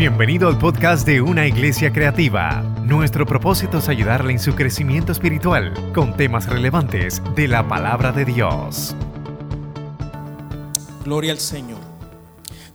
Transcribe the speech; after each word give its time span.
Bienvenido 0.00 0.48
al 0.48 0.56
podcast 0.56 1.06
de 1.06 1.20
Una 1.20 1.46
Iglesia 1.46 1.92
Creativa. 1.92 2.62
Nuestro 2.86 3.26
propósito 3.26 3.76
es 3.76 3.88
ayudarle 3.90 4.32
en 4.32 4.38
su 4.38 4.54
crecimiento 4.54 5.12
espiritual 5.12 5.74
con 5.92 6.16
temas 6.16 6.48
relevantes 6.48 7.20
de 7.36 7.46
la 7.46 7.68
palabra 7.68 8.10
de 8.10 8.24
Dios. 8.24 8.96
Gloria 11.04 11.32
al 11.32 11.38
Señor. 11.38 11.80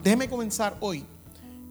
Déjeme 0.04 0.30
comenzar 0.30 0.78
hoy 0.82 1.04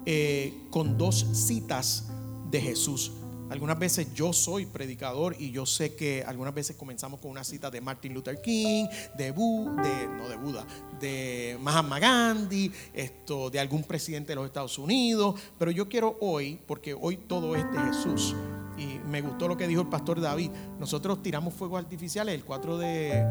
eh, 0.05 0.67
con 0.71 0.99
dos 0.99 1.25
citas 1.35 2.11
de 2.51 2.61
Jesús. 2.61 3.13
Algunas 3.55 3.79
veces 3.79 4.13
yo 4.13 4.33
soy 4.33 4.67
predicador 4.67 5.37
y 5.39 5.53
yo 5.53 5.65
sé 5.65 5.95
que 5.95 6.25
algunas 6.27 6.53
veces 6.53 6.75
comenzamos 6.75 7.21
con 7.21 7.31
una 7.31 7.45
cita 7.45 7.71
de 7.71 7.81
Martin 7.81 8.13
Luther 8.13 8.43
King, 8.43 8.87
de, 9.17 9.27
de 9.27 10.09
no 10.09 10.29
de 10.29 10.37
Buda, 10.37 10.67
de 10.99 11.57
Mahatma 11.61 12.01
Gandhi, 12.01 12.73
esto, 12.93 13.51
de 13.51 13.61
algún 13.61 13.85
presidente 13.85 14.33
de 14.33 14.35
los 14.35 14.47
Estados 14.47 14.77
Unidos. 14.77 15.41
Pero 15.57 15.71
yo 15.71 15.89
quiero 15.89 16.17
hoy, 16.21 16.59
porque 16.67 16.95
hoy 16.95 17.17
todo 17.17 17.55
es 17.55 17.63
de 17.71 17.79
Jesús, 17.79 18.35
y 18.77 18.99
me 19.09 19.21
gustó 19.21 19.47
lo 19.47 19.57
que 19.57 19.69
dijo 19.69 19.83
el 19.83 19.89
pastor 19.89 20.21
David, 20.21 20.51
nosotros 20.81 21.23
tiramos 21.23 21.55
fuegos 21.55 21.79
artificiales 21.79 22.35
el 22.35 22.45
4 22.45 22.77
de, 22.77 23.25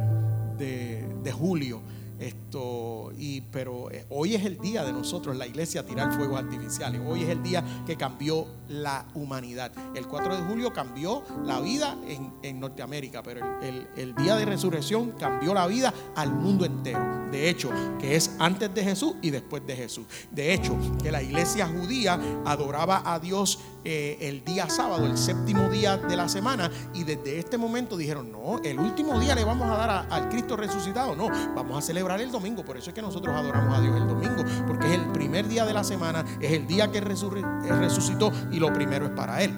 de 0.57 1.31
julio. 1.33 1.81
Esto, 2.19 3.11
y, 3.17 3.41
pero 3.41 3.91
eh, 3.91 4.05
hoy 4.09 4.35
es 4.35 4.45
el 4.45 4.57
día 4.59 4.83
de 4.83 4.93
nosotros, 4.93 5.35
la 5.35 5.47
iglesia, 5.47 5.85
tirar 5.85 6.13
fuegos 6.13 6.39
artificiales. 6.39 7.01
Hoy 7.05 7.23
es 7.23 7.29
el 7.29 7.41
día 7.41 7.63
que 7.85 7.97
cambió 7.97 8.47
la 8.67 9.05
humanidad. 9.13 9.71
El 9.95 10.07
4 10.07 10.37
de 10.37 10.43
julio 10.43 10.71
cambió 10.71 11.23
la 11.43 11.59
vida 11.59 11.97
en, 12.07 12.59
Norteamérica, 12.59 13.23
pero 13.23 13.61
el, 13.61 13.87
el, 13.97 14.15
día 14.15 14.35
de 14.35 14.45
resurrección 14.45 15.11
cambió 15.11 15.53
la 15.53 15.67
vida 15.67 15.93
al 16.15 16.31
mundo 16.31 16.65
entero. 16.65 17.23
De 17.31 17.49
hecho, 17.49 17.71
que 17.99 18.15
es 18.15 18.35
antes 18.39 18.73
de 18.73 18.83
Jesús 18.83 19.15
y 19.21 19.31
después 19.31 19.65
de 19.65 19.75
Jesús. 19.75 20.05
De 20.31 20.53
hecho, 20.53 20.77
que 21.01 21.11
la 21.11 21.21
iglesia 21.21 21.67
judía 21.67 22.19
adoraba 22.45 23.01
a 23.11 23.19
Dios 23.19 23.59
eh, 23.85 24.17
el 24.21 24.43
día 24.45 24.69
sábado, 24.69 25.05
el 25.05 25.17
séptimo 25.17 25.69
día 25.69 25.97
de 25.97 26.15
la 26.15 26.29
semana, 26.29 26.71
y 26.93 27.03
desde 27.03 27.39
este 27.39 27.57
momento 27.57 27.97
dijeron, 27.97 28.31
no, 28.31 28.59
el 28.63 28.79
último 28.79 29.19
día 29.19 29.35
le 29.35 29.43
vamos 29.43 29.69
a 29.69 29.75
dar 29.75 30.07
al 30.09 30.29
Cristo 30.29 30.55
resucitado, 30.55 31.15
no, 31.15 31.27
vamos 31.55 31.77
a 31.77 31.81
celebrar 31.81 32.21
el 32.21 32.31
domingo, 32.31 32.63
por 32.63 32.77
eso 32.77 32.89
es 32.89 32.93
que 32.93 33.01
nosotros 33.01 33.35
adoramos 33.35 33.77
a 33.77 33.81
Dios 33.81 33.95
el 33.97 34.07
domingo, 34.07 34.43
porque 34.67 34.87
es 34.87 34.93
el 34.93 35.11
primer 35.11 35.47
día 35.47 35.65
de 35.65 35.73
la 35.73 35.83
semana, 35.83 36.23
es 36.39 36.51
el 36.51 36.65
día 36.65 36.91
que 36.91 37.01
resucitó 37.01 38.31
y 38.51 38.59
lo 38.59 38.71
primero 38.71 39.05
es 39.05 39.11
para 39.11 39.43
Él. 39.43 39.53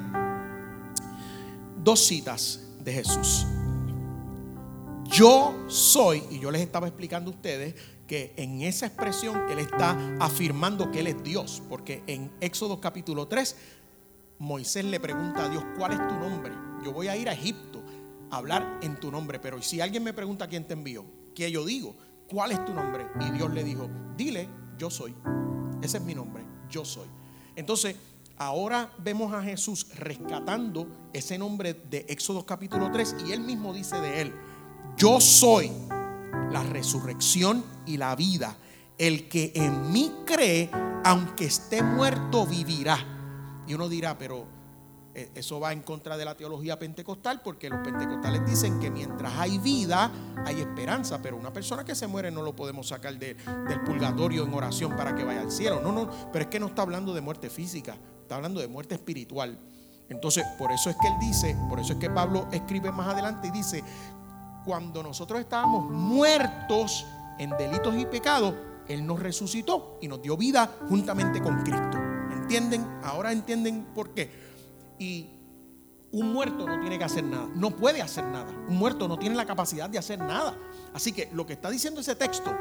Dos 1.83 2.05
citas 2.05 2.61
de 2.79 2.93
Jesús. 2.93 3.45
Yo 5.03 5.53
soy, 5.67 6.23
y 6.31 6.39
yo 6.39 6.49
les 6.49 6.61
estaba 6.61 6.87
explicando 6.87 7.29
a 7.29 7.33
ustedes, 7.35 7.75
que 8.07 8.33
en 8.37 8.61
esa 8.61 8.85
expresión 8.85 9.49
Él 9.49 9.59
está 9.59 9.97
afirmando 10.19 10.91
que 10.91 10.99
Él 10.99 11.07
es 11.07 11.23
Dios, 11.23 11.61
porque 11.69 12.03
en 12.07 12.31
Éxodo 12.39 12.79
capítulo 12.79 13.27
3 13.27 13.55
Moisés 14.39 14.85
le 14.85 14.99
pregunta 14.99 15.45
a 15.45 15.49
Dios, 15.49 15.63
¿cuál 15.77 15.93
es 15.93 16.07
tu 16.07 16.15
nombre? 16.15 16.51
Yo 16.83 16.91
voy 16.91 17.07
a 17.07 17.15
ir 17.15 17.29
a 17.29 17.33
Egipto 17.33 17.83
a 18.29 18.37
hablar 18.37 18.79
en 18.81 18.99
tu 18.99 19.11
nombre, 19.11 19.39
pero 19.39 19.61
si 19.61 19.81
alguien 19.81 20.03
me 20.03 20.13
pregunta 20.13 20.47
quién 20.47 20.65
te 20.65 20.73
envió, 20.73 21.05
¿qué 21.33 21.51
yo 21.51 21.65
digo? 21.65 21.95
¿Cuál 22.27 22.51
es 22.51 22.65
tu 22.65 22.73
nombre? 22.73 23.07
Y 23.21 23.31
Dios 23.31 23.53
le 23.53 23.63
dijo, 23.63 23.89
dile, 24.17 24.49
yo 24.77 24.89
soy. 24.89 25.15
Ese 25.81 25.97
es 25.97 26.03
mi 26.03 26.15
nombre, 26.15 26.43
yo 26.69 26.83
soy. 26.83 27.07
Entonces, 27.55 27.95
ahora 28.37 28.91
vemos 28.97 29.33
a 29.33 29.41
Jesús 29.41 29.87
rescatando 29.95 30.87
ese 31.13 31.37
nombre 31.37 31.73
de 31.73 32.05
Éxodo 32.09 32.45
capítulo 32.45 32.91
3 32.91 33.17
y 33.27 33.31
él 33.31 33.41
mismo 33.41 33.73
dice 33.73 34.01
de 34.01 34.21
él, 34.21 34.33
yo 34.97 35.21
soy 35.21 35.71
la 36.51 36.63
resurrección 36.63 37.63
y 37.85 37.97
la 37.97 38.15
vida. 38.15 38.57
El 38.97 39.27
que 39.27 39.51
en 39.55 39.91
mí 39.91 40.11
cree, 40.25 40.69
aunque 41.03 41.45
esté 41.45 41.83
muerto, 41.83 42.45
vivirá. 42.45 43.14
Y 43.67 43.73
uno 43.73 43.89
dirá, 43.89 44.17
pero 44.17 44.45
eh, 45.13 45.31
eso 45.33 45.59
va 45.59 45.71
en 45.71 45.81
contra 45.81 46.17
de 46.17 46.25
la 46.25 46.35
teología 46.35 46.77
pentecostal 46.77 47.41
porque 47.41 47.69
los 47.69 47.79
pentecostales 47.79 48.45
dicen 48.45 48.79
que 48.79 48.91
mientras 48.91 49.33
hay 49.33 49.57
vida 49.59 50.11
hay 50.45 50.59
esperanza, 50.59 51.21
pero 51.21 51.37
una 51.37 51.53
persona 51.53 51.85
que 51.85 51.95
se 51.95 52.05
muere 52.05 52.29
no 52.31 52.41
lo 52.41 52.55
podemos 52.55 52.89
sacar 52.89 53.17
del 53.17 53.81
purgatorio 53.85 54.43
en 54.43 54.53
oración 54.53 54.95
para 54.95 55.15
que 55.15 55.23
vaya 55.23 55.41
al 55.41 55.51
cielo. 55.51 55.79
No, 55.81 55.91
no, 55.91 56.09
pero 56.33 56.43
es 56.43 56.49
que 56.49 56.59
no 56.59 56.67
está 56.67 56.81
hablando 56.81 57.13
de 57.13 57.21
muerte 57.21 57.49
física, 57.49 57.97
está 58.21 58.35
hablando 58.35 58.59
de 58.59 58.67
muerte 58.67 58.95
espiritual. 58.95 59.57
Entonces, 60.09 60.45
por 60.57 60.71
eso 60.71 60.89
es 60.89 60.97
que 60.97 61.07
él 61.07 61.15
dice, 61.19 61.57
por 61.69 61.79
eso 61.79 61.93
es 61.93 61.99
que 61.99 62.09
Pablo 62.09 62.47
escribe 62.51 62.91
más 62.91 63.07
adelante 63.07 63.47
y 63.47 63.51
dice, 63.51 63.83
cuando 64.65 65.01
nosotros 65.01 65.39
estábamos 65.39 65.89
muertos 65.89 67.05
en 67.39 67.51
delitos 67.51 67.95
y 67.95 68.05
pecados, 68.05 68.53
Él 68.87 69.05
nos 69.05 69.19
resucitó 69.19 69.97
y 70.01 70.07
nos 70.07 70.21
dio 70.21 70.35
vida 70.35 70.69
juntamente 70.89 71.41
con 71.41 71.61
Cristo. 71.63 72.04
¿Entienden? 72.45 72.85
Ahora 73.03 73.31
entienden 73.31 73.87
por 73.95 74.13
qué. 74.13 74.29
Y 74.99 75.31
un 76.11 76.31
muerto 76.31 76.67
no 76.67 76.79
tiene 76.79 76.99
que 76.99 77.03
hacer 77.03 77.23
nada, 77.23 77.49
no 77.55 77.71
puede 77.71 78.03
hacer 78.03 78.23
nada. 78.23 78.51
Un 78.69 78.77
muerto 78.77 79.07
no 79.07 79.17
tiene 79.17 79.35
la 79.35 79.47
capacidad 79.47 79.89
de 79.89 79.97
hacer 79.97 80.19
nada. 80.19 80.55
Así 80.93 81.11
que 81.11 81.27
lo 81.33 81.47
que 81.47 81.53
está 81.53 81.71
diciendo 81.71 82.01
ese 82.01 82.15
texto, 82.15 82.55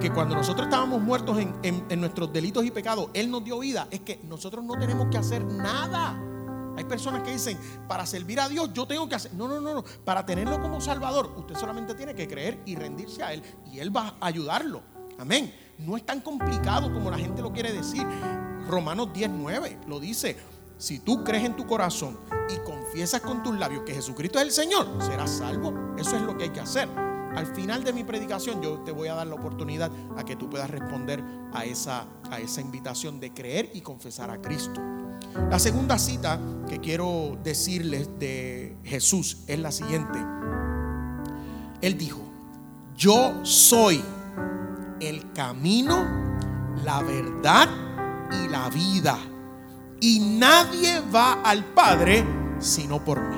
que 0.00 0.10
cuando 0.10 0.34
nosotros 0.34 0.68
estábamos 0.68 1.02
muertos 1.02 1.38
en, 1.38 2.00
nuestros 2.00 2.32
delitos 2.32 2.64
y 2.64 2.70
pecados, 2.70 3.10
Él 3.12 3.30
nos 3.30 3.44
dio 3.44 3.58
vida, 3.58 3.86
es 3.90 4.00
que 4.00 4.20
nosotros 4.24 4.64
no 4.64 4.78
tenemos 4.78 5.08
que 5.10 5.18
hacer 5.18 5.44
nada. 5.44 6.18
Hay 6.78 6.84
personas 6.84 7.22
que 7.22 7.32
dicen, 7.32 7.58
para 7.86 8.06
servir 8.06 8.40
a 8.40 8.48
Dios 8.48 8.72
yo 8.72 8.86
tengo 8.86 9.06
que 9.06 9.16
hacer... 9.16 9.34
No, 9.34 9.46
no, 9.48 9.60
no, 9.60 9.74
no. 9.74 9.84
Para 10.04 10.24
tenerlo 10.24 10.60
como 10.62 10.80
Salvador, 10.80 11.32
usted 11.36 11.56
solamente 11.56 11.94
tiene 11.94 12.14
que 12.14 12.26
creer 12.26 12.62
y 12.64 12.74
rendirse 12.74 13.22
a 13.22 13.34
Él. 13.34 13.42
Y 13.70 13.80
Él 13.80 13.94
va 13.94 14.16
a 14.18 14.26
ayudarlo. 14.26 14.82
Amén. 15.18 15.54
No 15.78 15.96
es 15.96 16.04
tan 16.04 16.22
complicado 16.22 16.90
como 16.92 17.10
la 17.10 17.18
gente 17.18 17.42
lo 17.42 17.52
quiere 17.52 17.72
decir. 17.72 18.06
Romanos 18.68 19.12
19 19.12 19.80
lo 19.86 20.00
dice. 20.00 20.36
Si 20.78 20.98
tú 20.98 21.24
crees 21.24 21.44
en 21.44 21.56
tu 21.56 21.66
corazón 21.66 22.18
y 22.54 22.58
confiesas 22.58 23.22
con 23.22 23.42
tus 23.42 23.56
labios 23.56 23.82
que 23.84 23.94
Jesucristo 23.94 24.38
es 24.38 24.44
el 24.44 24.50
Señor, 24.52 24.86
serás 25.00 25.30
salvo. 25.30 25.72
Eso 25.96 26.16
es 26.16 26.22
lo 26.22 26.36
que 26.36 26.44
hay 26.44 26.50
que 26.50 26.60
hacer. 26.60 26.88
Al 27.34 27.46
final 27.54 27.82
de 27.82 27.92
mi 27.92 28.04
predicación 28.04 28.60
yo 28.60 28.80
te 28.80 28.92
voy 28.92 29.08
a 29.08 29.14
dar 29.14 29.26
la 29.26 29.36
oportunidad 29.36 29.90
a 30.18 30.24
que 30.24 30.36
tú 30.36 30.50
puedas 30.50 30.70
responder 30.70 31.22
a 31.52 31.64
esa, 31.64 32.06
a 32.30 32.40
esa 32.40 32.60
invitación 32.60 33.20
de 33.20 33.32
creer 33.32 33.70
y 33.72 33.80
confesar 33.80 34.30
a 34.30 34.40
Cristo. 34.40 34.82
La 35.50 35.58
segunda 35.58 35.98
cita 35.98 36.38
que 36.68 36.78
quiero 36.78 37.38
decirles 37.42 38.18
de 38.18 38.76
Jesús 38.84 39.44
es 39.46 39.58
la 39.58 39.72
siguiente. 39.72 40.18
Él 41.80 41.96
dijo, 41.96 42.20
yo 42.96 43.44
soy 43.44 44.02
el 45.00 45.32
camino, 45.32 46.04
la 46.84 47.02
verdad 47.02 47.85
y 48.30 48.48
la 48.48 48.68
vida. 48.68 49.18
Y 50.00 50.20
nadie 50.20 51.00
va 51.14 51.40
al 51.42 51.64
Padre 51.64 52.24
sino 52.58 53.04
por 53.04 53.20
mí. 53.20 53.36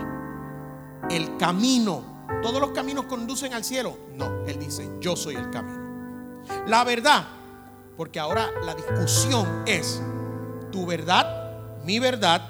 El 1.11 1.37
camino, 1.37 2.27
todos 2.43 2.61
los 2.61 2.71
caminos 2.71 3.07
conducen 3.07 3.55
al 3.55 3.65
cielo. 3.65 3.97
No, 4.15 4.45
Él 4.47 4.59
dice, 4.59 4.91
yo 5.01 5.17
soy 5.17 5.37
el 5.37 5.51
camino. 5.51 5.79
La 6.67 6.85
verdad, 6.85 7.27
porque 7.97 8.21
ahora 8.21 8.49
la 8.65 8.75
discusión 8.75 9.63
es 9.67 10.03
tu 10.71 10.87
verdad, 10.87 11.85
mi 11.85 11.99
verdad, 11.99 12.49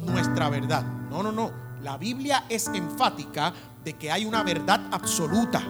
nuestra 0.00 0.48
verdad. 0.48 0.84
No, 1.10 1.22
no, 1.22 1.32
no. 1.32 1.50
La 1.82 1.96
Biblia 1.96 2.44
es 2.48 2.68
enfática 2.68 3.52
de 3.84 3.92
que 3.94 4.10
hay 4.10 4.24
una 4.24 4.42
verdad 4.42 4.88
absoluta. 4.90 5.60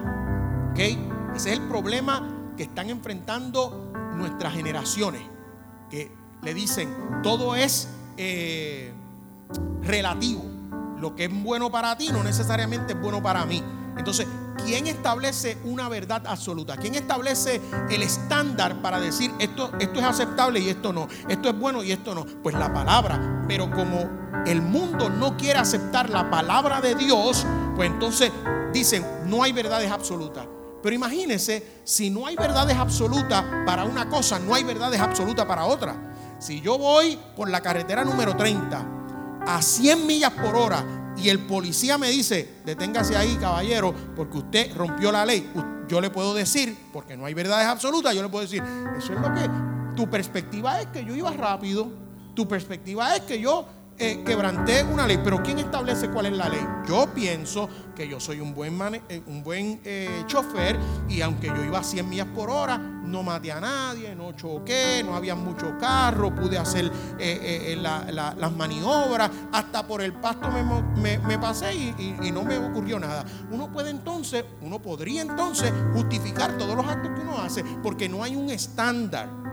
¿Ok? 0.71 0.79
Ese 1.35 1.53
es 1.53 1.59
el 1.59 1.69
problema 1.69 2.55
que 2.57 2.63
están 2.65 2.89
enfrentando 2.89 3.93
nuestras 4.15 4.55
generaciones, 4.55 5.23
que 5.89 6.11
le 6.43 6.55
dicen, 6.55 6.95
todo 7.23 7.57
es 7.57 7.89
eh, 8.17 8.93
relativo. 9.83 10.45
Lo 11.01 11.15
que 11.15 11.27
es 11.27 11.43
bueno 11.43 11.71
para 11.71 11.97
ti 11.97 12.09
no 12.13 12.23
necesariamente 12.23 12.95
es 12.95 13.01
bueno 13.01 13.23
para 13.23 13.45
mí. 13.45 13.63
Entonces, 13.97 14.27
¿quién 14.65 14.87
establece 14.87 15.59
una 15.65 15.89
verdad 15.89 16.23
absoluta? 16.27 16.77
¿Quién 16.77 16.95
establece 16.95 17.61
el 17.91 18.03
estándar 18.03 18.81
para 18.83 19.01
decir 19.01 19.33
esto, 19.39 19.73
esto 19.79 19.99
es 20.01 20.05
aceptable 20.05 20.61
y 20.61 20.69
esto 20.69 20.93
no? 20.93 21.09
Esto 21.29 21.49
es 21.49 21.59
bueno 21.59 21.83
y 21.83 21.93
esto 21.93 22.15
no. 22.15 22.25
Pues 22.43 22.55
la 22.55 22.73
palabra. 22.73 23.45
Pero 23.49 23.71
como 23.71 24.09
el 24.47 24.63
mundo 24.63 25.09
no 25.09 25.37
quiere 25.37 25.59
aceptar 25.59 26.11
la 26.11 26.31
palabra 26.31 26.81
de 26.81 26.95
Dios, 26.95 27.47
pues 27.75 27.91
entonces 27.91 28.33
dicen, 28.73 29.05
no 29.27 29.43
hay 29.43 29.53
verdades 29.53 29.91
absolutas. 29.91 30.47
Pero 30.87 30.95
imagínense, 30.95 31.81
si 31.83 32.11
no 32.11 32.29
hay 32.29 32.37
verdades 32.37 32.77
absolutas 32.77 33.45
para 33.67 33.83
una 33.83 34.09
cosa, 34.09 34.39
no 34.39 34.55
hay 34.55 34.63
verdades 34.63 35.01
absolutas 35.01 35.45
para 35.45 35.65
otra. 35.65 35.97
Si 36.39 36.61
yo 36.61 36.79
voy 36.79 37.19
por 37.35 37.51
la 37.51 37.61
carretera 37.61 38.05
número 38.05 38.37
30 38.37 38.87
a 39.45 39.61
100 39.61 40.07
millas 40.07 40.31
por 40.31 40.55
hora 40.55 41.13
y 41.17 41.29
el 41.29 41.41
policía 41.41 41.99
me 41.99 42.09
dice, 42.11 42.61
deténgase 42.65 43.17
ahí, 43.17 43.37
caballero, 43.41 43.93
porque 44.15 44.39
usted 44.39 44.77
rompió 44.77 45.11
la 45.11 45.27
ley, 45.27 45.51
yo 45.89 46.01
le 46.01 46.09
puedo 46.11 46.35
decir, 46.35 46.79
porque 46.93 47.17
no 47.17 47.27
hay 47.27 47.35
verdades 47.35 47.67
absolutas, 47.67 48.15
yo 48.15 48.23
le 48.23 48.29
puedo 48.29 48.45
decir, 48.45 48.63
eso 48.97 49.13
es 49.13 49.21
lo 49.21 49.35
que 49.35 49.51
tu 49.97 50.09
perspectiva 50.09 50.81
es 50.81 50.87
que 50.87 51.05
yo 51.05 51.17
iba 51.17 51.33
rápido, 51.33 51.91
tu 52.33 52.47
perspectiva 52.47 53.17
es 53.17 53.23
que 53.23 53.41
yo 53.41 53.67
eh, 53.99 54.23
quebranté 54.27 54.83
una 54.83 55.07
ley, 55.07 55.19
pero 55.25 55.43
¿quién 55.43 55.59
establece 55.59 56.11
cuál 56.11 56.27
es 56.27 56.37
la 56.37 56.51
ley? 56.51 56.61
Yo 56.87 57.09
pienso 57.15 57.67
que 57.95 58.07
yo 58.07 58.21
soy 58.21 58.41
un 58.41 58.55
buen, 58.55 58.79
eh, 59.09 59.23
un 59.27 59.43
buen 59.43 59.81
eh, 59.85 60.23
chofer 60.27 60.79
y 61.09 61.23
aunque 61.23 61.47
yo 61.47 61.65
iba 61.65 61.79
a 61.79 61.83
100 61.83 62.07
millas 62.07 62.27
por 62.27 62.51
hora, 62.51 62.77
no 62.77 63.23
maté 63.23 63.53
a 63.53 63.61
nadie, 63.61 64.15
no 64.15 64.33
choqué, 64.33 65.03
no 65.03 65.15
había 65.15 65.35
mucho 65.35 65.79
carro, 65.79 66.35
pude 66.35 66.59
hacer 66.59 66.91
las 67.79 68.53
maniobras, 68.53 69.31
hasta 69.53 69.87
por 69.87 70.03
el 70.03 70.13
pasto 70.13 70.49
me, 70.51 71.39
pasé 71.39 71.75
y, 71.75 72.31
no 72.33 72.43
me 72.43 72.59
ocurrió 72.59 72.99
nada. 72.99 73.25
Uno 73.51 73.73
puede 73.73 73.91
entonces, 73.91 74.45
uno 74.61 74.79
podría 74.81 75.23
entonces 75.23 75.73
justificar 75.95 76.59
todos 76.59 76.77
los 76.77 76.87
actos 76.87 77.13
que 77.15 77.21
uno 77.23 77.39
hace 77.39 77.65
porque 77.83 78.09
no 78.09 78.23
hay 78.23 78.37
un 78.37 78.51
estándar. 78.51 79.46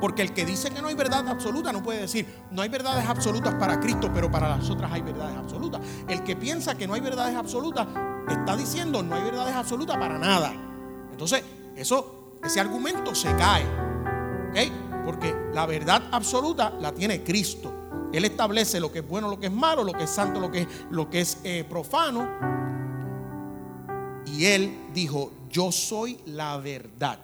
Porque 0.00 0.22
el 0.22 0.32
que 0.32 0.44
dice 0.44 0.70
que 0.70 0.82
no 0.82 0.88
hay 0.88 0.94
verdad 0.94 1.26
absoluta 1.28 1.72
no 1.72 1.82
puede 1.82 2.00
decir, 2.00 2.26
no 2.50 2.62
hay 2.62 2.68
verdades 2.68 3.06
absolutas 3.06 3.54
para 3.54 3.80
Cristo, 3.80 4.10
pero 4.12 4.30
para 4.30 4.48
las 4.48 4.68
otras 4.68 4.92
hay 4.92 5.02
verdades 5.02 5.36
absolutas. 5.36 5.80
El 6.08 6.22
que 6.22 6.36
piensa 6.36 6.76
que 6.76 6.86
no 6.86 6.94
hay 6.94 7.00
verdades 7.00 7.34
absolutas 7.34 7.86
está 8.28 8.56
diciendo 8.56 9.02
no 9.02 9.14
hay 9.14 9.22
verdades 9.22 9.54
absolutas 9.54 9.96
para 9.96 10.18
nada. 10.18 10.52
Entonces, 11.10 11.42
eso, 11.76 12.38
ese 12.42 12.60
argumento 12.60 13.14
se 13.14 13.34
cae. 13.36 13.64
Porque 15.04 15.34
la 15.52 15.66
verdad 15.66 16.02
absoluta 16.10 16.70
la 16.80 16.92
tiene 16.92 17.22
Cristo. 17.22 17.72
Él 18.12 18.24
establece 18.24 18.80
lo 18.80 18.90
que 18.90 19.00
es 19.00 19.08
bueno, 19.08 19.28
lo 19.28 19.38
que 19.38 19.46
es 19.46 19.52
malo, 19.52 19.84
lo 19.84 19.92
que 19.92 20.04
es 20.04 20.10
santo, 20.10 20.40
lo 20.40 20.50
que 20.50 20.62
es, 20.62 20.68
lo 20.90 21.10
que 21.10 21.20
es 21.20 21.38
eh, 21.44 21.64
profano. 21.68 22.28
Y 24.26 24.46
él 24.46 24.88
dijo, 24.92 25.32
yo 25.50 25.70
soy 25.70 26.18
la 26.26 26.56
verdad. 26.56 27.18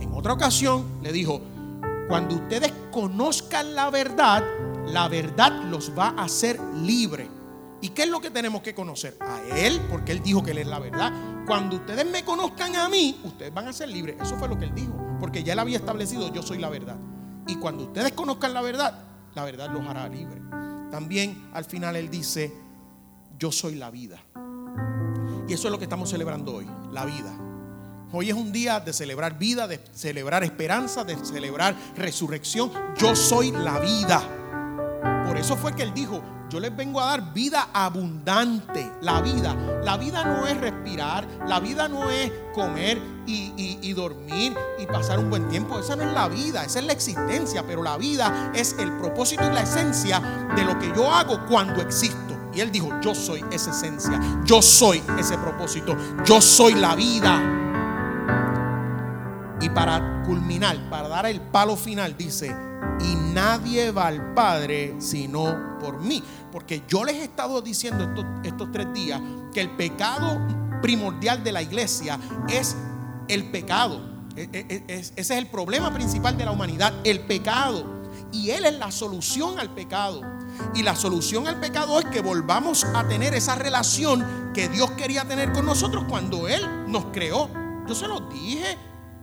En 0.00 0.12
otra 0.14 0.32
ocasión 0.32 0.84
le 1.02 1.12
dijo, 1.12 1.40
cuando 2.08 2.36
ustedes 2.36 2.72
conozcan 2.92 3.74
la 3.74 3.90
verdad, 3.90 4.44
la 4.86 5.08
verdad 5.08 5.64
los 5.64 5.96
va 5.96 6.14
a 6.16 6.24
hacer 6.24 6.60
libre. 6.60 7.28
¿Y 7.80 7.90
qué 7.90 8.04
es 8.04 8.08
lo 8.08 8.20
que 8.20 8.30
tenemos 8.30 8.62
que 8.62 8.74
conocer? 8.74 9.16
A 9.20 9.40
Él, 9.56 9.80
porque 9.90 10.12
Él 10.12 10.22
dijo 10.22 10.42
que 10.42 10.52
Él 10.52 10.58
es 10.58 10.66
la 10.66 10.78
verdad. 10.78 11.12
Cuando 11.46 11.76
ustedes 11.76 12.06
me 12.10 12.24
conozcan 12.24 12.76
a 12.76 12.88
mí, 12.88 13.20
ustedes 13.24 13.52
van 13.52 13.68
a 13.68 13.72
ser 13.72 13.88
libres. 13.88 14.16
Eso 14.20 14.36
fue 14.36 14.48
lo 14.48 14.58
que 14.58 14.66
Él 14.66 14.74
dijo, 14.74 14.94
porque 15.20 15.42
ya 15.42 15.52
Él 15.52 15.58
había 15.58 15.78
establecido, 15.78 16.32
yo 16.32 16.42
soy 16.42 16.58
la 16.58 16.68
verdad. 16.68 16.96
Y 17.46 17.56
cuando 17.56 17.84
ustedes 17.84 18.12
conozcan 18.12 18.54
la 18.54 18.62
verdad, 18.62 19.04
la 19.34 19.44
verdad 19.44 19.70
los 19.70 19.86
hará 19.86 20.08
libres. 20.08 20.42
También 20.90 21.48
al 21.52 21.64
final 21.64 21.96
Él 21.96 22.08
dice, 22.08 22.52
yo 23.38 23.52
soy 23.52 23.74
la 23.74 23.90
vida. 23.90 24.18
Y 25.48 25.52
eso 25.52 25.68
es 25.68 25.72
lo 25.72 25.78
que 25.78 25.84
estamos 25.84 26.08
celebrando 26.10 26.54
hoy, 26.54 26.66
la 26.92 27.04
vida. 27.04 27.45
Hoy 28.12 28.30
es 28.30 28.36
un 28.36 28.52
día 28.52 28.78
de 28.78 28.92
celebrar 28.92 29.36
vida, 29.36 29.66
de 29.66 29.80
celebrar 29.92 30.44
esperanza, 30.44 31.02
de 31.02 31.16
celebrar 31.24 31.74
resurrección. 31.96 32.70
Yo 32.96 33.16
soy 33.16 33.50
la 33.50 33.80
vida. 33.80 34.22
Por 35.26 35.36
eso 35.36 35.56
fue 35.56 35.74
que 35.74 35.82
él 35.82 35.92
dijo, 35.92 36.22
yo 36.48 36.60
les 36.60 36.74
vengo 36.74 37.00
a 37.00 37.06
dar 37.06 37.34
vida 37.34 37.70
abundante. 37.72 38.92
La 39.02 39.20
vida. 39.20 39.56
La 39.82 39.96
vida 39.96 40.24
no 40.24 40.46
es 40.46 40.56
respirar. 40.56 41.26
La 41.48 41.58
vida 41.58 41.88
no 41.88 42.08
es 42.08 42.30
comer 42.54 43.02
y, 43.26 43.92
dormir 43.92 44.54
y 44.78 44.86
pasar 44.86 45.18
un 45.18 45.28
buen 45.28 45.48
tiempo. 45.48 45.76
Esa 45.80 45.96
no 45.96 46.04
es 46.04 46.12
la 46.12 46.28
vida. 46.28 46.64
Esa 46.64 46.78
es 46.78 46.86
la 46.86 46.92
existencia. 46.92 47.66
Pero 47.66 47.82
la 47.82 47.96
vida 47.96 48.52
es 48.54 48.76
el 48.78 48.92
propósito 48.98 49.42
y 49.44 49.52
la 49.52 49.62
esencia 49.62 50.20
de 50.54 50.64
lo 50.64 50.78
que 50.78 50.92
yo 50.94 51.12
hago 51.12 51.44
cuando 51.46 51.82
existo. 51.82 52.38
Y 52.54 52.60
él 52.60 52.70
dijo, 52.70 52.88
yo 53.02 53.16
soy 53.16 53.44
esa 53.50 53.72
esencia. 53.72 54.20
Yo 54.44 54.62
soy 54.62 55.02
ese 55.18 55.36
propósito. 55.38 55.96
Yo 56.24 56.40
soy 56.40 56.74
la 56.74 56.94
vida. 56.94 57.64
Y 59.66 59.70
para 59.70 60.22
culminar, 60.22 60.88
para 60.88 61.08
dar 61.08 61.26
el 61.26 61.40
palo 61.40 61.74
final, 61.74 62.16
dice, 62.16 62.54
y 63.00 63.16
nadie 63.34 63.90
va 63.90 64.06
al 64.06 64.32
Padre 64.32 64.94
sino 65.00 65.76
por 65.80 66.00
mí. 66.00 66.22
Porque 66.52 66.84
yo 66.86 67.02
les 67.02 67.16
he 67.16 67.24
estado 67.24 67.60
diciendo 67.60 68.04
estos, 68.04 68.24
estos 68.44 68.70
tres 68.70 68.92
días 68.92 69.20
que 69.52 69.60
el 69.60 69.70
pecado 69.70 70.40
primordial 70.80 71.42
de 71.42 71.50
la 71.50 71.62
iglesia 71.62 72.16
es 72.48 72.76
el 73.26 73.50
pecado. 73.50 74.00
E, 74.36 74.42
e, 74.52 74.84
e, 74.86 75.00
ese 75.00 75.12
es 75.16 75.30
el 75.32 75.48
problema 75.48 75.92
principal 75.92 76.36
de 76.38 76.44
la 76.44 76.52
humanidad, 76.52 76.94
el 77.02 77.26
pecado. 77.26 78.06
Y 78.30 78.50
Él 78.50 78.66
es 78.66 78.78
la 78.78 78.92
solución 78.92 79.58
al 79.58 79.70
pecado. 79.70 80.20
Y 80.76 80.84
la 80.84 80.94
solución 80.94 81.48
al 81.48 81.58
pecado 81.58 81.98
es 81.98 82.04
que 82.04 82.20
volvamos 82.20 82.84
a 82.84 83.08
tener 83.08 83.34
esa 83.34 83.56
relación 83.56 84.52
que 84.54 84.68
Dios 84.68 84.92
quería 84.92 85.24
tener 85.24 85.52
con 85.52 85.66
nosotros 85.66 86.04
cuando 86.08 86.46
Él 86.46 86.62
nos 86.86 87.06
creó. 87.06 87.50
Yo 87.88 87.96
se 87.96 88.06
lo 88.06 88.20
dije 88.20 88.78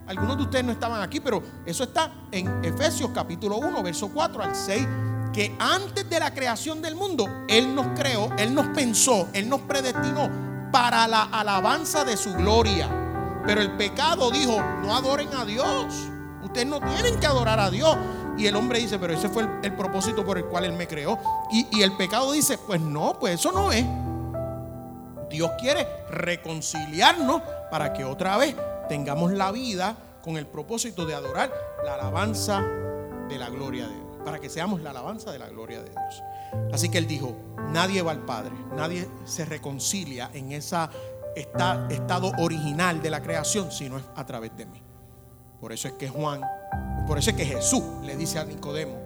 algunos 0.08 0.38
de 0.38 0.44
ustedes 0.44 0.66
no 0.66 0.72
estaban 0.72 1.02
aquí, 1.02 1.20
pero 1.20 1.42
eso 1.66 1.84
está 1.84 2.12
en 2.32 2.64
Efesios 2.64 3.12
capítulo 3.14 3.58
1, 3.58 3.84
verso 3.84 4.10
4 4.14 4.44
al 4.44 4.56
6, 4.56 4.88
que 5.34 5.56
antes 5.60 6.10
de 6.10 6.20
la 6.20 6.34
creación 6.34 6.82
del 6.82 6.96
mundo, 6.96 7.28
Él 7.48 7.74
nos 7.74 7.88
creó, 7.98 8.30
Él 8.38 8.54
nos 8.54 8.68
pensó, 8.68 9.28
Él 9.34 9.48
nos 9.50 9.62
predestinó 9.62 10.30
para 10.72 11.08
la 11.08 11.24
alabanza 11.24 12.04
de 12.04 12.18
su 12.18 12.34
gloria. 12.34 12.90
Pero 13.46 13.62
el 13.62 13.72
pecado 13.72 14.32
dijo, 14.32 14.62
no 14.82 14.96
adoren 14.96 15.30
a 15.36 15.46
Dios. 15.46 15.94
Ustedes 16.44 16.68
no 16.68 16.80
tienen 16.80 17.20
que 17.20 17.26
adorar 17.26 17.60
a 17.60 17.70
Dios. 17.70 17.96
Y 18.38 18.48
el 18.48 18.56
hombre 18.56 18.80
dice, 18.80 18.98
pero 19.00 19.14
ese 19.14 19.30
fue 19.30 19.48
el, 19.62 19.74
propósito 19.74 20.26
por 20.26 20.38
el 20.38 20.46
cual 20.46 20.66
Él 20.66 20.74
me 20.74 20.88
creó. 20.88 21.20
Y, 21.52 21.82
el 21.82 21.96
pecado 21.96 22.32
dice, 22.32 22.58
pues 22.58 22.82
no, 22.82 23.18
pues 23.20 23.36
eso 23.36 23.52
no 23.52 23.72
es. 23.72 23.86
Dios 25.30 25.52
quiere 25.60 25.88
reconciliarnos 26.10 27.42
para 27.72 27.92
que 27.94 28.04
otra 28.04 28.38
vez 28.38 28.56
tengamos 28.88 29.32
la 29.32 29.52
vida 29.52 29.98
con 30.24 30.38
el 30.38 30.48
propósito 30.48 31.06
de 31.06 31.16
adorar 31.16 31.52
la 31.84 31.96
alabanza 31.96 32.62
de 33.28 33.38
la 33.38 33.50
gloria 33.50 33.88
de 33.88 33.94
Dios, 33.94 34.18
para 34.24 34.40
que 34.40 34.50
seamos 34.50 34.82
la 34.82 34.92
alabanza 34.92 35.32
de 35.32 35.40
la 35.40 35.50
gloria 35.50 35.82
de 35.82 35.90
Dios. 35.90 36.24
Así 36.72 36.90
que 36.90 36.98
él 36.98 37.08
dijo, 37.08 37.36
nadie 37.72 38.02
va 38.02 38.12
al 38.12 38.26
Padre, 38.26 38.54
nadie 38.76 39.10
se 39.26 39.46
reconcilia 39.46 40.30
en 40.34 40.52
ese 40.52 40.78
estado 41.36 42.32
original 42.38 43.02
de 43.02 43.10
la 43.10 43.22
creación, 43.22 43.72
sino 43.72 43.98
es 43.98 44.04
a 44.16 44.26
través 44.26 44.56
de 44.56 44.66
mí. 44.66 44.82
Por 45.60 45.72
eso 45.72 45.88
es 45.88 45.96
que 45.96 46.10
Juan, 46.10 46.42
por 47.08 47.18
eso 47.18 47.32
es 47.32 47.36
que 47.36 47.46
Jesús 47.46 47.84
le 48.04 48.16
dice 48.16 48.40
a 48.40 48.46
Nicodemo, 48.46 48.98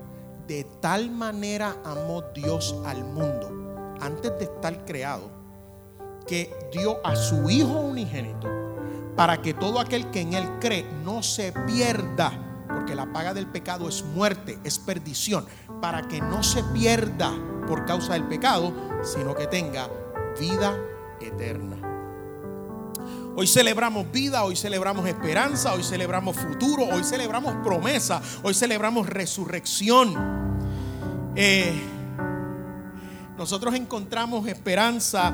de 0.47 0.65
tal 0.81 1.09
manera 1.09 1.77
amó 1.83 2.21
Dios 2.33 2.75
al 2.85 3.03
mundo, 3.03 3.95
antes 4.01 4.37
de 4.37 4.45
estar 4.45 4.85
creado, 4.85 5.29
que 6.27 6.53
dio 6.71 7.05
a 7.05 7.15
su 7.15 7.49
Hijo 7.49 7.79
unigénito 7.79 8.66
para 9.17 9.41
que 9.41 9.55
todo 9.55 9.79
aquel 9.79 10.11
que 10.11 10.21
en 10.21 10.33
Él 10.33 10.47
cree 10.61 10.85
no 11.03 11.23
se 11.23 11.51
pierda, 11.51 12.31
porque 12.67 12.93
la 12.93 13.11
paga 13.11 13.33
del 13.33 13.47
pecado 13.47 13.89
es 13.89 14.05
muerte, 14.05 14.59
es 14.63 14.77
perdición, 14.77 15.47
para 15.81 16.07
que 16.07 16.21
no 16.21 16.43
se 16.43 16.63
pierda 16.65 17.33
por 17.67 17.83
causa 17.85 18.13
del 18.13 18.25
pecado, 18.25 18.71
sino 19.03 19.35
que 19.35 19.47
tenga 19.47 19.89
vida 20.39 20.77
eterna. 21.19 21.77
Hoy 23.35 23.47
celebramos 23.47 24.11
vida, 24.11 24.43
hoy 24.43 24.55
celebramos 24.55 25.07
esperanza, 25.07 25.73
hoy 25.73 25.83
celebramos 25.83 26.35
futuro, 26.35 26.83
hoy 26.83 27.03
celebramos 27.03 27.55
promesa, 27.63 28.21
hoy 28.43 28.53
celebramos 28.53 29.07
resurrección. 29.07 30.13
Eh, 31.35 31.73
nosotros 33.35 33.73
encontramos 33.73 34.47
esperanza 34.47 35.33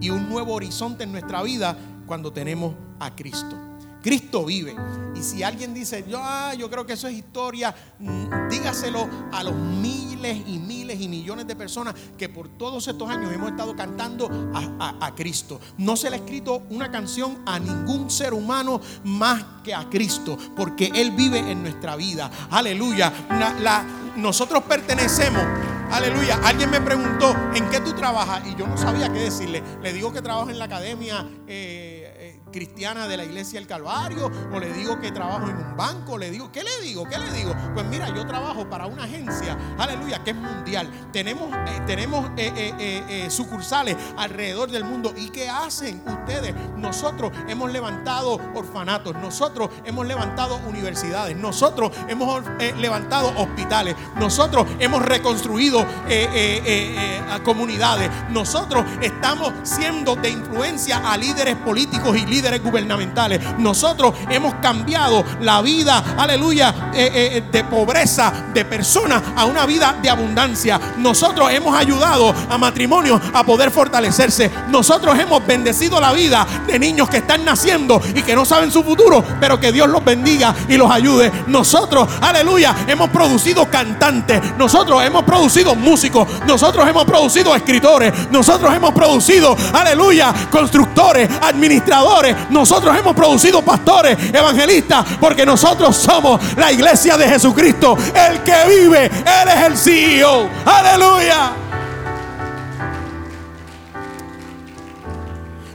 y 0.00 0.10
un 0.10 0.28
nuevo 0.28 0.54
horizonte 0.54 1.04
en 1.04 1.12
nuestra 1.12 1.42
vida 1.42 1.76
cuando 2.06 2.32
tenemos 2.32 2.74
a 3.00 3.14
Cristo. 3.14 3.56
Cristo 4.04 4.44
vive. 4.44 4.76
Y 5.14 5.22
si 5.22 5.42
alguien 5.42 5.72
dice, 5.72 6.04
yo, 6.06 6.18
ah, 6.20 6.52
yo 6.52 6.68
creo 6.68 6.84
que 6.84 6.92
eso 6.92 7.08
es 7.08 7.14
historia, 7.14 7.74
mm, 7.98 8.50
dígaselo 8.50 9.08
a 9.32 9.42
los 9.42 9.54
miles 9.54 10.42
y 10.46 10.58
miles 10.58 11.00
y 11.00 11.08
millones 11.08 11.46
de 11.46 11.56
personas 11.56 11.94
que 12.18 12.28
por 12.28 12.48
todos 12.48 12.86
estos 12.86 13.08
años 13.08 13.32
hemos 13.32 13.50
estado 13.50 13.74
cantando 13.74 14.28
a, 14.52 15.14
Cristo. 15.14 15.58
No 15.78 15.96
se 15.96 16.10
le 16.10 16.16
ha 16.16 16.18
escrito 16.18 16.64
una 16.68 16.90
canción 16.90 17.38
a 17.46 17.58
ningún 17.58 18.10
ser 18.10 18.34
humano 18.34 18.80
más 19.04 19.42
que 19.62 19.74
a 19.74 19.88
Cristo, 19.88 20.36
porque 20.54 20.90
Él 20.94 21.12
vive 21.12 21.38
en 21.38 21.62
nuestra 21.62 21.96
vida. 21.96 22.30
Aleluya. 22.50 23.10
nosotros 24.16 24.64
pertenecemos 24.64 25.42
Aleluya. 25.90 26.40
Alguien 26.42 26.70
me 26.70 26.80
preguntó, 26.80 27.36
¿en 27.54 27.70
qué 27.70 27.78
tú 27.78 27.92
trabajas? 27.92 28.42
Y 28.46 28.56
yo 28.56 28.66
no 28.66 28.76
sabía 28.76 29.12
qué 29.12 29.20
decirle. 29.20 29.62
Le 29.80 29.92
digo 29.92 30.12
que 30.12 30.20
trabajo 30.22 30.50
en 30.50 30.58
la 30.58 30.64
academia. 30.64 31.24
Eh, 31.46 31.93
cristiana 32.54 33.08
de 33.08 33.16
la 33.16 33.24
iglesia 33.24 33.58
del 33.58 33.66
Calvario, 33.66 34.30
o 34.52 34.60
le 34.60 34.72
digo 34.72 35.00
que 35.00 35.10
trabajo 35.10 35.50
en 35.50 35.56
un 35.56 35.76
banco, 35.76 36.16
le 36.16 36.30
digo, 36.30 36.52
¿qué 36.52 36.62
le 36.62 36.70
digo? 36.82 37.04
¿Qué 37.04 37.18
le 37.18 37.32
digo? 37.32 37.52
Pues 37.74 37.84
mira, 37.86 38.14
yo 38.14 38.24
trabajo 38.28 38.70
para 38.70 38.86
una 38.86 39.02
agencia, 39.02 39.58
aleluya, 39.76 40.22
que 40.22 40.30
es 40.30 40.36
mundial. 40.36 40.88
Tenemos, 41.12 41.52
eh, 41.52 41.80
tenemos 41.84 42.30
eh, 42.36 42.72
eh, 42.78 43.26
sucursales 43.28 43.96
alrededor 44.16 44.70
del 44.70 44.84
mundo. 44.84 45.12
¿Y 45.16 45.30
qué 45.30 45.48
hacen 45.48 46.00
ustedes? 46.06 46.54
Nosotros 46.76 47.32
hemos 47.48 47.72
levantado 47.72 48.38
orfanatos, 48.54 49.16
nosotros 49.16 49.70
hemos 49.84 50.06
levantado 50.06 50.60
universidades, 50.68 51.36
nosotros 51.36 51.90
hemos 52.06 52.44
levantado 52.78 53.32
hospitales, 53.36 53.96
nosotros 54.14 54.68
hemos 54.78 55.02
reconstruido 55.02 55.84
comunidades, 57.44 58.10
nosotros 58.30 58.84
estamos 59.02 59.52
siendo 59.64 60.14
de 60.14 60.30
influencia 60.30 61.10
a 61.10 61.16
líderes 61.16 61.56
políticos 61.56 62.16
y 62.16 62.24
líderes 62.26 62.43
gubernamentales. 62.62 63.40
Nosotros 63.58 64.14
hemos 64.28 64.54
cambiado 64.54 65.24
la 65.40 65.62
vida, 65.62 66.02
aleluya, 66.16 66.90
eh, 66.94 67.10
eh, 67.14 67.42
de 67.50 67.64
pobreza 67.64 68.32
de 68.52 68.64
personas 68.64 69.22
a 69.36 69.44
una 69.44 69.66
vida 69.66 69.96
de 70.02 70.10
abundancia. 70.10 70.80
Nosotros 70.98 71.50
hemos 71.52 71.76
ayudado 71.76 72.34
a 72.48 72.58
matrimonios 72.58 73.20
a 73.32 73.44
poder 73.44 73.70
fortalecerse. 73.70 74.50
Nosotros 74.68 75.18
hemos 75.18 75.44
bendecido 75.46 76.00
la 76.00 76.12
vida 76.12 76.46
de 76.66 76.78
niños 76.78 77.08
que 77.08 77.18
están 77.18 77.44
naciendo 77.44 78.00
y 78.14 78.22
que 78.22 78.34
no 78.34 78.44
saben 78.44 78.70
su 78.70 78.82
futuro, 78.82 79.24
pero 79.40 79.58
que 79.58 79.72
Dios 79.72 79.88
los 79.88 80.04
bendiga 80.04 80.54
y 80.68 80.76
los 80.76 80.90
ayude. 80.90 81.32
Nosotros, 81.46 82.08
aleluya, 82.20 82.74
hemos 82.86 83.10
producido 83.10 83.68
cantantes. 83.70 84.40
Nosotros 84.58 85.02
hemos 85.04 85.24
producido 85.24 85.74
músicos. 85.74 86.28
Nosotros 86.46 86.86
hemos 86.88 87.04
producido 87.04 87.54
escritores. 87.54 88.12
Nosotros 88.30 88.74
hemos 88.74 88.92
producido, 88.92 89.56
aleluya, 89.72 90.32
constructores, 90.50 91.28
administradores. 91.42 92.23
Nosotros 92.50 92.96
hemos 92.96 93.14
producido 93.14 93.62
pastores, 93.62 94.16
evangelistas, 94.32 95.04
porque 95.20 95.44
nosotros 95.44 95.96
somos 95.96 96.40
la 96.56 96.72
iglesia 96.72 97.16
de 97.16 97.28
Jesucristo. 97.28 97.96
El 98.14 98.42
que 98.42 98.54
vive, 98.68 99.06
Él 99.06 99.48
es 99.48 99.62
el 99.62 99.76
CEO. 99.76 100.48
Aleluya. 100.64 101.52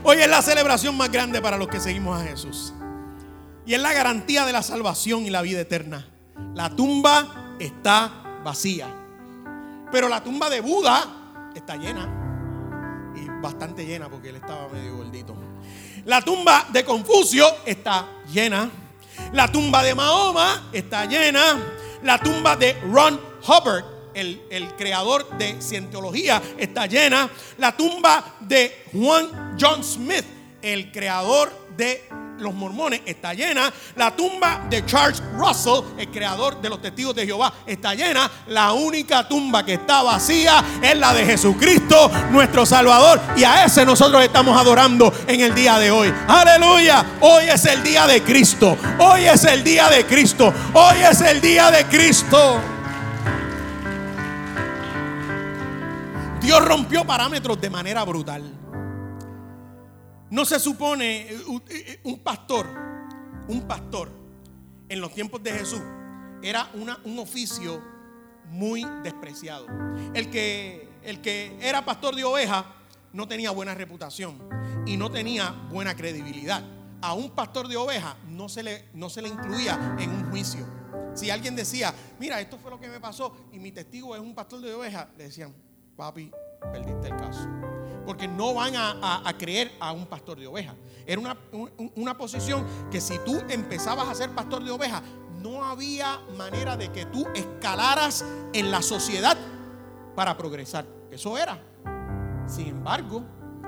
Hoy 0.02 0.18
es 0.18 0.28
la 0.28 0.42
celebración 0.42 0.96
más 0.96 1.12
grande 1.12 1.40
para 1.40 1.56
los 1.56 1.68
que 1.68 1.78
seguimos 1.78 2.20
a 2.20 2.24
Jesús. 2.24 2.72
Y 3.66 3.74
es 3.74 3.80
la 3.80 3.92
garantía 3.92 4.44
de 4.46 4.52
la 4.52 4.62
salvación 4.62 5.26
y 5.26 5.30
la 5.30 5.42
vida 5.42 5.60
eterna. 5.60 6.06
La 6.54 6.70
tumba 6.70 7.54
está 7.60 8.10
vacía. 8.42 8.88
Pero 9.92 10.08
la 10.08 10.24
tumba 10.24 10.48
de 10.48 10.60
Buda 10.60 11.04
está 11.54 11.76
llena. 11.76 12.08
Y 13.14 13.28
bastante 13.42 13.84
llena 13.84 14.08
porque 14.08 14.30
él 14.30 14.36
estaba 14.36 14.68
medio. 14.68 14.99
La 16.04 16.22
tumba 16.22 16.66
de 16.72 16.84
Confucio 16.84 17.46
está 17.66 18.06
llena. 18.32 18.70
La 19.32 19.50
tumba 19.50 19.82
de 19.82 19.94
Mahoma 19.94 20.70
está 20.72 21.04
llena. 21.04 21.60
La 22.02 22.18
tumba 22.18 22.56
de 22.56 22.74
Ron 22.90 23.20
Hubbard, 23.46 23.84
el, 24.14 24.42
el, 24.50 24.74
creador 24.76 25.28
de 25.36 25.60
cientología, 25.60 26.40
está 26.58 26.86
llena. 26.86 27.28
La 27.58 27.76
tumba 27.76 28.36
de 28.40 28.84
Juan 28.92 29.56
John 29.60 29.84
Smith, 29.84 30.24
el 30.62 30.90
creador 30.90 31.52
de 31.76 32.08
los 32.40 32.54
mormones, 32.54 33.02
está 33.06 33.34
llena. 33.34 33.72
La 33.96 34.14
tumba 34.14 34.66
de 34.68 34.84
Charles 34.86 35.22
Russell, 35.36 35.84
el 35.98 36.08
creador 36.10 36.60
de 36.60 36.68
los 36.68 36.80
testigos 36.80 37.14
de 37.14 37.26
Jehová, 37.26 37.52
está 37.66 37.94
llena. 37.94 38.30
La 38.48 38.72
única 38.72 39.26
tumba 39.28 39.64
que 39.64 39.74
está 39.74 40.02
vacía 40.02 40.64
es 40.82 40.96
la 40.96 41.12
de 41.14 41.24
Jesucristo, 41.24 42.10
nuestro 42.30 42.66
Salvador. 42.66 43.20
Y 43.36 43.44
a 43.44 43.64
ese 43.64 43.84
nosotros 43.84 44.22
estamos 44.22 44.58
adorando 44.58 45.12
en 45.26 45.40
el 45.40 45.54
día 45.54 45.78
de 45.78 45.90
hoy. 45.90 46.12
Aleluya. 46.28 47.04
Hoy 47.20 47.44
es 47.44 47.64
el 47.66 47.82
día 47.82 48.06
de 48.06 48.22
Cristo. 48.22 48.76
Hoy 48.98 49.24
es 49.24 49.44
el 49.44 49.62
día 49.62 49.88
de 49.88 50.04
Cristo. 50.06 50.52
Hoy 50.72 50.96
es 51.10 51.20
el 51.20 51.40
día 51.40 51.70
de 51.70 51.84
Cristo. 51.86 52.60
Dios 56.40 56.64
rompió 56.64 57.04
parámetros 57.04 57.60
de 57.60 57.70
manera 57.70 58.02
brutal. 58.04 58.59
No 60.30 60.44
se 60.44 60.60
supone 60.60 61.22
eh, 61.22 61.42
eh, 61.70 62.00
un 62.04 62.20
pastor, 62.20 62.68
un 63.48 63.62
pastor 63.62 64.10
en 64.88 65.00
los 65.00 65.12
tiempos 65.12 65.42
de 65.42 65.52
Jesús 65.52 65.82
era 66.42 66.70
una, 66.74 67.00
un 67.04 67.18
oficio 67.18 67.82
muy 68.46 68.86
despreciado. 69.02 69.66
El 70.14 70.30
que, 70.30 70.88
el 71.02 71.20
que 71.20 71.58
era 71.60 71.84
pastor 71.84 72.14
de 72.14 72.22
ovejas 72.22 72.64
no 73.12 73.26
tenía 73.26 73.50
buena 73.50 73.74
reputación 73.74 74.38
y 74.86 74.96
no 74.96 75.10
tenía 75.10 75.50
buena 75.68 75.96
credibilidad. 75.96 76.62
A 77.02 77.14
un 77.14 77.30
pastor 77.30 77.66
de 77.66 77.76
ovejas 77.76 78.14
no 78.28 78.48
se 78.48 78.62
le, 78.62 78.88
no 78.94 79.10
se 79.10 79.22
le 79.22 79.28
incluía 79.28 79.96
en 79.98 80.10
un 80.10 80.30
juicio. 80.30 80.64
Si 81.14 81.28
alguien 81.28 81.56
decía, 81.56 81.92
mira, 82.20 82.40
esto 82.40 82.56
fue 82.56 82.70
lo 82.70 82.78
que 82.78 82.88
me 82.88 83.00
pasó 83.00 83.48
y 83.52 83.58
mi 83.58 83.72
testigo 83.72 84.14
es 84.14 84.20
un 84.20 84.34
pastor 84.34 84.60
de 84.60 84.72
ovejas, 84.74 85.08
le 85.18 85.24
decían, 85.24 85.52
papi, 85.96 86.30
perdiste 86.72 87.08
el 87.08 87.16
caso 87.16 87.69
porque 88.10 88.26
no 88.26 88.54
van 88.54 88.74
a, 88.74 89.32
creer 89.38 89.70
a 89.78 89.92
un 89.92 90.04
pastor 90.04 90.36
de 90.36 90.44
ovejas. 90.44 90.74
Era 91.06 91.20
una, 91.20 91.36
una 91.94 92.18
posición 92.18 92.66
que 92.90 93.00
si 93.00 93.20
tú 93.20 93.40
empezabas 93.48 94.08
a 94.08 94.16
ser 94.16 94.30
pastor 94.30 94.64
de 94.64 94.72
ovejas, 94.72 95.00
no 95.40 95.64
había 95.64 96.18
manera 96.36 96.76
de 96.76 96.90
que 96.90 97.06
tú 97.06 97.24
escalaras 97.36 98.24
en 98.52 98.72
la 98.72 98.82
sociedad 98.82 99.38
para 100.16 100.36
progresar. 100.36 100.86
Eso 101.12 101.38
era. 101.38 101.62
Sin 102.48 102.66
embargo, 102.66 103.22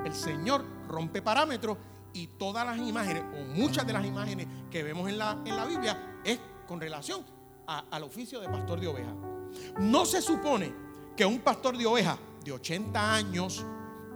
el 0.05 0.13
Señor 0.13 0.65
rompe 0.89 1.23
parámetros 1.23 1.79
y 2.13 2.27
todas 2.27 2.67
las 2.67 2.79
imágenes, 2.79 3.23
o 3.39 3.45
muchas 3.55 3.87
de 3.87 3.93
las 3.93 4.05
imágenes 4.05 4.49
que 4.73 4.83
vemos 4.83 5.09
en 5.09 5.19
la, 5.19 5.41
en 5.45 5.55
la 5.55 5.67
Biblia, 5.67 6.19
es 6.25 6.41
con 6.67 6.81
relación 6.81 7.25
al 7.69 8.03
oficio 8.03 8.41
de 8.41 8.49
pastor 8.49 8.81
de 8.81 8.89
ovejas. 8.89 9.15
No 9.79 10.05
se 10.05 10.21
supone 10.21 10.75
que 11.17 11.25
un 11.25 11.39
pastor 11.39 11.79
de 11.79 11.87
ovejas 11.87 12.19
de 12.45 12.51
80 12.51 13.15
años, 13.15 13.65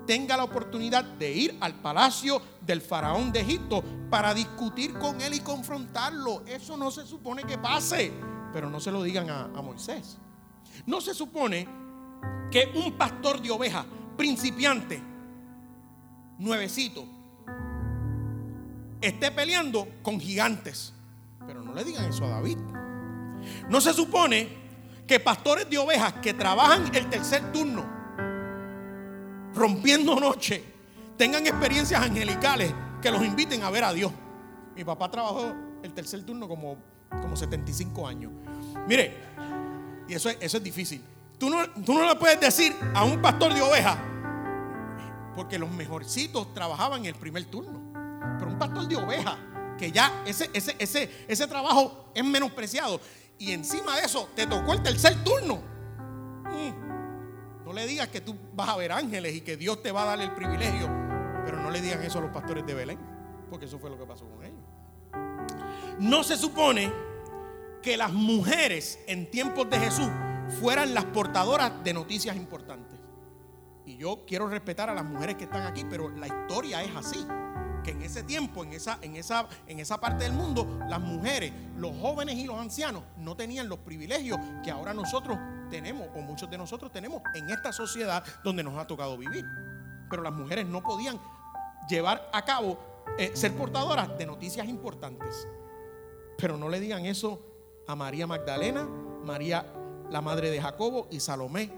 tenga 0.06 0.36
la 0.36 0.44
oportunidad 0.44 1.04
de 1.04 1.32
ir 1.32 1.56
al 1.60 1.74
palacio 1.74 2.40
del 2.60 2.80
faraón 2.80 3.32
de 3.32 3.40
Egipto 3.40 3.82
para 4.08 4.32
discutir 4.32 4.94
con 4.94 5.20
él 5.20 5.34
y 5.34 5.40
confrontarlo. 5.40 6.44
Eso 6.46 6.76
no 6.76 6.90
se 6.90 7.06
supone 7.06 7.42
que 7.44 7.58
pase, 7.58 8.12
pero 8.52 8.70
no 8.70 8.80
se 8.80 8.92
lo 8.92 9.02
digan 9.02 9.28
a, 9.28 9.48
Moisés. 9.62 10.18
No 10.86 11.00
se 11.00 11.14
supone 11.14 11.68
que 12.50 12.72
un 12.74 12.92
pastor 12.92 13.42
de 13.42 13.50
ovejas, 13.50 13.84
principiante, 14.16 15.02
nuevecito, 16.38 17.04
esté 19.00 19.30
peleando 19.30 19.88
con 20.02 20.20
gigantes. 20.20 20.92
Pero 21.46 21.62
no 21.62 21.74
le 21.74 21.84
digan 21.84 22.06
eso 22.06 22.24
a 22.24 22.28
David. 22.28 22.58
No 23.68 23.80
se 23.80 23.92
supone 23.92 24.48
que 25.06 25.20
pastores 25.20 25.68
de 25.70 25.78
ovejas 25.78 26.14
que 26.14 26.34
trabajan 26.34 26.94
el 26.94 27.08
tercer 27.08 27.52
turno, 27.52 27.95
rompiendo 29.56 30.20
noche, 30.20 30.62
tengan 31.16 31.46
experiencias 31.46 32.00
angelicales 32.00 32.72
que 33.00 33.10
los 33.10 33.24
inviten 33.24 33.62
a 33.62 33.70
ver 33.70 33.84
a 33.84 33.92
Dios. 33.92 34.12
Mi 34.74 34.84
papá 34.84 35.10
trabajó 35.10 35.54
el 35.82 35.92
tercer 35.94 36.22
turno 36.24 36.46
como, 36.46 36.76
como 37.08 37.36
75 37.36 38.06
años. 38.06 38.32
Mire, 38.86 39.16
y 40.08 40.14
eso 40.14 40.28
es, 40.28 40.36
eso 40.40 40.58
es 40.58 40.62
difícil. 40.62 41.02
Tú 41.38 41.50
no, 41.50 41.68
tú 41.70 41.94
no 41.94 42.06
le 42.06 42.14
puedes 42.16 42.40
decir 42.40 42.74
a 42.94 43.04
un 43.04 43.20
pastor 43.20 43.54
de 43.54 43.62
ovejas, 43.62 43.98
porque 45.34 45.58
los 45.58 45.70
mejorcitos 45.70 46.52
trabajaban 46.54 47.00
en 47.00 47.06
el 47.06 47.14
primer 47.14 47.44
turno. 47.46 47.82
Pero 48.38 48.50
un 48.50 48.58
pastor 48.58 48.86
de 48.86 48.96
ovejas, 48.96 49.36
que 49.78 49.90
ya 49.90 50.22
ese, 50.26 50.50
ese, 50.52 50.76
ese, 50.78 51.10
ese 51.28 51.46
trabajo 51.46 52.10
es 52.14 52.24
menospreciado. 52.24 53.00
Y 53.38 53.52
encima 53.52 53.96
de 53.96 54.06
eso, 54.06 54.28
te 54.34 54.46
tocó 54.46 54.72
el 54.72 54.82
tercer 54.82 55.22
turno. 55.24 55.56
Mm. 56.44 56.85
Le 57.76 57.86
digas 57.86 58.08
que 58.08 58.22
tú 58.22 58.34
vas 58.54 58.70
a 58.70 58.76
ver 58.76 58.90
ángeles 58.90 59.34
y 59.34 59.42
que 59.42 59.58
Dios 59.58 59.82
te 59.82 59.92
va 59.92 60.04
a 60.04 60.06
dar 60.06 60.20
el 60.22 60.32
privilegio, 60.32 60.86
pero 61.44 61.60
no 61.60 61.70
le 61.70 61.82
digan 61.82 62.02
eso 62.02 62.20
a 62.20 62.22
los 62.22 62.30
pastores 62.30 62.64
de 62.64 62.72
Belén, 62.72 62.98
porque 63.50 63.66
eso 63.66 63.78
fue 63.78 63.90
lo 63.90 63.98
que 63.98 64.06
pasó 64.06 64.24
con 64.24 64.42
ellos. 64.42 64.58
No 65.98 66.24
se 66.24 66.38
supone 66.38 66.90
que 67.82 67.98
las 67.98 68.14
mujeres 68.14 68.98
en 69.06 69.30
tiempos 69.30 69.68
de 69.68 69.78
Jesús 69.78 70.08
fueran 70.58 70.94
las 70.94 71.04
portadoras 71.04 71.84
de 71.84 71.92
noticias 71.92 72.34
importantes. 72.34 72.98
Y 73.84 73.98
yo 73.98 74.24
quiero 74.26 74.48
respetar 74.48 74.88
a 74.88 74.94
las 74.94 75.04
mujeres 75.04 75.36
que 75.36 75.44
están 75.44 75.66
aquí, 75.66 75.84
pero 75.84 76.08
la 76.08 76.28
historia 76.28 76.82
es 76.82 76.96
así. 76.96 77.26
Que 77.84 77.90
en 77.90 78.00
ese 78.00 78.22
tiempo, 78.22 78.64
en 78.64 78.72
esa, 78.72 78.98
en 79.02 79.16
esa, 79.16 79.48
en 79.66 79.80
esa 79.80 80.00
parte 80.00 80.24
del 80.24 80.32
mundo, 80.32 80.80
las 80.88 81.00
mujeres, 81.00 81.52
los 81.76 81.94
jóvenes 81.98 82.36
y 82.36 82.46
los 82.46 82.58
ancianos 82.58 83.02
no 83.18 83.36
tenían 83.36 83.68
los 83.68 83.80
privilegios 83.80 84.38
que 84.64 84.70
ahora 84.70 84.94
nosotros 84.94 85.38
tenemos, 85.68 86.08
o 86.14 86.20
muchos 86.20 86.50
de 86.50 86.58
nosotros 86.58 86.92
tenemos 86.92 87.22
en 87.34 87.50
esta 87.50 87.72
sociedad 87.72 88.24
donde 88.42 88.62
nos 88.62 88.78
ha 88.78 88.86
tocado 88.86 89.16
vivir. 89.16 89.44
Pero 90.08 90.22
las 90.22 90.32
mujeres 90.32 90.66
no 90.66 90.82
podían 90.82 91.20
llevar 91.88 92.28
a 92.32 92.44
cabo, 92.44 92.78
eh, 93.18 93.32
ser 93.34 93.54
portadoras 93.54 94.16
de 94.18 94.26
noticias 94.26 94.66
importantes. 94.68 95.46
Pero 96.38 96.56
no 96.56 96.68
le 96.68 96.80
digan 96.80 97.06
eso 97.06 97.40
a 97.86 97.96
María 97.96 98.26
Magdalena, 98.26 98.86
María 99.24 99.66
la 100.10 100.20
madre 100.20 100.50
de 100.50 100.60
Jacobo 100.60 101.08
y 101.10 101.20
Salomé. 101.20 101.70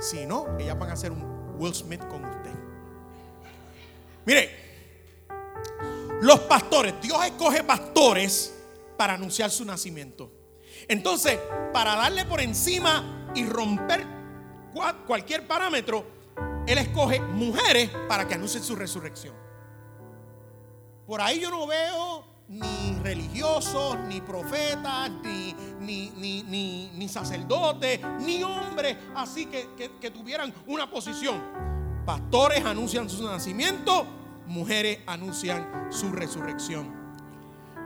Si 0.00 0.26
no, 0.26 0.58
ellas 0.58 0.78
van 0.78 0.90
a 0.90 0.92
hacer 0.94 1.12
un 1.12 1.56
Will 1.58 1.74
Smith 1.74 2.06
con 2.08 2.24
usted. 2.24 2.50
Mire, 4.24 4.50
los 6.20 6.40
pastores, 6.40 6.94
Dios 7.00 7.24
escoge 7.24 7.64
pastores 7.64 8.54
para 8.96 9.14
anunciar 9.14 9.50
su 9.50 9.64
nacimiento. 9.64 10.30
Entonces, 10.88 11.38
para 11.72 11.96
darle 11.96 12.24
por 12.24 12.40
encima 12.40 13.21
y 13.34 13.44
romper 13.46 14.06
cualquier 15.06 15.46
parámetro, 15.46 16.04
Él 16.66 16.78
escoge 16.78 17.20
mujeres 17.20 17.90
para 18.08 18.26
que 18.26 18.34
anuncien 18.34 18.62
su 18.62 18.74
resurrección. 18.74 19.34
Por 21.06 21.20
ahí 21.20 21.40
yo 21.40 21.50
no 21.50 21.66
veo 21.66 22.24
ni 22.48 22.98
religiosos, 23.02 23.98
ni 24.08 24.20
profetas, 24.20 25.10
ni, 25.22 25.54
ni, 25.80 26.10
ni, 26.42 26.90
ni, 26.94 27.08
sacerdotes, 27.08 28.00
ni 28.20 28.42
hombres 28.42 28.96
así 29.14 29.46
que, 29.46 29.68
que, 30.00 30.10
tuvieran 30.10 30.52
una 30.66 30.90
posición. 30.90 31.40
Pastores 32.04 32.64
anuncian 32.64 33.08
su 33.08 33.24
nacimiento, 33.24 34.06
mujeres 34.46 34.98
anuncian 35.06 35.88
su 35.90 36.12
resurrección. 36.12 36.92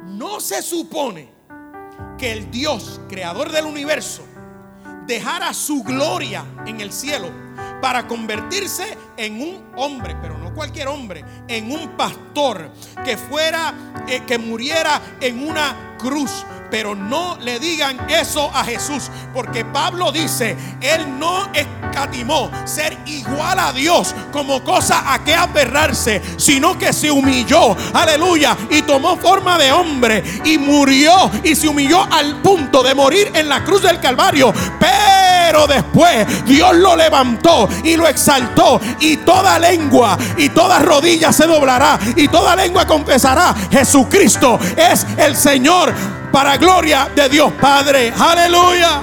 No 0.04 0.40
se 0.40 0.62
supone 0.62 1.30
que 2.18 2.32
el 2.32 2.50
Dios, 2.50 3.00
creador 3.08 3.52
del 3.52 3.66
universo, 3.66 4.24
dejara 5.06 5.52
su 5.54 5.82
gloria 5.82 6.44
en 6.66 6.80
el 6.80 6.92
cielo 6.92 7.30
para 7.80 8.06
convertirse 8.06 8.96
en 9.16 9.40
un 9.40 9.64
hombre, 9.76 10.16
pero 10.20 10.38
no 10.38 10.54
cualquier 10.54 10.88
hombre, 10.88 11.24
en 11.48 11.70
un 11.70 11.96
pastor 11.96 12.70
que 13.04 13.16
fuera, 13.16 13.74
eh, 14.08 14.22
que 14.26 14.38
muriera 14.38 15.00
en 15.20 15.46
una 15.46 15.96
cruz 15.98 16.44
pero 16.70 16.94
no 16.94 17.36
le 17.40 17.58
digan 17.58 17.98
eso 18.08 18.50
a 18.52 18.64
Jesús, 18.64 19.10
porque 19.32 19.64
Pablo 19.64 20.12
dice, 20.12 20.56
Él 20.80 21.18
no 21.18 21.48
escatimó 21.52 22.50
ser 22.64 22.96
igual 23.06 23.58
a 23.58 23.72
Dios 23.72 24.14
como 24.32 24.62
cosa 24.62 25.12
a 25.12 25.24
que 25.24 25.34
aferrarse, 25.34 26.20
sino 26.36 26.78
que 26.78 26.92
se 26.92 27.10
humilló, 27.10 27.76
aleluya, 27.94 28.56
y 28.70 28.82
tomó 28.82 29.16
forma 29.16 29.58
de 29.58 29.72
hombre 29.72 30.22
y 30.44 30.58
murió 30.58 31.30
y 31.42 31.54
se 31.54 31.68
humilló 31.68 32.02
al 32.10 32.42
punto 32.42 32.82
de 32.82 32.94
morir 32.94 33.30
en 33.34 33.48
la 33.48 33.64
cruz 33.64 33.82
del 33.82 34.00
Calvario. 34.00 34.52
Pero 34.78 35.66
después 35.66 36.44
Dios 36.44 36.74
lo 36.76 36.96
levantó 36.96 37.68
y 37.84 37.96
lo 37.96 38.06
exaltó 38.08 38.80
y 39.00 39.18
toda 39.18 39.58
lengua 39.58 40.18
y 40.36 40.48
toda 40.50 40.80
rodilla 40.80 41.32
se 41.32 41.46
doblará 41.46 41.98
y 42.16 42.28
toda 42.28 42.56
lengua 42.56 42.86
confesará, 42.86 43.54
Jesucristo 43.70 44.58
es 44.76 45.06
el 45.16 45.36
Señor 45.36 45.94
para 46.36 46.58
gloria 46.58 47.08
de 47.14 47.30
Dios 47.30 47.50
Padre. 47.58 48.12
Aleluya. 48.14 49.00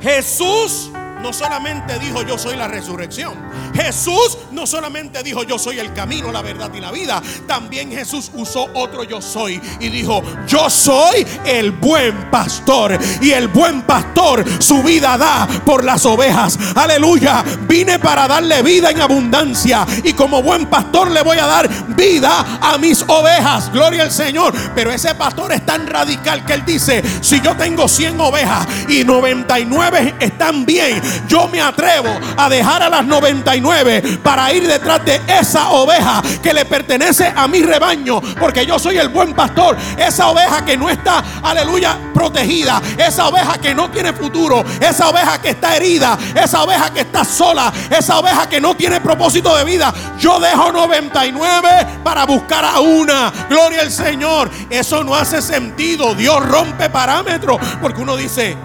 Jesús 0.00 0.88
no 1.22 1.32
solamente 1.32 1.98
dijo 1.98 2.22
yo 2.22 2.38
soy 2.38 2.56
la 2.56 2.68
resurrección. 2.68 3.34
Jesús 3.74 4.38
no 4.52 4.66
solamente 4.66 5.22
dijo 5.22 5.42
yo 5.42 5.58
soy 5.58 5.78
el 5.78 5.92
camino, 5.92 6.32
la 6.32 6.42
verdad 6.42 6.70
y 6.74 6.80
la 6.80 6.90
vida. 6.90 7.22
También 7.46 7.90
Jesús 7.90 8.30
usó 8.34 8.68
otro 8.74 9.04
yo 9.04 9.20
soy 9.20 9.60
y 9.80 9.88
dijo 9.88 10.22
yo 10.46 10.68
soy 10.70 11.26
el 11.44 11.72
buen 11.72 12.30
pastor. 12.30 12.98
Y 13.20 13.30
el 13.30 13.48
buen 13.48 13.82
pastor 13.82 14.44
su 14.58 14.82
vida 14.82 15.16
da 15.18 15.46
por 15.64 15.84
las 15.84 16.04
ovejas. 16.06 16.58
Aleluya. 16.74 17.44
Vine 17.68 17.98
para 17.98 18.28
darle 18.28 18.62
vida 18.62 18.90
en 18.90 19.00
abundancia. 19.00 19.86
Y 20.04 20.12
como 20.12 20.42
buen 20.42 20.66
pastor 20.66 21.10
le 21.10 21.22
voy 21.22 21.38
a 21.38 21.46
dar 21.46 21.68
vida 21.94 22.58
a 22.60 22.78
mis 22.78 23.02
ovejas. 23.02 23.72
Gloria 23.72 24.04
al 24.04 24.12
Señor. 24.12 24.52
Pero 24.74 24.90
ese 24.90 25.14
pastor 25.14 25.52
es 25.52 25.64
tan 25.64 25.86
radical 25.86 26.44
que 26.44 26.54
él 26.54 26.64
dice, 26.64 27.02
si 27.20 27.40
yo 27.40 27.56
tengo 27.56 27.88
100 27.88 28.20
ovejas 28.20 28.66
y 28.88 29.04
99 29.04 30.14
están 30.20 30.64
bien, 30.64 31.00
yo 31.26 31.48
me 31.48 31.60
atrevo 31.60 32.10
a 32.36 32.48
dejar 32.48 32.82
a 32.82 32.88
las 32.88 33.04
99 33.04 34.20
para 34.22 34.52
ir 34.52 34.66
detrás 34.66 35.04
de 35.04 35.20
esa 35.26 35.70
oveja 35.70 36.22
que 36.42 36.52
le 36.52 36.64
pertenece 36.64 37.32
a 37.34 37.46
mi 37.48 37.62
rebaño, 37.62 38.20
porque 38.38 38.66
yo 38.66 38.78
soy 38.78 38.98
el 38.98 39.08
buen 39.08 39.34
pastor. 39.34 39.76
Esa 39.96 40.28
oveja 40.28 40.64
que 40.64 40.76
no 40.76 40.90
está, 40.90 41.22
aleluya, 41.42 41.98
protegida, 42.14 42.80
esa 42.96 43.28
oveja 43.28 43.58
que 43.58 43.74
no 43.74 43.90
tiene 43.90 44.12
futuro, 44.12 44.64
esa 44.80 45.08
oveja 45.08 45.40
que 45.40 45.50
está 45.50 45.76
herida, 45.76 46.18
esa 46.34 46.62
oveja 46.62 46.92
que 46.92 47.00
está 47.00 47.24
sola, 47.24 47.72
esa 47.90 48.18
oveja 48.18 48.48
que 48.48 48.60
no 48.60 48.74
tiene 48.74 49.00
propósito 49.00 49.56
de 49.56 49.64
vida. 49.64 49.92
Yo 50.18 50.40
dejo 50.40 50.72
99 50.72 51.68
para 52.02 52.24
buscar 52.26 52.64
a 52.64 52.80
una. 52.80 53.32
Gloria 53.48 53.82
al 53.82 53.90
Señor. 53.90 54.50
Eso 54.70 55.04
no 55.04 55.14
hace 55.14 55.42
sentido. 55.42 56.14
Dios 56.14 56.44
rompe 56.46 56.90
parámetros, 56.90 57.58
porque 57.80 58.00
uno 58.00 58.16
dice, 58.16 58.56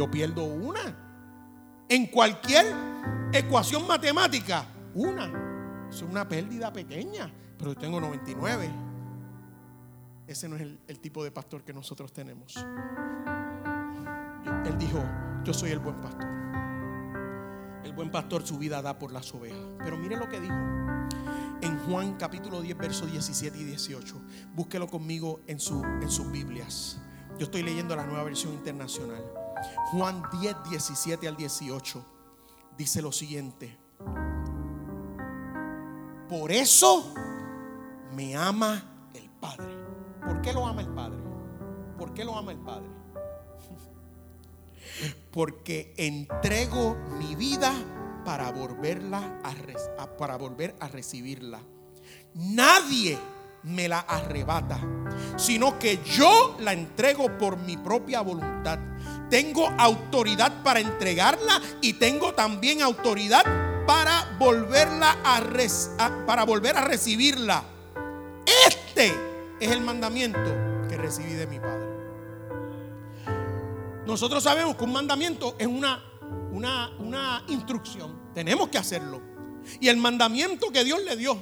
yo 0.00 0.10
pierdo 0.10 0.44
una. 0.44 0.96
En 1.86 2.06
cualquier 2.06 2.64
ecuación 3.34 3.86
matemática, 3.86 4.64
una. 4.94 5.88
Es 5.90 6.00
una 6.00 6.26
pérdida 6.26 6.72
pequeña, 6.72 7.30
pero 7.58 7.74
yo 7.74 7.78
tengo 7.78 8.00
99. 8.00 8.70
Ese 10.26 10.48
no 10.48 10.56
es 10.56 10.62
el, 10.62 11.00
tipo 11.00 11.22
de 11.22 11.30
pastor 11.30 11.64
que 11.64 11.74
nosotros 11.74 12.14
tenemos. 12.14 12.56
Él 14.64 14.78
dijo, 14.78 15.04
yo 15.44 15.52
soy 15.52 15.72
el 15.72 15.80
buen 15.80 15.96
pastor. 15.96 16.30
El 17.84 17.92
buen 17.92 18.10
pastor 18.10 18.46
su 18.46 18.56
vida 18.56 18.80
da 18.80 18.98
por 18.98 19.12
las 19.12 19.34
ovejas. 19.34 19.60
Pero 19.80 19.98
mire 19.98 20.16
lo 20.16 20.30
que 20.30 20.40
dijo 20.40 20.56
en 21.60 21.78
Juan 21.80 22.16
capítulo 22.16 22.62
10, 22.62 22.78
versos 22.78 23.12
17 23.12 23.58
y 23.58 23.64
18. 23.64 24.18
Búsquelo 24.54 24.86
conmigo 24.86 25.40
en, 25.46 25.60
su, 25.60 25.84
en 25.84 26.08
sus 26.08 26.32
Biblias. 26.32 26.98
Yo 27.38 27.44
estoy 27.44 27.62
leyendo 27.62 27.94
la 27.94 28.06
nueva 28.06 28.24
versión 28.24 28.54
internacional. 28.54 29.39
Juan 29.92 30.22
10, 30.40 30.56
17 30.68 31.28
al 31.28 31.36
18 31.36 32.04
dice 32.76 33.02
lo 33.02 33.12
siguiente. 33.12 33.76
Por 36.28 36.52
eso 36.52 37.12
me 38.14 38.36
ama 38.36 38.82
el 39.12 39.28
Padre. 39.30 39.76
¿Por 40.24 40.40
qué 40.40 40.52
lo 40.52 40.66
ama 40.66 40.80
el 40.80 40.88
Padre? 40.88 41.18
¿Por 41.98 42.14
qué 42.14 42.24
lo 42.24 42.36
ama 42.36 42.52
el 42.52 42.58
Padre? 42.58 42.88
Porque 45.30 45.92
entrego 45.96 46.96
mi 47.18 47.34
vida 47.34 47.72
para 48.24 48.50
volverla 48.52 49.40
a, 49.98 50.16
para 50.16 50.36
volver 50.36 50.76
a 50.80 50.88
recibirla. 50.88 51.60
Nadie 52.34 53.18
me 53.64 53.88
la 53.88 54.00
arrebata, 54.00 54.80
sino 55.36 55.78
que 55.78 56.00
yo 56.04 56.56
la 56.60 56.72
entrego 56.72 57.36
por 57.36 57.58
mi 57.58 57.76
propia 57.76 58.22
voluntad 58.22 58.78
tengo 59.30 59.72
autoridad 59.78 60.62
para 60.62 60.80
entregarla 60.80 61.60
y 61.80 61.94
tengo 61.94 62.34
también 62.34 62.82
autoridad 62.82 63.44
para 63.86 64.36
volverla 64.38 65.16
a, 65.24 66.26
para 66.26 66.44
volver 66.44 66.76
a 66.76 66.84
recibirla. 66.84 67.64
Este 68.66 69.14
es 69.60 69.70
el 69.70 69.80
mandamiento 69.80 70.88
que 70.88 70.96
recibí 70.96 71.32
de 71.32 71.46
mi 71.46 71.58
Padre. 71.60 71.88
Nosotros 74.06 74.42
sabemos 74.42 74.74
que 74.74 74.84
un 74.84 74.92
mandamiento 74.92 75.54
es 75.58 75.66
una, 75.66 76.02
una, 76.50 76.90
una 76.98 77.44
instrucción. 77.48 78.32
Tenemos 78.34 78.68
que 78.68 78.78
hacerlo. 78.78 79.22
Y 79.78 79.88
el 79.88 79.98
mandamiento 79.98 80.70
que 80.72 80.82
Dios 80.82 81.02
le 81.04 81.16
dio, 81.16 81.34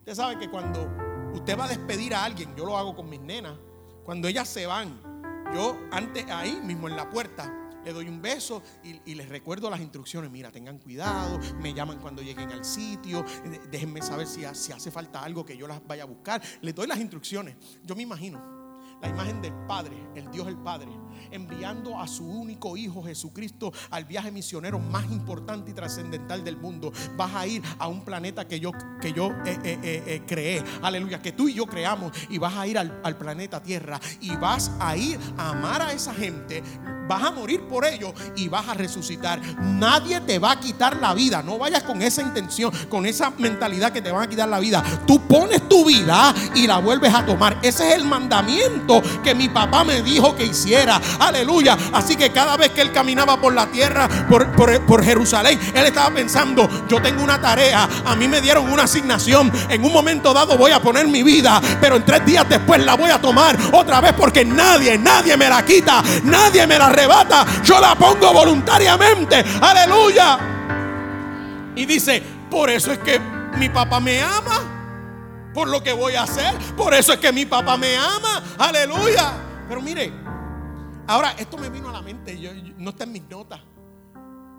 usted 0.00 0.14
sabe 0.14 0.38
que 0.38 0.50
cuando 0.50 0.86
usted 1.32 1.58
va 1.58 1.64
a 1.64 1.68
despedir 1.68 2.14
a 2.14 2.24
alguien, 2.24 2.54
yo 2.54 2.66
lo 2.66 2.76
hago 2.76 2.94
con 2.94 3.08
mis 3.08 3.20
nenas, 3.20 3.54
cuando 4.04 4.28
ellas 4.28 4.48
se 4.48 4.66
van, 4.66 5.13
yo 5.52 5.78
antes 5.90 6.24
ahí 6.30 6.60
mismo 6.62 6.88
en 6.88 6.96
la 6.96 7.10
puerta 7.10 7.64
le 7.84 7.92
doy 7.92 8.08
un 8.08 8.22
beso 8.22 8.62
y, 8.82 9.14
les 9.14 9.28
recuerdo 9.28 9.68
las 9.68 9.80
instrucciones. 9.80 10.30
Mira, 10.30 10.50
tengan 10.50 10.78
cuidado, 10.78 11.38
me 11.60 11.74
llaman 11.74 11.98
cuando 11.98 12.22
lleguen 12.22 12.50
al 12.50 12.64
sitio, 12.64 13.24
déjenme 13.70 14.00
saber 14.00 14.26
si, 14.26 14.42
si 14.54 14.72
hace 14.72 14.90
falta 14.90 15.22
algo 15.22 15.44
que 15.44 15.56
yo 15.56 15.68
las 15.68 15.86
vaya 15.86 16.04
a 16.04 16.06
buscar. 16.06 16.42
Les 16.62 16.74
doy 16.74 16.86
las 16.86 16.98
instrucciones. 16.98 17.56
Yo 17.84 17.94
me 17.94 18.02
imagino 18.02 18.64
la 19.00 19.08
imagen 19.08 19.42
del 19.42 19.52
Padre, 19.66 19.96
el 20.14 20.30
Dios 20.30 20.48
el 20.48 20.56
Padre, 20.56 20.88
enviando 21.30 21.98
a 21.98 22.06
su 22.06 22.26
único 22.26 22.76
Hijo 22.76 23.02
Jesucristo 23.02 23.72
al 23.90 24.04
viaje 24.04 24.30
misionero 24.30 24.78
más 24.78 25.04
importante 25.10 25.70
y 25.70 25.74
trascendental 25.74 26.44
del 26.44 26.56
mundo. 26.56 26.92
Vas 27.16 27.34
a 27.34 27.46
ir 27.46 27.62
a 27.78 27.88
un 27.88 28.04
planeta 28.04 28.46
que 28.46 28.60
yo, 28.60 28.72
que 29.00 29.12
yo 29.12 29.30
eh, 29.44 29.58
eh, 29.64 30.02
eh, 30.06 30.22
creé, 30.26 30.62
aleluya, 30.82 31.20
que 31.20 31.32
tú 31.32 31.48
y 31.48 31.54
yo 31.54 31.66
creamos, 31.66 32.12
y 32.28 32.38
vas 32.38 32.54
a 32.54 32.66
ir 32.66 32.78
al, 32.78 33.00
al 33.02 33.16
planeta 33.16 33.62
Tierra 33.62 34.00
y 34.20 34.34
vas 34.36 34.70
a 34.80 34.96
ir 34.96 35.18
a 35.36 35.50
amar 35.50 35.82
a 35.82 35.92
esa 35.92 36.14
gente 36.14 36.62
vas 37.08 37.22
a 37.22 37.30
morir 37.30 37.62
por 37.62 37.84
ellos 37.84 38.12
y 38.36 38.48
vas 38.48 38.68
a 38.68 38.74
resucitar. 38.74 39.40
Nadie 39.60 40.20
te 40.20 40.38
va 40.38 40.52
a 40.52 40.60
quitar 40.60 40.96
la 40.96 41.14
vida. 41.14 41.42
No 41.42 41.58
vayas 41.58 41.82
con 41.82 42.02
esa 42.02 42.22
intención, 42.22 42.72
con 42.88 43.06
esa 43.06 43.30
mentalidad 43.30 43.92
que 43.92 44.02
te 44.02 44.10
van 44.10 44.22
a 44.22 44.28
quitar 44.28 44.48
la 44.48 44.58
vida. 44.58 44.82
Tú 45.06 45.20
pones 45.26 45.68
tu 45.68 45.84
vida 45.84 46.34
y 46.54 46.66
la 46.66 46.78
vuelves 46.78 47.12
a 47.14 47.24
tomar. 47.24 47.58
Ese 47.62 47.88
es 47.88 47.94
el 47.96 48.04
mandamiento 48.04 49.02
que 49.22 49.34
mi 49.34 49.48
papá 49.48 49.84
me 49.84 50.02
dijo 50.02 50.34
que 50.34 50.46
hiciera. 50.46 51.00
Aleluya. 51.18 51.76
Así 51.92 52.16
que 52.16 52.30
cada 52.30 52.56
vez 52.56 52.70
que 52.70 52.80
él 52.80 52.92
caminaba 52.92 53.40
por 53.40 53.54
la 53.54 53.66
tierra, 53.66 54.08
por, 54.28 54.50
por 54.84 55.04
Jerusalén, 55.04 55.58
él 55.74 55.86
estaba 55.86 56.14
pensando, 56.14 56.68
yo 56.88 57.00
tengo 57.00 57.22
una 57.22 57.40
tarea, 57.40 57.88
a 58.04 58.14
mí 58.16 58.28
me 58.28 58.40
dieron 58.40 58.70
una 58.70 58.84
asignación. 58.84 59.52
En 59.68 59.84
un 59.84 59.92
momento 59.92 60.32
dado 60.32 60.56
voy 60.56 60.72
a 60.72 60.80
poner 60.80 61.06
mi 61.08 61.22
vida, 61.22 61.60
pero 61.80 61.96
en 61.96 62.04
tres 62.04 62.24
días 62.24 62.48
después 62.48 62.84
la 62.84 62.94
voy 62.94 63.10
a 63.10 63.20
tomar 63.20 63.56
otra 63.72 64.00
vez 64.00 64.12
porque 64.12 64.44
nadie, 64.44 64.98
nadie 64.98 65.36
me 65.36 65.48
la 65.48 65.64
quita, 65.64 66.02
nadie 66.24 66.66
me 66.66 66.78
la 66.78 66.86
arrebata, 66.86 67.44
yo 67.64 67.80
la 67.80 67.94
pongo 67.94 68.32
voluntariamente. 68.32 69.44
Aleluya. 69.60 70.38
Y 71.76 71.86
dice, 71.86 72.22
por 72.50 72.70
eso 72.70 72.92
es 72.92 72.98
que 72.98 73.20
mi 73.56 73.68
papá 73.68 74.00
me 74.00 74.22
ama. 74.22 74.60
Por 75.52 75.68
lo 75.68 75.82
que 75.82 75.92
voy 75.92 76.14
a 76.14 76.22
hacer. 76.22 76.54
Por 76.76 76.94
eso 76.94 77.12
es 77.12 77.20
que 77.20 77.32
mi 77.32 77.46
papá 77.46 77.76
me 77.76 77.96
ama. 77.96 78.42
Aleluya. 78.58 79.32
Pero 79.68 79.80
mire, 79.80 80.12
ahora 81.06 81.32
esto 81.38 81.56
me 81.56 81.70
vino 81.70 81.88
a 81.88 81.92
la 81.92 82.02
mente. 82.02 82.34
no 82.76 82.90
está 82.90 83.04
en 83.04 83.12
mis 83.12 83.28
notas. 83.28 83.60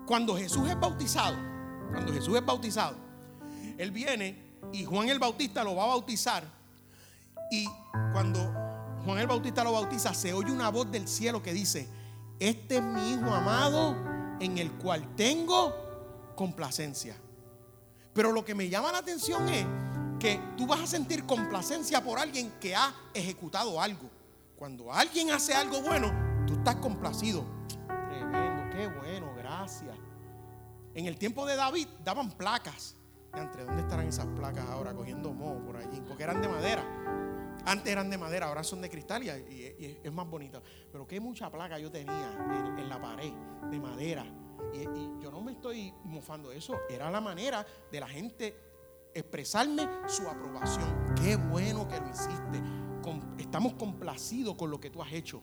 Cuando 0.06 0.36
Jesús 0.36 0.68
es 0.68 0.78
bautizado, 0.78 1.36
cuando 1.90 2.12
Jesús 2.12 2.36
es 2.36 2.44
bautizado, 2.44 2.96
Él 3.76 3.90
viene 3.90 4.46
y 4.72 4.84
Juan 4.84 5.08
el 5.08 5.18
Bautista 5.18 5.64
lo 5.64 5.74
va 5.74 5.84
a 5.84 5.88
bautizar. 5.88 6.44
Y 7.50 7.66
cuando 8.12 8.38
Juan 9.04 9.18
el 9.18 9.26
Bautista 9.26 9.64
lo 9.64 9.72
bautiza, 9.72 10.14
se 10.14 10.32
oye 10.32 10.50
una 10.50 10.70
voz 10.70 10.90
del 10.90 11.08
cielo 11.08 11.42
que 11.42 11.52
dice, 11.52 11.88
este 12.38 12.76
es 12.76 12.82
mi 12.82 13.12
Hijo 13.12 13.32
amado 13.32 13.96
en 14.40 14.58
el 14.58 14.72
cual 14.72 15.14
tengo 15.16 15.74
complacencia. 16.34 17.16
Pero 18.12 18.32
lo 18.32 18.44
que 18.44 18.54
me 18.54 18.68
llama 18.68 18.92
la 18.92 18.98
atención 18.98 19.48
es 19.48 19.66
que 20.18 20.40
tú 20.56 20.66
vas 20.66 20.80
a 20.80 20.86
sentir 20.86 21.24
complacencia 21.24 22.02
por 22.02 22.18
alguien 22.18 22.52
que 22.60 22.74
ha 22.74 22.94
ejecutado 23.12 23.80
algo. 23.80 24.10
Cuando 24.56 24.92
alguien 24.92 25.30
hace 25.30 25.54
algo 25.54 25.82
bueno, 25.82 26.25
tú 26.46 26.54
estás 26.54 26.76
complacido. 26.76 27.44
Tremendo, 27.86 28.70
qué 28.74 28.88
bueno, 28.88 29.32
gracias. 29.36 29.96
En 30.94 31.06
el 31.06 31.18
tiempo 31.18 31.44
de 31.44 31.56
David 31.56 31.88
daban 32.04 32.30
placas. 32.32 32.96
Entre 33.34 33.64
¿dónde 33.64 33.82
estarán 33.82 34.06
esas 34.06 34.26
placas 34.28 34.66
ahora 34.70 34.94
cogiendo 34.94 35.34
moho 35.34 35.62
por 35.64 35.76
allí? 35.76 36.00
Porque 36.00 36.22
eran 36.22 36.40
de 36.40 36.48
madera. 36.48 36.82
Antes 37.66 37.92
eran 37.92 38.08
de 38.08 38.16
madera, 38.16 38.46
ahora 38.46 38.62
son 38.62 38.80
de 38.80 38.88
cristal 38.88 39.22
y, 39.24 39.98
es 40.02 40.12
más 40.12 40.26
bonito. 40.26 40.62
Pero 40.90 41.06
qué 41.06 41.20
mucha 41.20 41.50
placa 41.50 41.78
yo 41.78 41.90
tenía 41.90 42.32
en, 42.78 42.88
la 42.88 43.00
pared 43.00 43.32
de 43.70 43.80
madera. 43.80 44.24
Y, 44.72 44.78
y, 44.78 45.18
yo 45.20 45.30
no 45.30 45.42
me 45.42 45.52
estoy 45.52 45.92
mofando 46.04 46.48
de 46.48 46.58
eso. 46.58 46.78
Era 46.88 47.10
la 47.10 47.20
manera 47.20 47.66
de 47.90 48.00
la 48.00 48.08
gente 48.08 48.56
expresarme 49.12 49.88
su 50.06 50.28
aprobación. 50.28 51.14
Qué 51.22 51.36
bueno 51.36 51.88
que 51.88 52.00
lo 52.00 52.08
hiciste. 52.08 52.62
Estamos 53.38 53.74
complacidos 53.74 54.54
con 54.56 54.70
lo 54.70 54.80
que 54.80 54.90
tú 54.90 55.02
has 55.02 55.12
hecho. 55.12 55.42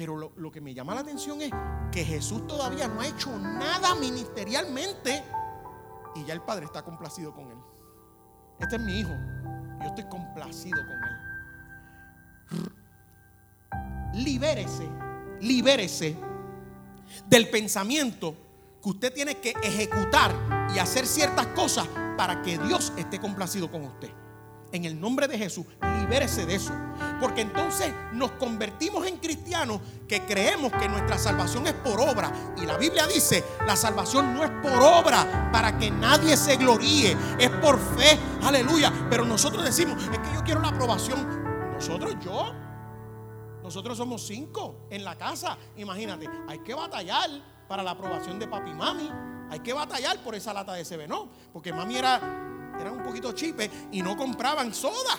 Pero 0.00 0.16
lo, 0.16 0.50
que 0.50 0.62
me 0.62 0.72
llama 0.72 0.94
la 0.94 1.02
atención 1.02 1.42
es 1.42 1.50
que 1.92 2.02
Jesús 2.02 2.46
todavía 2.46 2.88
no 2.88 3.02
ha 3.02 3.06
hecho 3.06 3.38
nada 3.38 3.94
ministerialmente 3.96 5.22
y 6.14 6.24
ya 6.24 6.32
el 6.32 6.40
Padre 6.40 6.64
está 6.64 6.82
complacido 6.82 7.34
con 7.34 7.50
él. 7.50 7.58
Este 8.58 8.76
es 8.76 8.80
mi 8.80 9.00
hijo. 9.00 9.10
Yo 9.78 9.88
estoy 9.88 10.04
complacido 10.04 10.78
con 12.50 12.60
él. 12.62 12.72
Libérese, 14.14 14.88
libérese 15.42 16.16
del 17.26 17.50
pensamiento 17.50 18.34
que 18.82 18.88
usted 18.88 19.12
tiene 19.12 19.34
que 19.34 19.50
ejecutar 19.62 20.34
y 20.74 20.78
hacer 20.78 21.06
ciertas 21.06 21.48
cosas 21.48 21.86
para 22.16 22.40
que 22.40 22.56
Dios 22.56 22.90
esté 22.96 23.20
complacido 23.20 23.70
con 23.70 23.84
usted. 23.84 24.10
En 24.72 24.84
el 24.84 25.00
nombre 25.00 25.26
de 25.26 25.36
Jesús, 25.36 25.66
libérese 26.00 26.46
de 26.46 26.54
eso. 26.54 26.72
Porque 27.20 27.40
entonces 27.40 27.92
nos 28.12 28.32
convertimos 28.32 29.06
en 29.06 29.16
cristianos 29.18 29.80
que 30.08 30.24
creemos 30.24 30.72
que 30.72 30.88
nuestra 30.88 31.18
salvación 31.18 31.66
es 31.66 31.74
por 31.74 32.00
obra. 32.00 32.32
Y 32.56 32.66
la 32.66 32.76
Biblia 32.76 33.06
dice, 33.06 33.44
la 33.66 33.76
salvación 33.76 34.34
no 34.34 34.44
es 34.44 34.50
por 34.62 34.80
obra 34.80 35.50
para 35.52 35.76
que 35.76 35.90
nadie 35.90 36.36
se 36.36 36.56
gloríe. 36.56 37.16
Es 37.38 37.50
por 37.50 37.78
fe. 37.78 38.18
Aleluya. 38.42 38.92
Pero 39.10 39.24
nosotros 39.24 39.64
decimos, 39.64 40.02
es 40.04 40.18
que 40.18 40.34
yo 40.34 40.42
quiero 40.44 40.60
la 40.60 40.68
aprobación. 40.68 41.72
Nosotros, 41.72 42.16
yo. 42.24 42.52
Nosotros 43.62 43.96
somos 43.96 44.26
cinco 44.26 44.86
en 44.90 45.04
la 45.04 45.16
casa. 45.16 45.58
Imagínate, 45.76 46.28
hay 46.48 46.58
que 46.60 46.74
batallar 46.74 47.30
para 47.68 47.82
la 47.82 47.92
aprobación 47.92 48.38
de 48.38 48.48
papi 48.48 48.70
y 48.70 48.74
mami. 48.74 49.10
Hay 49.50 49.60
que 49.60 49.72
batallar 49.72 50.22
por 50.22 50.34
esa 50.34 50.52
lata 50.52 50.72
de 50.74 50.84
CB, 50.84 51.08
no. 51.08 51.28
Porque 51.52 51.72
mami 51.72 51.96
era, 51.96 52.20
era 52.80 52.92
un 52.92 53.02
poquito 53.02 53.32
chipe 53.32 53.70
y 53.92 54.02
no 54.02 54.16
compraban 54.16 54.72
soda. 54.74 55.18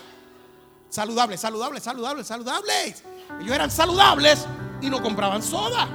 Saludables, 0.89 1.39
saludables, 1.39 1.83
saludables, 1.83 2.27
saludables. 2.27 3.03
Ellos 3.39 3.55
eran 3.55 3.71
saludables 3.71 4.45
y 4.81 4.89
no 4.89 5.01
compraban 5.01 5.41
soda. 5.41 5.87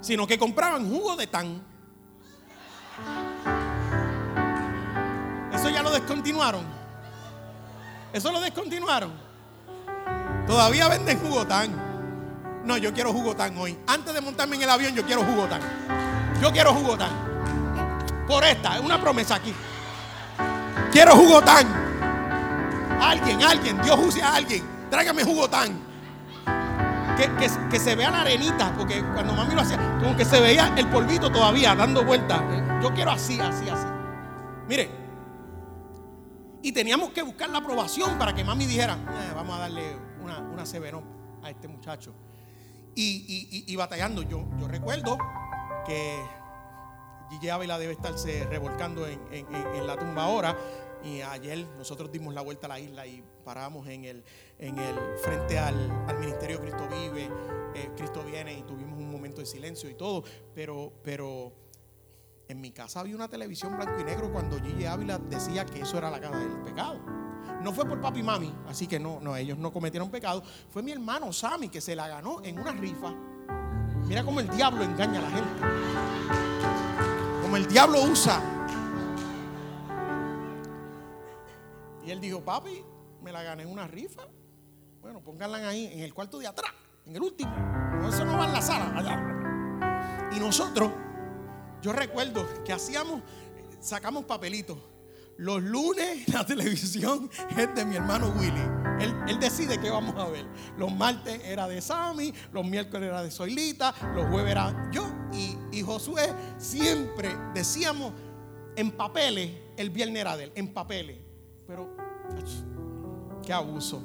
Sino 0.00 0.26
que 0.26 0.38
compraban 0.38 0.88
jugo 0.88 1.16
de 1.16 1.26
tan. 1.26 1.62
Eso 5.52 5.68
ya 5.70 5.82
lo 5.82 5.90
descontinuaron. 5.90 6.64
Eso 8.12 8.32
lo 8.32 8.40
descontinuaron. 8.40 9.12
Todavía 10.46 10.88
venden 10.88 11.18
jugo 11.20 11.46
tan. 11.46 11.90
No, 12.64 12.76
yo 12.76 12.92
quiero 12.92 13.12
jugo 13.12 13.34
tan 13.34 13.56
hoy. 13.56 13.78
Antes 13.86 14.12
de 14.12 14.20
montarme 14.20 14.56
en 14.56 14.62
el 14.62 14.70
avión, 14.70 14.94
yo 14.94 15.04
quiero 15.04 15.22
jugo 15.24 15.46
tan. 15.46 15.62
Yo 16.42 16.52
quiero 16.52 16.74
jugo 16.74 16.96
tan. 16.98 18.26
Por 18.26 18.44
esta, 18.44 18.76
es 18.76 18.82
una 18.82 19.00
promesa 19.00 19.36
aquí. 19.36 19.54
Quiero 20.92 21.14
jugo 21.14 21.40
tan. 21.40 21.66
Alguien, 23.00 23.42
alguien, 23.42 23.80
Dios 23.80 23.98
use 23.98 24.22
a 24.22 24.34
alguien. 24.34 24.64
Tráigame 24.90 25.22
jugo 25.22 25.48
tan. 25.48 25.90
Que, 27.70 27.78
se 27.78 27.94
vea 27.94 28.10
la 28.10 28.22
arenita, 28.22 28.74
porque 28.76 29.02
cuando 29.14 29.34
mami 29.34 29.54
lo 29.54 29.60
hacía, 29.60 29.76
como 30.00 30.16
que 30.16 30.24
se 30.24 30.40
veía 30.40 30.72
el 30.76 30.88
polvito 30.88 31.30
todavía 31.30 31.74
dando 31.74 32.02
vueltas. 32.02 32.40
Yo 32.82 32.92
quiero 32.94 33.10
así, 33.10 33.38
así, 33.38 33.68
así. 33.68 33.86
Mire, 34.66 34.90
y 36.62 36.72
teníamos 36.72 37.10
que 37.10 37.22
buscar 37.22 37.50
la 37.50 37.58
aprobación 37.58 38.18
para 38.18 38.34
que 38.34 38.42
mami 38.42 38.66
dijera, 38.66 38.94
eh, 38.94 39.32
vamos 39.34 39.56
a 39.56 39.60
darle 39.60 39.96
una, 40.22 40.38
una 40.38 40.62
a 41.42 41.50
este 41.50 41.68
muchacho. 41.68 42.14
Y, 42.94 43.74
batallando, 43.76 44.22
yo, 44.22 44.44
yo 44.58 44.66
recuerdo 44.66 45.16
que 45.86 46.22
Gigi 47.30 47.48
Ávila 47.48 47.78
debe 47.78 47.92
estarse 47.92 48.44
revolcando 48.46 49.06
en, 49.06 49.86
la 49.86 49.96
tumba 49.96 50.24
ahora 50.24 50.56
y 51.04 51.20
ayer 51.22 51.64
nosotros 51.78 52.10
dimos 52.10 52.34
la 52.34 52.42
vuelta 52.42 52.66
a 52.66 52.70
la 52.70 52.80
isla 52.80 53.06
y 53.06 53.22
paramos 53.44 53.86
en 53.86 54.04
el, 54.04 54.24
en 54.58 54.76
el 54.76 54.96
frente 55.22 55.58
al, 55.58 55.76
Ministerio 56.18 56.60
Cristo 56.60 56.88
Vive. 56.88 57.30
Eh, 57.74 57.90
Cristo 57.96 58.24
viene 58.24 58.58
y 58.58 58.62
tuvimos 58.62 58.98
un 58.98 59.10
momento 59.10 59.40
de 59.40 59.46
silencio 59.46 59.88
y 59.88 59.94
todo. 59.94 60.24
Pero, 60.54 61.52
en 62.48 62.60
mi 62.60 62.72
casa 62.72 62.98
había 62.98 63.14
una 63.14 63.28
televisión 63.28 63.76
blanco 63.76 64.00
y 64.00 64.04
negro 64.04 64.32
cuando 64.32 64.60
Gigi 64.60 64.84
Ávila 64.84 65.18
decía 65.18 65.64
que 65.64 65.82
eso 65.82 65.98
era 65.98 66.10
la 66.10 66.20
cara 66.20 66.36
del 66.36 66.60
pecado. 66.62 66.98
No 67.62 67.72
fue 67.72 67.86
por 67.86 68.00
papi 68.00 68.20
y 68.20 68.22
mami, 68.24 68.52
así 68.66 68.88
que 68.88 68.98
no, 68.98 69.20
no, 69.20 69.36
ellos 69.36 69.56
no 69.56 69.72
cometieron 69.72 70.10
pecado. 70.10 70.42
Fue 70.68 70.82
mi 70.82 70.90
hermano 70.90 71.32
Sammy 71.32 71.68
que 71.68 71.80
se 71.80 71.94
la 71.94 72.08
ganó 72.08 72.42
en 72.42 72.58
una 72.58 72.72
rifa. 72.72 73.14
Mira 74.08 74.24
cómo 74.24 74.40
el 74.40 74.48
diablo 74.48 74.82
engaña 74.82 75.20
a 75.20 75.22
la 75.22 75.30
gente. 75.30 76.49
Como 77.50 77.56
el 77.56 77.66
diablo 77.66 78.00
usa 78.04 78.40
Y 82.06 82.12
él 82.12 82.20
dijo, 82.20 82.44
papi, 82.44 82.84
me 83.22 83.32
la 83.32 83.42
gané 83.42 83.64
en 83.64 83.72
una 83.72 83.88
rifa. 83.88 84.22
Bueno, 85.00 85.20
pónganla 85.20 85.58
ahí, 85.68 85.86
en 85.92 85.98
el 85.98 86.14
cuarto 86.14 86.38
de 86.38 86.46
atrás, 86.46 86.70
en 87.04 87.16
el 87.16 87.22
último. 87.22 87.50
No, 87.50 88.08
eso 88.08 88.24
no 88.24 88.38
va 88.38 88.44
en 88.46 88.52
la 88.52 88.62
sala, 88.62 88.96
allá. 88.96 90.30
Y 90.30 90.38
nosotros, 90.38 90.92
yo 91.82 91.92
recuerdo 91.92 92.46
que 92.62 92.72
hacíamos, 92.72 93.20
sacamos 93.80 94.26
papelitos. 94.26 94.78
Los 95.36 95.60
lunes 95.60 96.28
la 96.28 96.46
televisión 96.46 97.28
es 97.58 97.74
de 97.74 97.84
mi 97.84 97.96
hermano 97.96 98.32
Willy. 98.38 98.79
Él, 99.00 99.40
decide 99.40 99.78
qué 99.80 99.90
vamos 99.90 100.14
a 100.16 100.28
ver. 100.28 100.46
Los 100.76 100.92
martes 100.92 101.40
era 101.44 101.66
de 101.66 101.80
Sammy, 101.80 102.32
los 102.52 102.64
miércoles 102.64 103.08
era 103.08 103.22
de 103.22 103.30
Soilita, 103.30 103.94
los 104.14 104.26
jueves 104.26 104.52
era 104.52 104.90
yo 104.92 105.06
y, 105.32 105.56
y 105.72 105.82
Josué. 105.82 106.32
Siempre 106.58 107.34
decíamos 107.54 108.12
en 108.76 108.90
papeles, 108.90 109.50
el 109.76 109.90
viernes 109.90 110.20
era 110.20 110.36
de 110.36 110.44
él, 110.44 110.52
en 110.54 110.72
papeles. 110.72 111.18
Pero, 111.66 111.96
qué 113.44 113.52
abuso. 113.52 114.02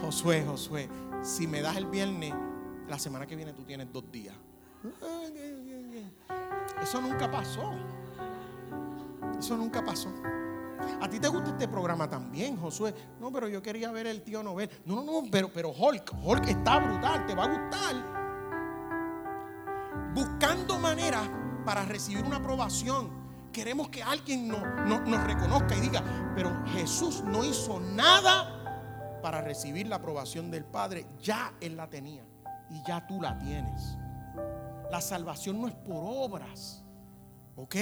Josué, 0.00 0.44
Josué, 0.46 0.88
si 1.22 1.46
me 1.46 1.62
das 1.62 1.76
el 1.76 1.86
viernes, 1.86 2.34
la 2.88 2.98
semana 2.98 3.26
que 3.26 3.36
viene 3.36 3.52
tú 3.52 3.64
tienes 3.64 3.92
dos 3.92 4.10
días. 4.10 4.34
Eso 6.82 7.00
nunca 7.00 7.30
pasó. 7.30 7.72
Eso 9.38 9.56
nunca 9.56 9.84
pasó. 9.84 10.12
A 11.00 11.08
ti 11.08 11.20
te 11.20 11.28
gusta 11.28 11.50
este 11.50 11.68
programa 11.68 12.08
también, 12.08 12.56
Josué. 12.56 12.94
No, 13.20 13.32
pero 13.32 13.48
yo 13.48 13.62
quería 13.62 13.90
ver 13.92 14.06
el 14.06 14.22
tío 14.22 14.42
Nobel. 14.42 14.70
No, 14.84 14.96
no, 14.96 15.04
no, 15.04 15.22
pero, 15.30 15.50
pero 15.52 15.70
Hulk, 15.70 16.12
Hulk 16.22 16.48
está 16.48 16.78
brutal, 16.78 17.26
te 17.26 17.34
va 17.34 17.44
a 17.44 17.48
gustar. 17.48 17.94
Buscando 20.14 20.78
maneras 20.78 21.28
para 21.64 21.84
recibir 21.84 22.24
una 22.24 22.36
aprobación 22.36 23.24
queremos 23.54 23.88
que 23.88 24.02
alguien 24.02 24.48
nos 24.48 25.24
reconozca 25.24 25.74
y 25.76 25.80
diga, 25.80 26.02
pero 26.34 26.52
Jesús 26.74 27.22
no 27.22 27.44
hizo 27.44 27.80
nada 27.80 29.20
para 29.22 29.40
recibir 29.40 29.86
la 29.86 29.96
aprobación 29.96 30.50
del 30.50 30.64
Padre, 30.64 31.06
ya 31.22 31.54
Él 31.60 31.76
la 31.76 31.88
tenía 31.88 32.26
y 32.68 32.82
ya 32.86 33.06
tú 33.06 33.22
la 33.22 33.38
tienes. 33.38 33.96
La 34.90 35.00
salvación 35.00 35.62
no 35.62 35.68
es 35.68 35.74
por 35.74 35.96
obras, 36.04 36.82
¿ok? 37.56 37.76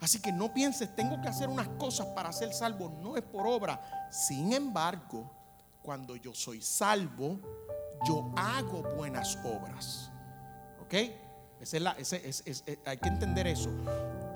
Así 0.00 0.20
que 0.20 0.32
no 0.32 0.52
pienses, 0.54 0.94
tengo 0.94 1.20
que 1.20 1.28
hacer 1.28 1.48
unas 1.48 1.68
cosas 1.70 2.06
para 2.08 2.32
ser 2.32 2.52
salvo, 2.52 2.92
no 3.02 3.16
es 3.16 3.22
por 3.22 3.46
obra. 3.46 4.08
Sin 4.10 4.52
embargo, 4.52 5.30
cuando 5.82 6.14
yo 6.16 6.34
soy 6.34 6.62
salvo, 6.62 7.40
yo 8.06 8.32
hago 8.36 8.82
buenas 8.96 9.36
obras, 9.44 10.10
¿ok? 10.82 10.94
hay 12.84 12.98
que 12.98 13.08
entender 13.08 13.48
eso. 13.48 13.70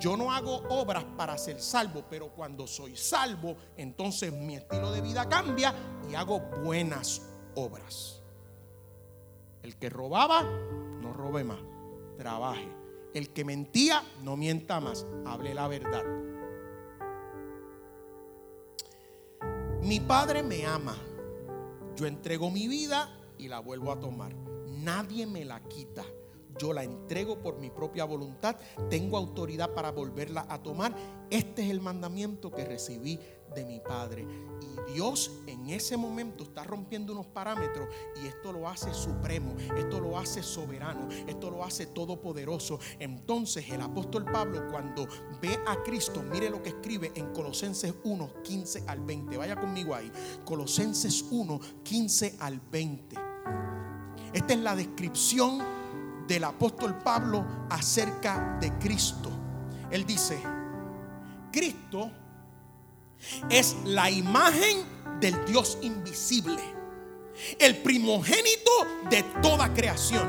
Yo 0.00 0.16
no 0.16 0.32
hago 0.32 0.56
obras 0.70 1.04
para 1.16 1.38
ser 1.38 1.60
salvo, 1.60 2.04
pero 2.10 2.30
cuando 2.30 2.66
soy 2.66 2.96
salvo, 2.96 3.56
entonces 3.76 4.32
mi 4.32 4.56
estilo 4.56 4.90
de 4.90 5.00
vida 5.00 5.28
cambia 5.28 5.72
y 6.10 6.14
hago 6.16 6.40
buenas 6.40 7.22
obras. 7.54 8.20
El 9.62 9.76
que 9.76 9.88
robaba, 9.88 10.42
no 10.42 11.12
robe 11.12 11.44
más, 11.44 11.60
trabaje. 12.18 12.81
El 13.14 13.30
que 13.30 13.44
mentía, 13.44 14.02
no 14.22 14.36
mienta 14.36 14.80
más, 14.80 15.06
hable 15.26 15.52
la 15.54 15.68
verdad. 15.68 16.02
Mi 19.82 20.00
padre 20.00 20.42
me 20.42 20.64
ama. 20.64 20.96
Yo 21.96 22.06
entrego 22.06 22.50
mi 22.50 22.68
vida 22.68 23.10
y 23.36 23.48
la 23.48 23.58
vuelvo 23.58 23.92
a 23.92 24.00
tomar. 24.00 24.34
Nadie 24.66 25.26
me 25.26 25.44
la 25.44 25.60
quita. 25.64 26.04
yo 26.58 26.72
la 26.72 26.84
entrego 26.84 27.40
por 27.40 27.58
mi 27.58 27.70
propia 27.70 28.04
voluntad, 28.04 28.56
tengo 28.90 29.16
autoridad 29.16 29.72
para 29.74 29.90
volverla 29.90 30.46
a 30.48 30.62
tomar. 30.62 30.94
Este 31.30 31.64
es 31.64 31.70
el 31.70 31.80
mandamiento 31.80 32.50
que 32.50 32.64
recibí 32.64 33.18
de 33.52 33.64
mi 33.64 33.80
Padre. 33.80 34.26
Y 34.60 34.92
Dios 34.92 35.30
en 35.46 35.70
ese 35.70 35.96
momento 35.96 36.44
está 36.44 36.64
rompiendo 36.64 37.12
unos 37.12 37.26
parámetros 37.26 37.88
y 38.22 38.26
esto 38.26 38.52
lo 38.52 38.68
hace 38.68 38.92
supremo, 38.94 39.54
esto 39.76 40.00
lo 40.00 40.18
hace 40.18 40.42
soberano, 40.42 41.08
esto 41.26 41.50
lo 41.50 41.64
hace 41.64 41.86
todopoderoso. 41.86 42.78
Entonces 42.98 43.68
el 43.70 43.80
apóstol 43.80 44.24
Pablo 44.24 44.68
cuando 44.70 45.06
ve 45.40 45.58
a 45.66 45.82
Cristo, 45.82 46.22
mire 46.22 46.50
lo 46.50 46.62
que 46.62 46.70
escribe 46.70 47.12
en 47.14 47.32
Colosenses 47.32 47.94
1, 48.04 48.42
15 48.42 48.84
al 48.86 49.00
20. 49.00 49.36
Vaya 49.36 49.56
conmigo 49.56 49.94
ahí. 49.94 50.10
Colosenses 50.44 51.24
1, 51.30 51.60
15 51.82 52.36
al 52.40 52.60
20. 52.60 53.16
Esta 54.32 54.54
es 54.54 54.60
la 54.60 54.74
descripción 54.74 55.62
del 56.26 56.44
apóstol 56.44 56.98
Pablo 56.98 57.44
acerca 57.68 58.58
de 58.60 58.72
Cristo. 58.78 59.30
Él 59.90 60.06
dice, 60.06 60.40
Cristo 61.52 62.10
es 63.50 63.76
la 63.84 64.10
imagen 64.10 64.84
del 65.20 65.44
Dios 65.44 65.78
invisible, 65.82 66.60
el 67.58 67.76
primogénito 67.78 68.70
de 69.10 69.22
toda 69.40 69.72
creación, 69.72 70.26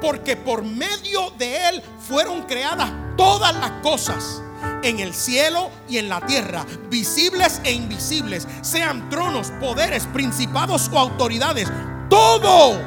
porque 0.00 0.36
por 0.36 0.62
medio 0.62 1.30
de 1.38 1.68
Él 1.68 1.82
fueron 2.08 2.42
creadas 2.42 2.90
todas 3.16 3.54
las 3.56 3.70
cosas 3.82 4.42
en 4.82 5.00
el 5.00 5.14
cielo 5.14 5.70
y 5.88 5.98
en 5.98 6.08
la 6.08 6.20
tierra, 6.24 6.64
visibles 6.88 7.60
e 7.64 7.72
invisibles, 7.72 8.46
sean 8.62 9.08
tronos, 9.10 9.50
poderes, 9.60 10.06
principados 10.06 10.90
o 10.92 10.98
autoridades, 10.98 11.68
todo, 12.08 12.80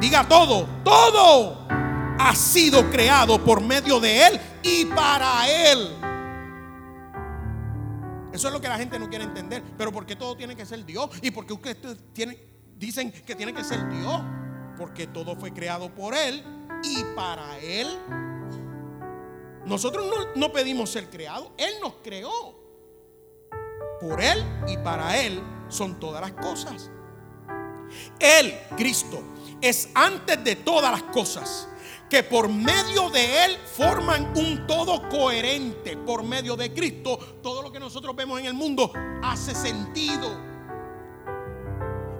diga 0.00 0.26
todo, 0.28 0.68
todo 0.84 1.66
ha 2.18 2.34
sido 2.34 2.90
creado 2.90 3.42
por 3.42 3.60
medio 3.60 4.00
de 4.00 4.26
Él 4.26 4.40
y 4.62 4.84
para 4.86 5.48
Él. 5.48 6.05
Eso 8.36 8.48
es 8.48 8.52
lo 8.52 8.60
que 8.60 8.68
la 8.68 8.76
gente 8.76 8.98
no 8.98 9.08
quiere 9.08 9.24
entender. 9.24 9.62
Pero 9.78 9.90
porque 9.90 10.14
todo 10.14 10.36
tiene 10.36 10.54
que 10.54 10.66
ser 10.66 10.84
Dios? 10.84 11.08
¿Y 11.22 11.30
porque 11.30 11.54
ustedes 11.54 11.96
dicen 12.76 13.10
que 13.10 13.34
tiene 13.34 13.54
que 13.54 13.64
ser 13.64 13.88
Dios? 13.88 14.20
Porque 14.76 15.06
todo 15.06 15.34
fue 15.36 15.54
creado 15.54 15.94
por 15.94 16.14
Él 16.14 16.44
y 16.82 17.02
para 17.16 17.58
Él. 17.60 17.88
Nosotros 19.64 20.06
no, 20.06 20.34
no 20.36 20.52
pedimos 20.52 20.90
ser 20.90 21.08
creados. 21.08 21.50
Él 21.56 21.76
nos 21.80 21.94
creó. 22.04 22.54
Por 24.02 24.20
Él 24.20 24.44
y 24.68 24.76
para 24.76 25.16
Él 25.16 25.42
son 25.68 25.98
todas 25.98 26.20
las 26.20 26.32
cosas. 26.32 26.90
Él, 28.18 28.54
Cristo, 28.76 29.22
es 29.62 29.88
antes 29.94 30.44
de 30.44 30.56
todas 30.56 30.92
las 30.92 31.04
cosas 31.04 31.70
que 32.08 32.22
por 32.22 32.48
medio 32.48 33.10
de 33.10 33.44
Él 33.44 33.58
forman 33.76 34.32
un 34.36 34.66
todo 34.66 35.08
coherente. 35.08 35.96
Por 35.96 36.22
medio 36.22 36.56
de 36.56 36.72
Cristo, 36.72 37.18
todo 37.42 37.62
lo 37.62 37.72
que 37.72 37.80
nosotros 37.80 38.14
vemos 38.14 38.40
en 38.40 38.46
el 38.46 38.54
mundo 38.54 38.92
hace 39.22 39.54
sentido. 39.54 40.56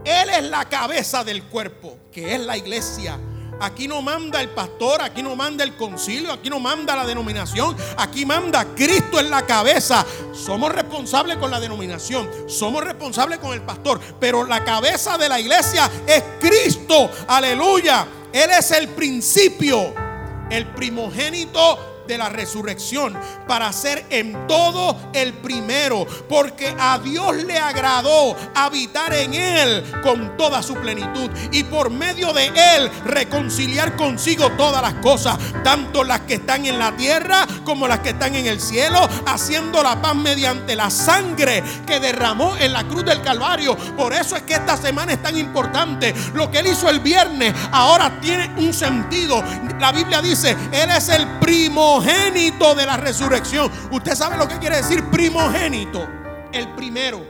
Él 0.05 0.31
es 0.31 0.45
la 0.45 0.69
cabeza 0.69 1.25
del 1.25 1.45
cuerpo, 1.45 1.99
que 2.13 2.35
es 2.35 2.41
la 2.41 2.57
iglesia. 2.57 3.19
Aquí 3.61 3.89
no 3.89 4.03
manda 4.03 4.41
el 4.41 4.51
pastor, 4.51 5.01
aquí 5.01 5.23
no 5.23 5.35
manda 5.35 5.65
el 5.65 5.77
concilio, 5.77 6.33
aquí 6.33 6.51
no 6.51 6.61
manda 6.61 6.95
la 6.95 7.07
denominación, 7.07 7.75
aquí 7.97 8.27
manda 8.27 8.65
Cristo 8.75 9.19
en 9.19 9.31
la 9.31 9.47
cabeza. 9.47 10.05
Somos 10.33 10.73
responsables 10.73 11.39
con 11.39 11.51
la 11.51 11.59
denominación, 11.59 12.29
somos 12.47 12.85
responsables 12.85 13.39
con 13.39 13.53
el 13.55 13.63
pastor, 13.63 13.99
pero 14.21 14.45
la 14.45 14.63
cabeza 14.65 15.17
de 15.17 15.29
la 15.29 15.41
iglesia 15.41 15.91
es 16.07 16.23
Cristo. 16.39 17.11
Aleluya. 17.29 18.07
Él 18.33 18.51
es 18.51 18.71
el 18.73 18.89
principio, 18.89 19.95
el 20.51 20.67
primogénito 20.67 21.96
de 22.07 22.19
la 22.19 22.29
resurrección 22.29 23.17
para 23.47 23.73
ser 23.73 24.07
en 24.11 24.47
todo 24.47 24.97
el 25.13 25.33
primero, 25.35 26.07
porque 26.29 26.75
a 26.79 26.99
Dios 26.99 27.37
le 27.37 27.59
agradó 27.59 28.37
habitar 28.55 29.15
en 29.15 29.35
él 29.35 29.85
con 30.03 30.37
toda 30.37 30.63
su 30.63 30.75
plenitud 30.75 31.31
y 31.53 31.65
por 31.65 31.91
medio 31.91 32.33
de 32.33 32.47
él 32.47 32.91
reconciliar 33.05 33.97
consigo 33.97 34.51
todas 34.53 34.83
las 34.83 34.95
cosas, 34.95 35.39
tanto 35.63 36.05
las 36.05 36.21
que 36.21 36.35
están 36.35 36.67
en 36.67 36.79
la 36.79 36.97
tierra 36.97 37.47
como 37.65 37.89
las 37.89 38.01
que 38.01 38.11
están 38.11 38.35
en 38.35 38.47
el 38.47 38.61
cielo, 38.61 39.09
haciendo 39.27 39.83
la 39.83 40.01
paz 40.01 40.15
mediante 40.15 40.77
la 40.77 40.91
sangre 40.91 41.63
que 41.87 42.01
derramó 42.01 42.57
en 42.57 42.73
la 42.73 42.85
cruz 42.85 43.05
del 43.05 43.23
Calvario. 43.23 43.77
Por 43.97 44.13
eso 44.13 44.37
es 44.37 44.43
que 44.43 44.55
esta 44.55 44.77
semana 44.77 45.13
es 45.13 45.23
tan 45.23 45.37
importante. 45.37 46.15
Lo 46.35 46.51
que 46.51 46.59
él 46.59 46.69
hizo 46.69 46.89
el 46.89 47.01
viernes 47.01 47.53
ahora 47.73 48.21
tiene 48.21 48.53
un 48.59 48.73
sentido. 48.73 49.43
La 49.79 49.93
Biblia 49.93 50.23
dice, 50.23 50.57
él 50.73 50.91
es 50.91 51.09
el 51.09 51.27
primo 51.39 51.96
primogénito 51.97 52.75
de 52.75 52.87
la 52.87 52.97
resurrección. 52.97 53.71
¿Usted 53.91 54.15
sabe 54.15 54.37
lo 54.37 54.47
que 54.47 54.59
quiere 54.59 54.77
decir 54.77 55.05
primogénito? 55.11 56.07
El 56.53 56.75
primero. 56.75 57.25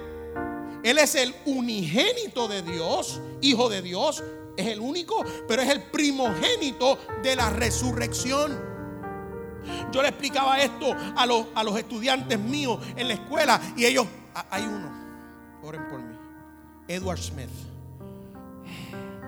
Él 0.83 0.98
es 0.98 1.14
el 1.14 1.35
unigénito 1.44 2.48
de 2.48 2.62
Dios, 2.62 3.20
hijo 3.40 3.68
de 3.68 3.83
Dios. 3.83 4.22
Es 4.57 4.66
el 4.66 4.81
único, 4.81 5.24
pero 5.46 5.62
es 5.62 5.70
el 5.70 5.83
primogénito 5.83 6.98
de 7.22 7.37
la 7.37 7.50
resurrección. 7.50 8.59
Yo 9.92 10.02
le 10.02 10.09
explicaba 10.09 10.61
esto 10.61 10.94
a 11.16 11.26
los, 11.26 11.46
a 11.55 11.62
los 11.64 11.76
estudiantes 11.76 12.38
míos 12.38 12.79
en 12.96 13.09
la 13.09 13.14
escuela 13.14 13.61
y 13.76 13.85
ellos, 13.85 14.07
hay 14.50 14.62
uno, 14.62 14.90
oren 15.62 15.88
por 15.88 16.00
mí, 16.00 16.16
Edward 16.88 17.18
Smith. 17.18 17.50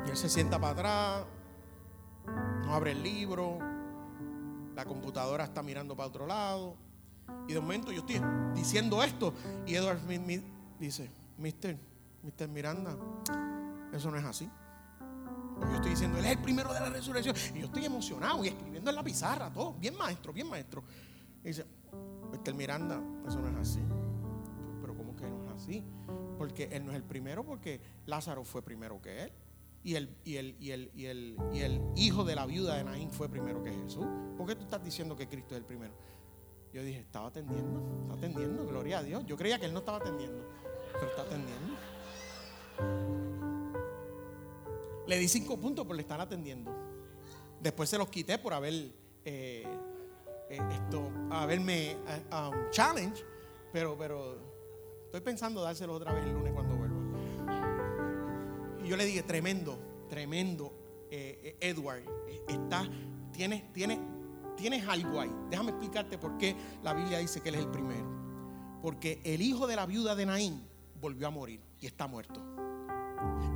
Y 0.06 0.10
él 0.10 0.16
se 0.16 0.28
sienta 0.28 0.60
para 0.60 0.72
atrás, 0.72 1.26
no 2.64 2.74
abre 2.74 2.92
el 2.92 3.02
libro, 3.02 3.58
la 4.78 4.84
computadora 4.84 5.42
está 5.42 5.60
mirando 5.60 5.96
para 5.96 6.08
otro 6.08 6.24
lado. 6.24 6.76
Y 7.48 7.52
de 7.52 7.60
momento 7.60 7.90
yo 7.90 7.98
estoy 7.98 8.22
diciendo 8.54 9.02
esto 9.02 9.34
y 9.66 9.74
Edward 9.74 9.98
Smith 9.98 10.40
dice, 10.78 11.10
Mister, 11.36 11.76
Mister 12.22 12.48
Miranda, 12.48 12.96
eso 13.92 14.08
no 14.08 14.16
es 14.16 14.24
así. 14.24 14.48
yo 15.58 15.74
estoy 15.74 15.90
diciendo, 15.90 16.16
Él 16.18 16.26
es 16.26 16.30
el 16.30 16.38
primero 16.38 16.72
de 16.72 16.78
la 16.78 16.90
resurrección. 16.90 17.34
Y 17.56 17.58
yo 17.58 17.66
estoy 17.66 17.86
emocionado 17.86 18.44
y 18.44 18.48
escribiendo 18.48 18.88
en 18.90 18.94
la 18.94 19.02
pizarra, 19.02 19.52
todo, 19.52 19.72
bien 19.72 19.96
maestro, 19.96 20.32
bien 20.32 20.48
maestro. 20.48 20.84
Y 21.42 21.48
dice, 21.48 21.66
Mister 22.30 22.54
Miranda, 22.54 23.02
eso 23.26 23.40
no 23.40 23.48
es 23.48 23.56
así. 23.56 23.80
Pero 24.80 24.96
¿cómo 24.96 25.16
que 25.16 25.28
no 25.28 25.44
es 25.44 25.60
así? 25.60 25.82
Porque 26.38 26.68
Él 26.70 26.86
no 26.86 26.92
es 26.92 26.96
el 26.96 27.02
primero, 27.02 27.42
porque 27.42 27.80
Lázaro 28.06 28.44
fue 28.44 28.62
primero 28.62 29.02
que 29.02 29.24
Él 29.24 29.32
y 29.82 29.94
el, 29.94 30.16
y 30.24 30.36
el, 30.36 30.56
y 30.58 30.70
el, 30.72 30.90
y 30.94 31.06
el, 31.06 31.36
y 31.52 31.60
el 31.60 31.80
hijo 31.96 32.24
de 32.24 32.34
la 32.34 32.46
viuda 32.46 32.76
de 32.76 32.84
Naín 32.84 33.10
fue 33.10 33.28
primero 33.28 33.62
que 33.62 33.70
Jesús. 33.70 34.06
¿Por 34.36 34.46
qué 34.46 34.54
tú 34.54 34.64
estás 34.64 34.84
diciendo 34.84 35.16
que 35.16 35.28
Cristo 35.28 35.54
es 35.54 35.60
el 35.60 35.64
primero? 35.64 35.94
Yo 36.72 36.82
dije, 36.82 37.00
estaba 37.00 37.28
atendiendo, 37.28 38.02
está 38.02 38.14
atendiendo, 38.14 38.66
gloria 38.66 38.98
a 38.98 39.02
Dios. 39.02 39.24
Yo 39.26 39.36
creía 39.36 39.58
que 39.58 39.66
él 39.66 39.72
no 39.72 39.78
estaba 39.78 39.98
atendiendo, 39.98 40.44
pero 40.92 41.06
está 41.06 41.22
atendiendo. 41.22 41.74
Le 45.06 45.18
di 45.18 45.28
cinco 45.28 45.56
puntos 45.56 45.86
por 45.86 45.96
le 45.96 46.02
estar 46.02 46.20
atendiendo. 46.20 46.70
Después 47.60 47.88
se 47.88 47.96
los 47.96 48.08
quité 48.08 48.38
por 48.38 48.52
haber 48.52 48.74
eh, 49.24 49.64
eh, 50.50 50.58
esto, 50.72 51.10
haberme 51.30 51.96
uh, 52.30 52.36
um, 52.36 52.70
challenge, 52.70 53.24
pero, 53.72 53.96
pero 53.96 54.38
estoy 55.06 55.22
pensando 55.22 55.62
dárselo 55.62 55.94
otra 55.94 56.12
vez 56.12 56.24
el 56.24 56.32
lunes 56.32 56.52
cuando 56.52 56.67
yo 58.88 58.96
le 58.96 59.04
dije, 59.04 59.22
tremendo, 59.22 59.78
tremendo, 60.08 60.72
eh, 61.10 61.56
eh, 61.60 61.68
Edward, 61.68 62.02
está, 62.48 62.88
tienes, 63.32 63.72
tienes, 63.72 63.98
tienes 64.56 64.86
algo 64.88 65.20
ahí. 65.20 65.32
Déjame 65.50 65.70
explicarte 65.70 66.18
por 66.18 66.38
qué 66.38 66.56
la 66.82 66.94
Biblia 66.94 67.18
dice 67.18 67.40
que 67.40 67.50
él 67.50 67.56
es 67.56 67.60
el 67.62 67.70
primero. 67.70 68.18
Porque 68.82 69.20
el 69.24 69.42
hijo 69.42 69.66
de 69.66 69.76
la 69.76 69.86
viuda 69.86 70.14
de 70.14 70.26
Naín 70.26 70.66
volvió 71.00 71.26
a 71.28 71.30
morir 71.30 71.60
y 71.80 71.86
está 71.86 72.06
muerto. 72.06 72.42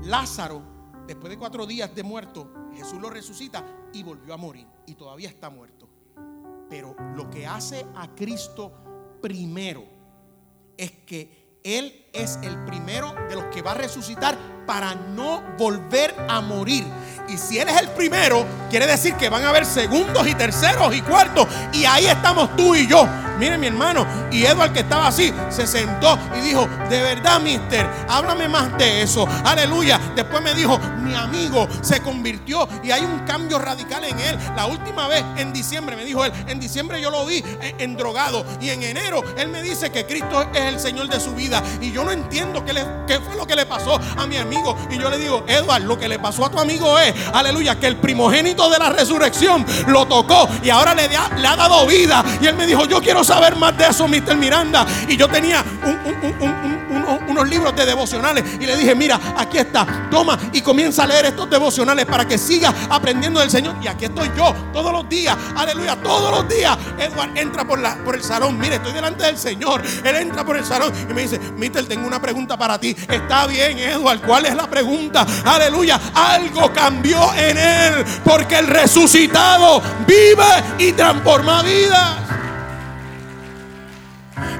Lázaro, 0.04 0.62
después 1.06 1.30
de 1.30 1.38
cuatro 1.38 1.66
días 1.66 1.94
de 1.94 2.02
muerto, 2.02 2.52
Jesús 2.74 3.00
lo 3.00 3.10
resucita 3.10 3.64
y 3.92 4.02
volvió 4.02 4.34
a 4.34 4.36
morir 4.36 4.66
y 4.86 4.94
todavía 4.94 5.28
está 5.28 5.50
muerto. 5.50 5.88
Pero 6.68 6.96
lo 7.14 7.28
que 7.30 7.46
hace 7.46 7.86
a 7.94 8.14
Cristo 8.14 8.72
primero 9.20 9.84
es 10.76 10.90
que 10.90 11.41
Él 11.64 12.04
es 12.12 12.40
el 12.42 12.56
primero 12.64 13.14
de 13.28 13.36
los 13.36 13.44
que 13.46 13.62
va 13.62 13.70
a 13.70 13.74
resucitar 13.74 14.36
para 14.66 14.94
no 14.94 15.42
volver 15.56 16.12
a 16.28 16.40
morir. 16.40 16.84
Y 17.28 17.36
si 17.36 17.60
Él 17.60 17.68
es 17.68 17.80
el 17.80 17.88
primero, 17.90 18.44
quiere 18.68 18.86
decir 18.86 19.14
que 19.14 19.28
van 19.28 19.44
a 19.44 19.50
haber 19.50 19.64
segundos 19.64 20.26
y 20.26 20.34
terceros 20.34 20.92
y 20.94 21.00
cuartos. 21.02 21.46
Y 21.72 21.84
ahí 21.84 22.06
estamos 22.06 22.56
tú 22.56 22.74
y 22.74 22.88
yo. 22.88 23.06
Mire 23.38 23.58
mi 23.58 23.66
hermano. 23.66 24.06
Y 24.30 24.44
Edward 24.44 24.72
que 24.72 24.80
estaba 24.80 25.08
así, 25.08 25.32
se 25.50 25.66
sentó 25.66 26.18
y 26.36 26.40
dijo, 26.40 26.68
de 26.88 27.02
verdad, 27.02 27.40
mister, 27.40 27.86
háblame 28.08 28.48
más 28.48 28.76
de 28.78 29.02
eso. 29.02 29.26
Aleluya. 29.44 30.00
Después 30.14 30.42
me 30.42 30.54
dijo, 30.54 30.78
mi 31.02 31.14
amigo 31.14 31.68
se 31.80 32.00
convirtió 32.00 32.68
y 32.82 32.90
hay 32.90 33.02
un 33.04 33.20
cambio 33.20 33.58
radical 33.58 34.04
en 34.04 34.18
él. 34.18 34.38
La 34.56 34.66
última 34.66 35.08
vez, 35.08 35.24
en 35.36 35.52
diciembre, 35.52 35.96
me 35.96 36.04
dijo 36.04 36.24
él, 36.24 36.32
en 36.46 36.60
diciembre 36.60 37.00
yo 37.00 37.10
lo 37.10 37.26
vi 37.26 37.42
en, 37.78 37.96
drogado. 37.96 38.44
Y 38.60 38.70
en 38.70 38.82
enero, 38.82 39.22
él 39.36 39.48
me 39.48 39.62
dice 39.62 39.90
que 39.90 40.06
Cristo 40.06 40.42
es 40.54 40.62
el 40.62 40.80
Señor 40.80 41.08
de 41.08 41.20
su 41.20 41.34
vida. 41.34 41.62
Y 41.80 41.92
yo 41.92 42.04
no 42.04 42.12
entiendo 42.12 42.64
qué, 42.64 42.72
le, 42.72 42.84
qué 43.06 43.20
fue 43.20 43.36
lo 43.36 43.46
que 43.46 43.56
le 43.56 43.66
pasó 43.66 44.00
a 44.16 44.26
mi 44.26 44.36
amigo. 44.36 44.76
Y 44.90 44.98
yo 44.98 45.10
le 45.10 45.18
digo, 45.18 45.44
Edward, 45.46 45.82
lo 45.82 45.98
que 45.98 46.08
le 46.08 46.18
pasó 46.18 46.46
a 46.46 46.50
tu 46.50 46.58
amigo 46.58 46.98
es, 46.98 47.14
aleluya, 47.32 47.78
que 47.78 47.86
el 47.86 47.96
primogénito 47.96 48.70
de 48.70 48.78
la 48.78 48.90
resurrección 48.90 49.64
lo 49.88 50.06
tocó 50.06 50.48
y 50.62 50.70
ahora 50.70 50.94
le, 50.94 51.08
le 51.08 51.16
ha 51.46 51.56
dado 51.56 51.86
vida. 51.86 52.24
Y 52.40 52.46
él 52.46 52.56
me 52.56 52.66
dijo, 52.66 52.84
yo 52.86 53.00
quiero 53.00 53.21
saber 53.24 53.56
más 53.56 53.76
de 53.76 53.86
eso, 53.86 54.06
Mr. 54.08 54.36
Miranda. 54.36 54.86
Y 55.08 55.16
yo 55.16 55.28
tenía 55.28 55.64
unos 57.28 57.48
libros 57.48 57.74
de 57.74 57.86
devocionales 57.86 58.44
y 58.60 58.66
le 58.66 58.76
dije, 58.76 58.94
mira, 58.94 59.18
aquí 59.36 59.58
está, 59.58 59.86
toma 60.10 60.38
y 60.52 60.60
comienza 60.60 61.04
a 61.04 61.06
leer 61.06 61.26
estos 61.26 61.48
devocionales 61.48 62.06
para 62.06 62.26
que 62.26 62.38
siga 62.38 62.72
aprendiendo 62.90 63.40
del 63.40 63.50
Señor. 63.50 63.76
Y 63.82 63.88
aquí 63.88 64.06
estoy 64.06 64.30
yo 64.36 64.54
todos 64.72 64.92
los 64.92 65.08
días, 65.08 65.36
aleluya, 65.56 65.96
todos 65.96 66.30
los 66.30 66.48
días. 66.48 66.76
Edward 66.98 67.36
entra 67.36 67.64
por, 67.64 67.78
la, 67.78 67.96
por 68.04 68.14
el 68.14 68.22
salón, 68.22 68.58
mire, 68.58 68.76
estoy 68.76 68.92
delante 68.92 69.24
del 69.24 69.38
Señor. 69.38 69.82
Él 70.04 70.16
entra 70.16 70.44
por 70.44 70.56
el 70.56 70.64
salón 70.64 70.92
y 71.08 71.12
me 71.12 71.22
dice, 71.22 71.38
Mister, 71.56 71.86
tengo 71.86 72.06
una 72.06 72.20
pregunta 72.20 72.56
para 72.56 72.78
ti. 72.78 72.96
Está 73.08 73.46
bien, 73.46 73.78
Edward, 73.78 74.20
¿cuál 74.20 74.46
es 74.46 74.54
la 74.54 74.68
pregunta? 74.68 75.26
Aleluya, 75.44 76.00
algo 76.14 76.72
cambió 76.72 77.32
en 77.34 77.58
él 77.58 78.04
porque 78.24 78.58
el 78.58 78.66
resucitado 78.66 79.82
vive 80.06 80.42
y 80.78 80.92
transforma 80.92 81.62
vidas 81.62 82.41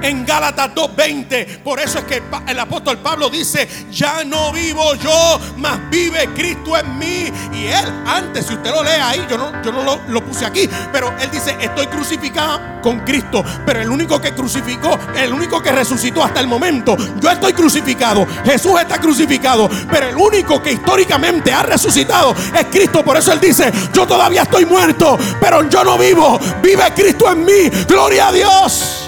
en 0.01 0.25
Gálatas 0.25 0.73
2.20. 0.73 1.59
Por 1.59 1.79
eso 1.79 1.99
es 1.99 2.05
que 2.05 2.21
el 2.47 2.59
apóstol 2.59 2.97
Pablo 2.99 3.29
dice, 3.29 3.67
ya 3.91 4.23
no 4.23 4.51
vivo 4.51 4.95
yo, 4.95 5.39
mas 5.57 5.79
vive 5.89 6.29
Cristo 6.33 6.77
en 6.77 6.97
mí. 6.97 7.31
Y 7.53 7.67
él, 7.67 8.03
antes, 8.05 8.45
si 8.45 8.53
usted 8.53 8.71
lo 8.71 8.83
lee 8.83 9.01
ahí, 9.01 9.25
yo 9.29 9.37
no, 9.37 9.61
yo 9.63 9.71
no 9.71 9.83
lo, 9.83 9.99
lo 10.07 10.23
puse 10.23 10.45
aquí, 10.45 10.69
pero 10.91 11.13
él 11.19 11.29
dice, 11.31 11.55
estoy 11.59 11.87
crucificado 11.87 12.81
con 12.81 12.99
Cristo. 12.99 13.43
Pero 13.65 13.81
el 13.81 13.89
único 13.89 14.19
que 14.21 14.33
crucificó, 14.33 14.97
el 15.15 15.33
único 15.33 15.61
que 15.61 15.71
resucitó 15.71 16.23
hasta 16.23 16.39
el 16.39 16.47
momento, 16.47 16.95
yo 17.19 17.29
estoy 17.29 17.53
crucificado, 17.53 18.25
Jesús 18.45 18.79
está 18.79 18.99
crucificado, 18.99 19.69
pero 19.89 20.09
el 20.09 20.15
único 20.15 20.61
que 20.61 20.73
históricamente 20.73 21.51
ha 21.51 21.63
resucitado 21.63 22.35
es 22.53 22.65
Cristo. 22.69 23.03
Por 23.03 23.17
eso 23.17 23.31
él 23.31 23.39
dice, 23.39 23.71
yo 23.93 24.05
todavía 24.05 24.43
estoy 24.43 24.65
muerto, 24.65 25.17
pero 25.39 25.67
yo 25.69 25.83
no 25.83 25.97
vivo, 25.97 26.39
vive 26.61 26.83
Cristo 26.95 27.31
en 27.31 27.45
mí. 27.45 27.69
Gloria 27.87 28.27
a 28.27 28.31
Dios. 28.31 29.02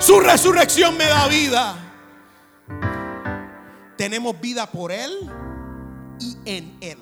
Su 0.00 0.18
resurrección 0.18 0.96
me 0.96 1.04
da 1.04 1.28
vida. 1.28 1.76
Tenemos 3.98 4.40
vida 4.40 4.64
por 4.64 4.92
Él 4.92 5.12
y 6.18 6.38
en 6.46 6.78
Él. 6.80 6.98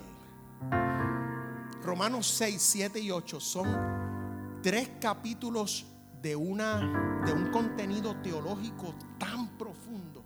Romanos 1.80 2.26
6, 2.26 2.61
7 2.61 2.98
y 2.98 3.12
8 3.12 3.38
son 3.38 3.68
tres 4.64 4.90
capítulos 5.00 5.87
de, 6.20 6.34
una, 6.34 7.22
de 7.24 7.32
un 7.32 7.52
contenido 7.52 8.16
teológico 8.16 8.92
tan 9.16 9.56
profundo. 9.56 10.24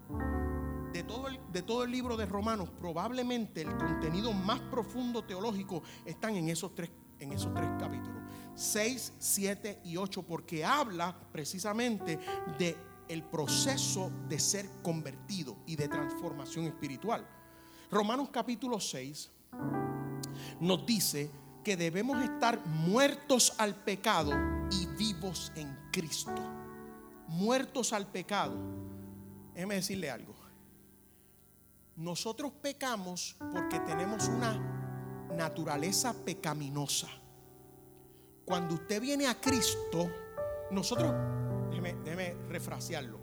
De 0.94 1.02
todo, 1.02 1.28
el, 1.28 1.38
de 1.52 1.60
todo 1.60 1.84
el 1.84 1.90
libro 1.90 2.16
de 2.16 2.24
Romanos, 2.24 2.70
probablemente 2.80 3.60
el 3.60 3.76
contenido 3.76 4.32
más 4.32 4.60
profundo 4.60 5.22
teológico 5.24 5.82
están 6.06 6.36
en 6.36 6.48
esos 6.48 6.74
tres, 6.74 6.90
en 7.18 7.32
esos 7.32 7.52
tres 7.52 7.68
capítulos. 7.78 8.21
6, 8.54 9.14
7 9.18 9.80
y 9.84 9.96
8, 9.96 10.22
porque 10.22 10.64
habla 10.64 11.16
precisamente 11.32 12.18
de 12.58 12.76
el 13.08 13.22
proceso 13.22 14.10
de 14.28 14.38
ser 14.38 14.66
convertido 14.82 15.58
y 15.66 15.76
de 15.76 15.88
transformación 15.88 16.66
espiritual. 16.66 17.26
Romanos 17.90 18.30
capítulo 18.32 18.80
6 18.80 19.30
nos 20.60 20.86
dice 20.86 21.30
que 21.62 21.76
debemos 21.76 22.22
estar 22.22 22.64
muertos 22.66 23.52
al 23.58 23.74
pecado 23.74 24.32
y 24.70 24.86
vivos 24.96 25.52
en 25.54 25.76
Cristo. 25.92 26.40
Muertos 27.28 27.92
al 27.92 28.06
pecado. 28.06 28.56
Déjeme 29.54 29.76
decirle 29.76 30.10
algo. 30.10 30.34
Nosotros 31.96 32.52
pecamos 32.62 33.36
porque 33.52 33.78
tenemos 33.80 34.26
una 34.28 34.58
naturaleza 35.36 36.14
pecaminosa. 36.24 37.08
Cuando 38.44 38.74
usted 38.74 39.00
viene 39.00 39.26
a 39.28 39.40
Cristo, 39.40 40.10
nosotros, 40.70 41.12
déjeme, 41.70 41.94
déjeme 42.04 42.36
refrasearlo. 42.48 43.20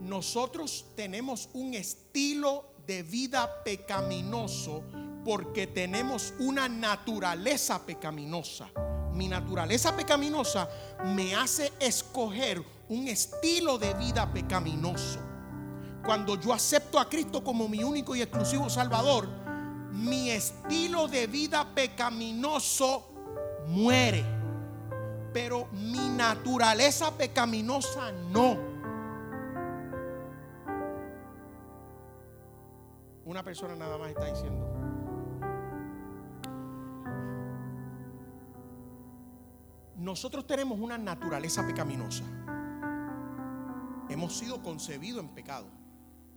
Nosotros 0.00 0.86
tenemos 0.96 1.50
un 1.52 1.74
estilo 1.74 2.74
de 2.86 3.02
vida 3.02 3.62
pecaminoso 3.62 4.84
porque 5.24 5.66
tenemos 5.66 6.34
una 6.38 6.68
naturaleza 6.68 7.84
pecaminosa. 7.84 8.70
Mi 9.12 9.28
naturaleza 9.28 9.94
pecaminosa 9.96 10.68
me 11.04 11.34
hace 11.34 11.72
escoger 11.78 12.62
un 12.88 13.08
estilo 13.08 13.78
de 13.78 13.94
vida 13.94 14.32
pecaminoso. 14.32 15.20
Cuando 16.04 16.38
yo 16.38 16.52
acepto 16.52 16.98
a 16.98 17.08
Cristo 17.08 17.42
como 17.42 17.68
mi 17.68 17.82
único 17.82 18.14
y 18.16 18.22
exclusivo 18.22 18.68
Salvador, 18.68 19.28
mi 19.92 20.30
estilo 20.30 21.06
de 21.06 21.26
vida 21.26 21.66
pecaminoso 21.74 23.08
muere 23.66 24.43
pero 25.34 25.66
mi 25.72 26.10
naturaleza 26.10 27.10
pecaminosa 27.10 28.12
no. 28.30 28.56
Una 33.24 33.42
persona 33.42 33.74
nada 33.74 33.98
más 33.98 34.10
está 34.10 34.26
diciendo. 34.26 34.64
Nosotros 39.96 40.46
tenemos 40.46 40.78
una 40.78 40.98
naturaleza 40.98 41.66
pecaminosa. 41.66 42.22
Hemos 44.08 44.38
sido 44.38 44.62
concebidos 44.62 45.24
en 45.24 45.30
pecado. 45.30 45.66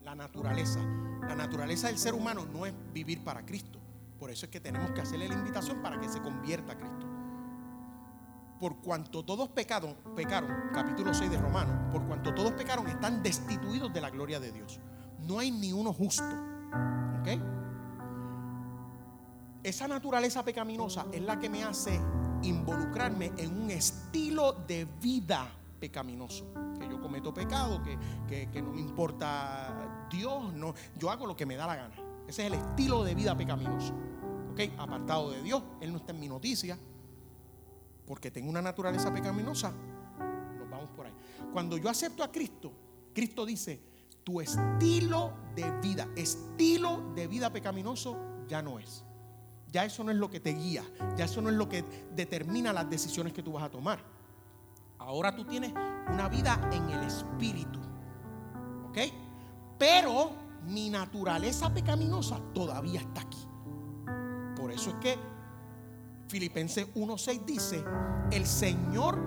La 0.01 0.15
naturaleza. 0.15 0.79
La 1.21 1.36
naturaleza 1.36 1.88
del 1.88 1.99
ser 1.99 2.15
humano 2.15 2.47
no 2.51 2.65
es 2.65 2.73
vivir 2.93 3.23
para 3.23 3.45
Cristo. 3.45 3.79
Por 4.17 4.31
eso 4.31 4.47
es 4.47 4.51
que 4.51 4.60
tenemos 4.60 4.89
que 4.91 5.01
hacerle 5.01 5.27
la 5.27 5.36
invitación 5.36 5.83
para 5.83 5.99
que 5.99 6.10
se 6.10 6.19
convierta 6.19 6.73
a 6.73 6.77
Cristo 6.77 7.06
por 8.59 8.77
cuanto 8.77 9.23
todos 9.23 9.49
pecaron, 9.49 9.95
pecaron, 10.15 10.51
capítulo 10.73 11.13
6 11.13 11.29
de 11.29 11.37
Romanos, 11.37 11.91
por 11.91 12.05
cuanto 12.05 12.33
todos 12.33 12.51
pecaron, 12.53 12.87
están 12.87 13.21
destituidos 13.21 13.93
de 13.93 14.01
la 14.01 14.09
gloria 14.09 14.39
de 14.39 14.51
Dios. 14.51 14.79
No 15.19 15.39
hay 15.39 15.51
ni 15.51 15.71
uno 15.71 15.93
justo. 15.93 16.23
¿Ok? 17.21 17.27
Esa 19.63 19.87
naturaleza 19.87 20.43
pecaminosa 20.43 21.05
es 21.11 21.21
la 21.21 21.39
que 21.39 21.49
me 21.49 21.63
hace 21.63 21.99
involucrarme 22.43 23.31
en 23.37 23.61
un 23.61 23.71
estilo 23.71 24.53
de 24.53 24.85
vida 25.01 25.47
pecaminoso. 25.79 26.45
Que 26.79 26.87
yo 26.87 27.01
cometo 27.01 27.33
pecado, 27.33 27.81
que, 27.83 28.49
que 28.49 28.61
no 28.61 28.71
me 28.71 28.81
importa 28.81 30.07
Dios, 30.09 30.53
no, 30.53 30.73
yo 30.97 31.11
hago 31.11 31.25
lo 31.25 31.35
que 31.35 31.45
me 31.45 31.55
da 31.55 31.67
la 31.67 31.75
gana. 31.75 31.95
Ese 32.27 32.45
es 32.45 32.53
el 32.53 32.59
estilo 32.59 33.03
de 33.03 33.15
vida 33.15 33.35
pecaminoso. 33.35 33.93
¿Ok? 34.51 34.61
Apartado 34.77 35.31
de 35.31 35.41
Dios, 35.43 35.63
Él 35.81 35.91
no 35.91 35.97
está 35.97 36.11
en 36.13 36.19
mi 36.19 36.27
noticia 36.27 36.77
porque 38.07 38.31
tengo 38.31 38.49
una 38.49 38.61
naturaleza 38.61 39.13
pecaminosa, 39.13 39.71
nos 40.57 40.69
vamos 40.69 40.89
por 40.95 41.05
ahí. 41.05 41.13
Cuando 41.51 41.77
yo 41.77 41.89
acepto 41.89 42.23
a 42.23 42.31
Cristo, 42.31 42.71
Cristo 43.13 43.45
dice, 43.45 43.81
tu 44.23 44.39
estilo 44.39 45.33
de 45.53 45.69
vida, 45.81 46.07
estilo 46.15 47.11
de 47.13 47.27
vida 47.27 47.51
pecaminoso 47.51 48.17
ya 48.47 48.61
no 48.61 48.79
es. 48.79 49.03
Ya 49.69 49.83
eso 49.83 50.05
no 50.05 50.11
es 50.11 50.17
lo 50.17 50.29
que 50.29 50.39
te 50.39 50.53
guía, 50.53 50.83
ya 51.17 51.25
eso 51.25 51.41
no 51.41 51.49
es 51.49 51.55
lo 51.55 51.67
que 51.67 51.83
determina 52.15 52.71
las 52.71 52.89
decisiones 52.89 53.33
que 53.33 53.43
tú 53.43 53.51
vas 53.51 53.63
a 53.63 53.69
tomar. 53.69 53.99
Ahora 54.97 55.35
tú 55.35 55.43
tienes 55.43 55.73
una 56.11 56.29
vida 56.29 56.69
en 56.71 56.89
el 56.89 57.05
espíritu. 57.05 57.79
¿Ok? 58.87 58.97
Pero 59.77 60.31
mi 60.63 60.89
naturaleza 60.89 61.73
pecaminosa 61.73 62.39
todavía 62.53 63.01
está 63.01 63.21
aquí. 63.21 63.45
Por 64.55 64.71
eso 64.71 64.91
es 64.91 64.95
que 64.95 65.37
Filipenses 66.27 66.87
1.6 66.93 67.45
dice, 67.45 67.83
el 68.31 68.45
Señor 68.45 69.17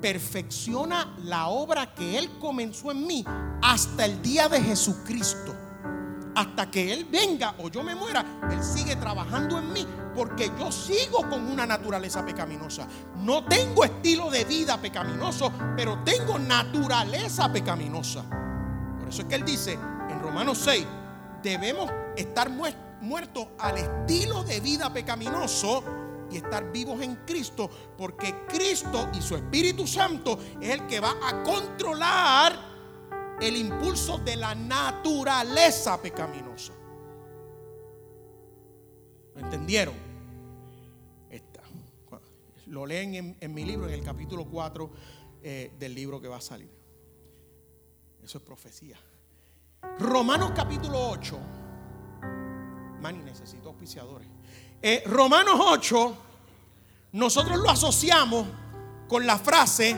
perfecciona 0.00 1.14
la 1.24 1.48
obra 1.48 1.94
que 1.94 2.18
Él 2.18 2.38
comenzó 2.40 2.90
en 2.90 3.06
mí 3.06 3.24
hasta 3.62 4.04
el 4.04 4.20
día 4.20 4.48
de 4.48 4.60
Jesucristo. 4.60 5.54
Hasta 6.34 6.70
que 6.70 6.92
Él 6.92 7.06
venga 7.10 7.54
o 7.58 7.68
yo 7.68 7.82
me 7.82 7.94
muera, 7.94 8.24
Él 8.50 8.62
sigue 8.62 8.96
trabajando 8.96 9.58
en 9.58 9.72
mí 9.72 9.86
porque 10.14 10.50
yo 10.58 10.72
sigo 10.72 11.28
con 11.28 11.46
una 11.46 11.66
naturaleza 11.66 12.24
pecaminosa. 12.24 12.86
No 13.16 13.44
tengo 13.44 13.84
estilo 13.84 14.30
de 14.30 14.44
vida 14.44 14.80
pecaminoso, 14.80 15.52
pero 15.76 16.02
tengo 16.04 16.38
naturaleza 16.38 17.52
pecaminosa. 17.52 18.24
Por 18.98 19.08
eso 19.08 19.22
es 19.22 19.28
que 19.28 19.34
Él 19.34 19.44
dice 19.44 19.74
en 19.74 20.20
Romanos 20.20 20.58
6, 20.64 20.86
debemos 21.42 21.90
estar 22.16 22.50
muertos 22.50 23.48
al 23.58 23.78
estilo 23.78 24.42
de 24.44 24.60
vida 24.60 24.92
pecaminoso 24.92 25.99
y 26.30 26.36
estar 26.36 26.70
vivos 26.70 27.00
en 27.02 27.16
Cristo, 27.26 27.68
porque 27.96 28.46
Cristo 28.48 29.08
y 29.12 29.20
su 29.20 29.36
Espíritu 29.36 29.86
Santo 29.86 30.38
es 30.60 30.70
el 30.70 30.86
que 30.86 31.00
va 31.00 31.14
a 31.22 31.42
controlar 31.42 32.70
el 33.40 33.56
impulso 33.56 34.18
de 34.18 34.36
la 34.36 34.54
naturaleza 34.54 36.00
pecaminosa. 36.00 36.72
¿Lo 39.34 39.40
entendieron? 39.40 39.94
Esta. 41.30 41.62
Lo 42.66 42.86
leen 42.86 43.36
en, 43.40 43.54
mi 43.54 43.64
libro, 43.64 43.88
en 43.88 43.94
el 43.94 44.04
capítulo 44.04 44.44
4 44.44 44.90
eh, 45.42 45.72
del 45.78 45.94
libro 45.94 46.20
que 46.20 46.28
va 46.28 46.36
a 46.36 46.40
salir. 46.40 46.70
Eso 48.22 48.38
es 48.38 48.44
profecía. 48.44 48.98
Romanos 49.98 50.52
capítulo 50.54 51.10
8. 51.10 51.38
Mani, 53.00 53.18
necesito 53.24 53.70
auspiciadores. 53.70 54.28
Eh, 54.82 55.02
Romanos 55.04 55.60
8, 55.60 56.16
nosotros 57.12 57.58
lo 57.58 57.68
asociamos 57.68 58.46
con 59.08 59.26
la 59.26 59.36
frase, 59.36 59.94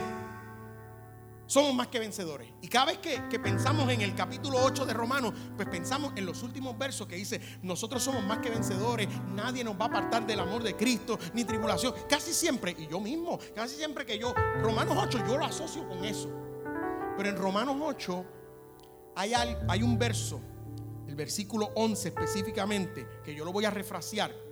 somos 1.45 1.73
más 1.73 1.87
que 1.87 1.99
vencedores. 1.99 2.49
Y 2.61 2.67
cada 2.67 2.87
vez 2.87 2.97
que, 2.97 3.29
que, 3.29 3.39
pensamos 3.39 3.89
en 3.89 4.01
el 4.01 4.13
capítulo 4.13 4.57
8 4.61 4.85
de 4.85 4.93
Romanos, 4.93 5.33
pues 5.55 5.69
pensamos 5.69 6.11
en 6.17 6.25
los 6.25 6.43
últimos 6.43 6.77
versos 6.77 7.07
que 7.07 7.15
dice, 7.15 7.39
nosotros 7.61 8.03
somos 8.03 8.25
más 8.25 8.39
que 8.39 8.49
vencedores, 8.49 9.07
nadie 9.33 9.63
nos 9.63 9.75
va 9.75 9.85
a 9.85 9.87
apartar 9.87 10.27
del 10.27 10.41
amor 10.41 10.63
de 10.63 10.75
Cristo, 10.75 11.17
ni 11.33 11.45
tribulación. 11.45 11.93
Casi 12.09 12.33
siempre, 12.33 12.75
y 12.77 12.87
yo 12.87 12.99
mismo, 12.99 13.39
casi 13.55 13.77
siempre 13.77 14.05
que 14.05 14.19
yo, 14.19 14.33
Romanos 14.61 14.97
8, 14.99 15.19
yo 15.25 15.37
lo 15.37 15.45
asocio 15.45 15.87
con 15.87 16.03
eso. 16.03 16.29
Pero 17.15 17.29
en 17.29 17.37
Romanos 17.37 17.77
8 17.79 18.25
hay, 19.15 19.33
hay 19.33 19.81
un 19.81 19.97
verso, 19.97 20.41
el 21.07 21.15
versículo 21.15 21.71
11 21.75 22.09
específicamente, 22.09 23.07
que 23.23 23.33
yo 23.33 23.45
lo 23.45 23.53
voy 23.53 23.63
a 23.63 23.69
refrasear. 23.69 24.43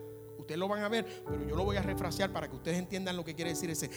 Ustedes 0.41 0.59
lo 0.59 0.67
van 0.67 0.83
a 0.83 0.89
ver, 0.89 1.23
pero 1.25 1.47
yo 1.47 1.55
lo 1.55 1.63
voy 1.63 1.77
a 1.77 1.81
refrasear 1.81 2.31
para 2.31 2.49
que 2.49 2.55
ustedes 2.55 2.77
entiendan 2.77 3.15
lo 3.15 3.23
que 3.23 3.33
quiere 3.33 3.51
decir 3.51 3.69
ese. 3.69 3.89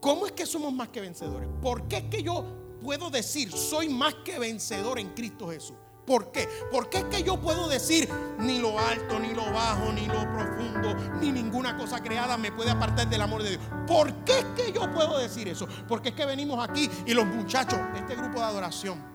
¿Cómo 0.00 0.26
es 0.26 0.32
que 0.32 0.46
somos 0.46 0.72
más 0.72 0.88
que 0.88 1.00
vencedores? 1.00 1.48
¿Por 1.60 1.86
qué 1.86 1.98
es 1.98 2.04
que 2.04 2.22
yo 2.22 2.44
puedo 2.82 3.10
decir 3.10 3.52
soy 3.52 3.88
más 3.88 4.14
que 4.24 4.38
vencedor 4.38 4.98
en 4.98 5.10
Cristo 5.10 5.48
Jesús? 5.48 5.76
¿Por 6.06 6.32
qué? 6.32 6.48
Porque 6.72 6.98
es 6.98 7.04
que 7.04 7.22
yo 7.22 7.40
puedo 7.40 7.68
decir 7.68 8.08
ni 8.40 8.58
lo 8.58 8.76
alto, 8.78 9.20
ni 9.20 9.32
lo 9.32 9.44
bajo, 9.52 9.92
ni 9.92 10.06
lo 10.06 10.20
profundo, 10.32 10.94
ni 11.20 11.30
ninguna 11.30 11.76
cosa 11.76 12.02
creada 12.02 12.36
me 12.36 12.50
puede 12.50 12.70
apartar 12.70 13.08
del 13.08 13.20
amor 13.20 13.44
de 13.44 13.50
Dios. 13.50 13.62
¿Por 13.86 14.12
qué 14.24 14.40
es 14.40 14.44
que 14.56 14.72
yo 14.72 14.92
puedo 14.92 15.16
decir 15.18 15.46
eso? 15.46 15.68
Porque 15.86 16.08
es 16.08 16.14
que 16.16 16.26
venimos 16.26 16.68
aquí 16.68 16.90
y 17.06 17.14
los 17.14 17.24
muchachos, 17.24 17.78
este 17.94 18.16
grupo 18.16 18.40
de 18.40 18.46
adoración, 18.46 19.11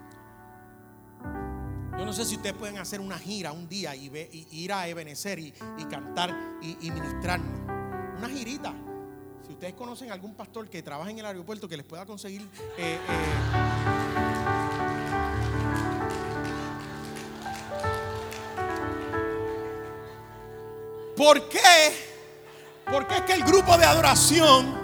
yo 1.97 2.05
no 2.05 2.13
sé 2.13 2.25
si 2.25 2.35
ustedes 2.35 2.55
pueden 2.55 2.77
hacer 2.77 2.99
una 2.99 3.17
gira 3.17 3.51
un 3.51 3.67
día 3.67 3.95
y, 3.95 4.11
ir 4.51 4.71
a 4.71 4.87
Ebenecer 4.87 5.39
y, 5.39 5.51
cantar 5.89 6.35
y, 6.61 6.91
ministrarnos. 6.91 7.59
Una 8.17 8.29
girita. 8.29 8.73
Si 9.45 9.53
ustedes 9.53 9.73
conocen 9.73 10.11
algún 10.11 10.35
pastor 10.35 10.69
que 10.69 10.83
trabaja 10.83 11.09
en 11.09 11.19
el 11.19 11.25
aeropuerto 11.25 11.67
que 11.67 11.77
les 11.77 11.85
pueda 11.85 12.05
conseguir. 12.05 12.41
Eh, 12.77 12.99
eh, 13.09 13.27
¿Por 21.15 21.49
qué? 21.49 21.57
Es 23.09 23.21
que 23.23 23.33
el 23.33 23.43
grupo 23.43 23.75
de 23.77 23.85
adoración 23.85 24.76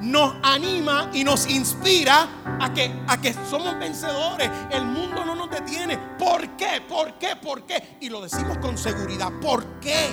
nos 0.00 0.34
anima 0.42 1.10
y 1.12 1.24
nos 1.24 1.48
inspira 1.48 2.28
a 2.60 2.72
que, 2.72 2.92
a 3.06 3.20
que 3.20 3.32
somos 3.32 3.78
vencedores. 3.78 4.50
El 4.70 4.86
mundo 4.86 5.24
no 5.24 5.34
nos 5.34 5.50
detiene. 5.50 5.98
¿Por 6.18 6.56
qué? 6.56 6.82
¿Por 6.88 7.14
qué? 7.18 7.36
¿Por 7.36 7.64
qué? 7.64 7.98
Y 8.00 8.08
lo 8.08 8.20
decimos 8.20 8.58
con 8.58 8.78
seguridad. 8.78 9.32
¿Por 9.40 9.64
qué? 9.80 10.08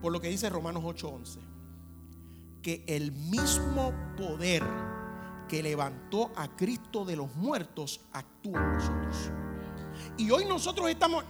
Por 0.00 0.12
lo 0.12 0.20
que 0.20 0.28
dice 0.28 0.48
Romanos 0.50 0.82
8:11. 0.84 1.38
Que 2.62 2.84
el 2.86 3.12
mismo 3.12 3.92
poder 4.16 4.62
que 5.48 5.62
levantó 5.62 6.32
a 6.36 6.48
Cristo 6.48 7.04
de 7.04 7.16
los 7.16 7.34
muertos 7.36 8.00
actúa 8.12 8.60
en 8.60 8.72
nosotros. 8.74 9.30
Y 10.16 10.30
hoy 10.30 10.44
nosotros 10.46 10.88
estamos... 10.88 11.24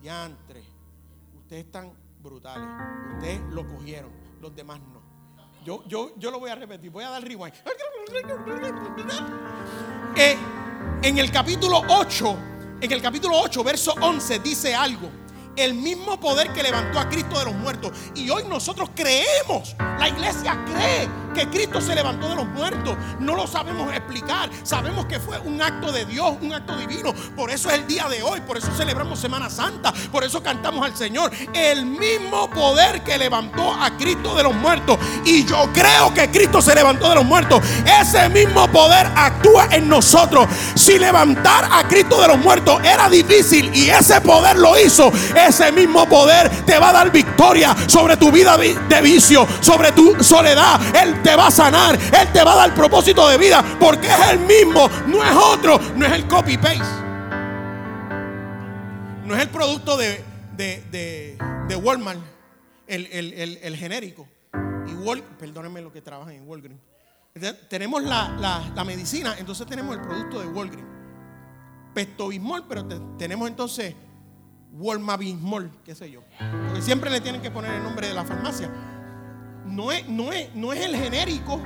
Diantre, 0.00 0.62
ustedes 1.36 1.64
están 1.66 1.92
brutales. 2.22 2.68
Ustedes 3.16 3.40
lo 3.52 3.66
cogieron, 3.66 4.10
los 4.40 4.54
demás 4.54 4.80
no. 4.80 5.01
Yo, 5.64 5.84
yo, 5.86 6.12
yo 6.16 6.30
lo 6.30 6.40
voy 6.40 6.50
a 6.50 6.56
repetir, 6.56 6.90
voy 6.90 7.04
a 7.04 7.10
dar 7.10 7.22
rewind. 7.22 7.54
Eh, 10.16 10.36
en 11.02 11.18
el 11.18 11.30
capítulo 11.30 11.82
8, 11.88 12.36
en 12.80 12.92
el 12.92 13.00
capítulo 13.00 13.40
8, 13.40 13.62
verso 13.62 13.94
11, 14.00 14.38
dice 14.40 14.74
algo 14.74 15.08
el 15.56 15.74
mismo 15.74 16.18
poder 16.18 16.52
que 16.52 16.62
levantó 16.62 16.98
a 16.98 17.08
Cristo 17.08 17.38
de 17.38 17.46
los 17.46 17.54
muertos. 17.54 17.92
Y 18.14 18.28
hoy 18.30 18.44
nosotros 18.48 18.90
creemos, 18.94 19.76
la 19.78 20.08
iglesia 20.08 20.64
cree 20.66 21.08
que 21.32 21.48
Cristo 21.48 21.80
se 21.80 21.94
levantó 21.94 22.28
de 22.28 22.36
los 22.36 22.46
muertos. 22.46 22.96
No 23.18 23.34
lo 23.34 23.46
sabemos 23.46 23.92
explicar. 23.92 24.50
Sabemos 24.62 25.06
que 25.06 25.18
fue 25.20 25.38
un 25.40 25.60
acto 25.60 25.92
de 25.92 26.04
Dios, 26.04 26.34
un 26.40 26.52
acto 26.52 26.76
divino. 26.76 27.12
Por 27.36 27.50
eso 27.50 27.68
es 27.68 27.76
el 27.76 27.86
día 27.86 28.08
de 28.08 28.22
hoy, 28.22 28.40
por 28.40 28.56
eso 28.56 28.68
celebramos 28.76 29.18
Semana 29.18 29.50
Santa, 29.50 29.92
por 30.10 30.24
eso 30.24 30.42
cantamos 30.42 30.84
al 30.84 30.96
Señor. 30.96 31.30
El 31.52 31.86
mismo 31.86 32.50
poder 32.50 33.02
que 33.02 33.18
levantó 33.18 33.72
a 33.72 33.96
Cristo 33.96 34.34
de 34.34 34.42
los 34.42 34.54
muertos. 34.54 34.98
Y 35.24 35.44
yo 35.44 35.68
creo 35.72 36.12
que 36.14 36.30
Cristo 36.30 36.60
se 36.60 36.74
levantó 36.74 37.08
de 37.08 37.16
los 37.16 37.24
muertos. 37.24 37.60
Ese 38.00 38.28
mismo 38.28 38.68
poder 38.68 39.10
actúa 39.14 39.68
en 39.70 39.88
nosotros. 39.88 40.46
Si 40.74 40.98
levantar 40.98 41.68
a 41.70 41.86
Cristo 41.88 42.20
de 42.20 42.28
los 42.28 42.38
muertos 42.38 42.80
era 42.84 43.08
difícil 43.08 43.70
y 43.74 43.90
ese 43.90 44.20
poder 44.20 44.58
lo 44.58 44.78
hizo, 44.78 45.12
ese 45.36 45.72
mismo 45.72 46.08
poder 46.08 46.50
te 46.64 46.78
va 46.78 46.90
a 46.90 46.92
dar 46.92 47.10
victoria 47.10 47.74
sobre 47.86 48.16
tu 48.16 48.30
vida 48.30 48.56
de 48.56 49.00
vicio, 49.00 49.46
sobre 49.60 49.92
tu 49.92 50.22
soledad. 50.22 50.80
Él 50.94 51.21
te 51.22 51.36
va 51.36 51.46
a 51.46 51.50
sanar, 51.50 51.94
Él 51.94 52.32
te 52.32 52.42
va 52.44 52.52
a 52.52 52.56
dar 52.56 52.74
propósito 52.74 53.28
de 53.28 53.38
vida, 53.38 53.64
porque 53.80 54.08
es 54.08 54.30
el 54.30 54.40
mismo, 54.40 54.88
no 55.06 55.24
es 55.24 55.36
otro, 55.36 55.78
no 55.96 56.06
es 56.06 56.12
el 56.12 56.26
copy-paste. 56.26 57.02
No 59.24 59.36
es 59.36 59.42
el 59.42 59.48
producto 59.48 59.96
de, 59.96 60.24
de, 60.56 61.76
Walmart, 61.76 62.20
el, 62.86 63.76
genérico. 63.76 64.28
Y 64.86 65.22
perdónenme 65.38 65.80
lo 65.80 65.92
que 65.92 66.02
trabajan 66.02 66.34
en 66.34 66.46
Walgreens. 66.46 66.80
Tenemos 67.68 68.02
la, 68.02 68.84
medicina, 68.84 69.36
entonces 69.38 69.66
tenemos 69.66 69.96
el 69.96 70.02
producto 70.02 70.40
de 70.40 70.46
Walgreens. 70.46 70.88
Pestobismol, 71.94 72.66
pero 72.66 72.86
tenemos 73.16 73.48
entonces 73.48 73.94
Walmabismol, 74.72 75.70
qué 75.84 75.94
sé 75.94 76.10
yo. 76.10 76.22
Porque 76.66 76.82
siempre 76.82 77.10
le 77.10 77.20
tienen 77.20 77.42
que 77.42 77.50
poner 77.50 77.74
el 77.74 77.82
nombre 77.82 78.08
de 78.08 78.14
la 78.14 78.24
farmacia. 78.24 78.70
No 79.66 79.92
es, 79.92 80.08
no, 80.08 80.32
es, 80.32 80.54
no 80.54 80.72
es 80.72 80.84
el 80.84 80.96
genérico, 80.96 81.60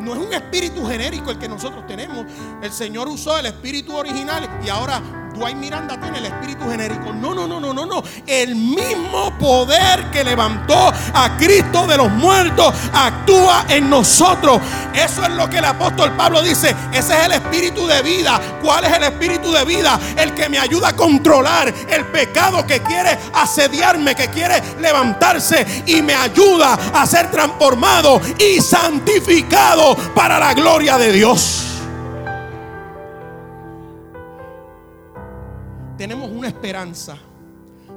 no 0.00 0.14
es 0.14 0.18
un 0.18 0.32
espíritu 0.32 0.86
genérico 0.86 1.30
el 1.30 1.38
que 1.38 1.48
nosotros 1.48 1.86
tenemos. 1.86 2.26
El 2.62 2.72
Señor 2.72 3.08
usó 3.08 3.38
el 3.38 3.46
espíritu 3.46 3.94
original 3.96 4.48
y 4.64 4.68
ahora 4.68 5.21
Dwight 5.42 5.56
Miranda 5.56 5.98
tiene 5.98 6.18
el 6.18 6.26
espíritu 6.26 6.70
genérico. 6.70 7.12
No, 7.12 7.34
no, 7.34 7.48
no, 7.48 7.58
no, 7.58 7.74
no, 7.74 7.84
no. 7.84 8.04
El 8.28 8.54
mismo 8.54 9.36
poder 9.40 10.08
que 10.12 10.22
levantó 10.22 10.92
a 11.12 11.36
Cristo 11.36 11.84
de 11.88 11.96
los 11.96 12.12
muertos 12.12 12.72
actúa 12.92 13.66
en 13.68 13.90
nosotros. 13.90 14.60
Eso 14.94 15.24
es 15.24 15.30
lo 15.30 15.50
que 15.50 15.58
el 15.58 15.64
apóstol 15.64 16.12
Pablo 16.12 16.42
dice. 16.42 16.72
Ese 16.92 17.18
es 17.18 17.26
el 17.26 17.32
espíritu 17.32 17.88
de 17.88 18.02
vida. 18.02 18.40
¿Cuál 18.62 18.84
es 18.84 18.92
el 18.92 19.02
espíritu 19.02 19.50
de 19.50 19.64
vida? 19.64 19.98
El 20.16 20.32
que 20.32 20.48
me 20.48 20.60
ayuda 20.60 20.90
a 20.90 20.96
controlar 20.96 21.74
el 21.90 22.04
pecado 22.04 22.64
que 22.64 22.80
quiere 22.80 23.18
asediarme, 23.34 24.14
que 24.14 24.28
quiere 24.28 24.62
levantarse 24.80 25.66
y 25.86 26.02
me 26.02 26.14
ayuda 26.14 26.78
a 26.94 27.04
ser 27.04 27.32
transformado 27.32 28.20
y 28.38 28.60
santificado 28.60 29.96
para 30.14 30.38
la 30.38 30.54
gloria 30.54 30.96
de 30.98 31.10
Dios. 31.10 31.71
Tenemos 35.96 36.30
una 36.30 36.48
esperanza 36.48 37.18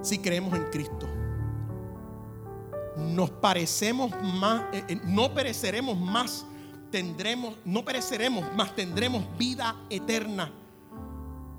si 0.01 0.19
creemos 0.19 0.53
en 0.53 0.65
Cristo. 0.65 1.07
Nos 2.97 3.29
parecemos 3.29 4.11
más, 4.21 4.63
eh, 4.73 4.83
eh, 4.87 4.99
no 5.05 5.33
pereceremos 5.33 5.97
más, 5.97 6.45
tendremos, 6.91 7.55
no 7.65 7.83
pereceremos 7.83 8.53
más, 8.53 8.75
tendremos 8.75 9.25
vida 9.37 9.75
eterna. 9.89 10.51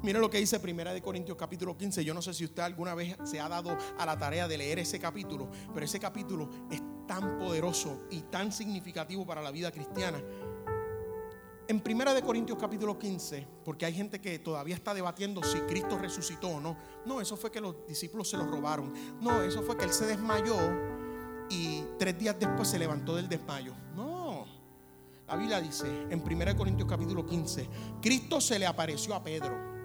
Mire 0.03 0.21
lo 0.21 0.31
que 0.31 0.39
dice 0.39 0.61
Primera 0.61 0.95
de 0.95 1.03
Corintios 1.03 1.37
capítulo 1.37 1.77
15. 1.77 2.05
Yo 2.05 2.15
no 2.15 2.23
sé 2.23 2.33
si 2.33 2.45
usted 2.45 2.63
alguna 2.63 2.95
vez 2.95 3.17
se 3.25 3.41
ha 3.41 3.49
dado 3.49 3.77
a 3.99 4.07
la 4.07 4.17
tarea 4.17 4.47
de 4.47 4.57
leer 4.57 4.79
ese 4.79 5.01
capítulo, 5.01 5.51
pero 5.75 5.85
ese 5.85 5.99
capítulo 5.99 6.49
es 6.71 6.81
tan 7.09 7.39
poderoso 7.39 8.03
y 8.11 8.21
tan 8.23 8.53
significativo 8.53 9.27
para 9.27 9.43
la 9.43 9.51
vida 9.51 9.73
cristiana 9.73 10.23
en 11.69 11.81
Primera 11.81 12.15
de 12.15 12.23
Corintios 12.23 12.59
capítulo 12.61 12.99
15, 12.99 13.47
porque 13.65 13.87
hay 13.87 13.93
gente 13.93 14.21
que 14.21 14.39
todavía 14.39 14.75
está 14.75 14.95
debatiendo 14.95 15.43
si 15.43 15.59
Cristo 15.61 15.99
resucitó 15.99 16.49
o 16.49 16.61
no. 16.61 16.77
No, 17.05 17.21
eso 17.21 17.37
fue 17.37 17.51
que 17.51 17.61
los 17.61 17.87
discípulos 17.87 18.29
se 18.29 18.37
lo 18.37 18.47
robaron. 18.47 18.93
No, 19.21 19.43
eso 19.43 19.63
fue 19.63 19.77
que 19.77 19.85
él 19.85 19.93
se 19.93 20.07
desmayó 20.07 20.57
y 21.51 21.83
tres 21.99 22.19
días 22.19 22.37
después 22.39 22.69
se 22.69 22.79
levantó 22.79 23.17
del 23.17 23.29
desmayo. 23.29 23.75
No. 23.95 24.47
La 25.27 25.37
Biblia 25.37 25.61
dice 25.61 26.07
en 26.09 26.21
Primera 26.23 26.53
de 26.53 26.57
Corintios 26.57 26.89
capítulo 26.89 27.27
15, 27.27 27.69
Cristo 28.01 28.41
se 28.41 28.59
le 28.59 28.67
apareció 28.67 29.15
a 29.15 29.23
Pedro. 29.23 29.76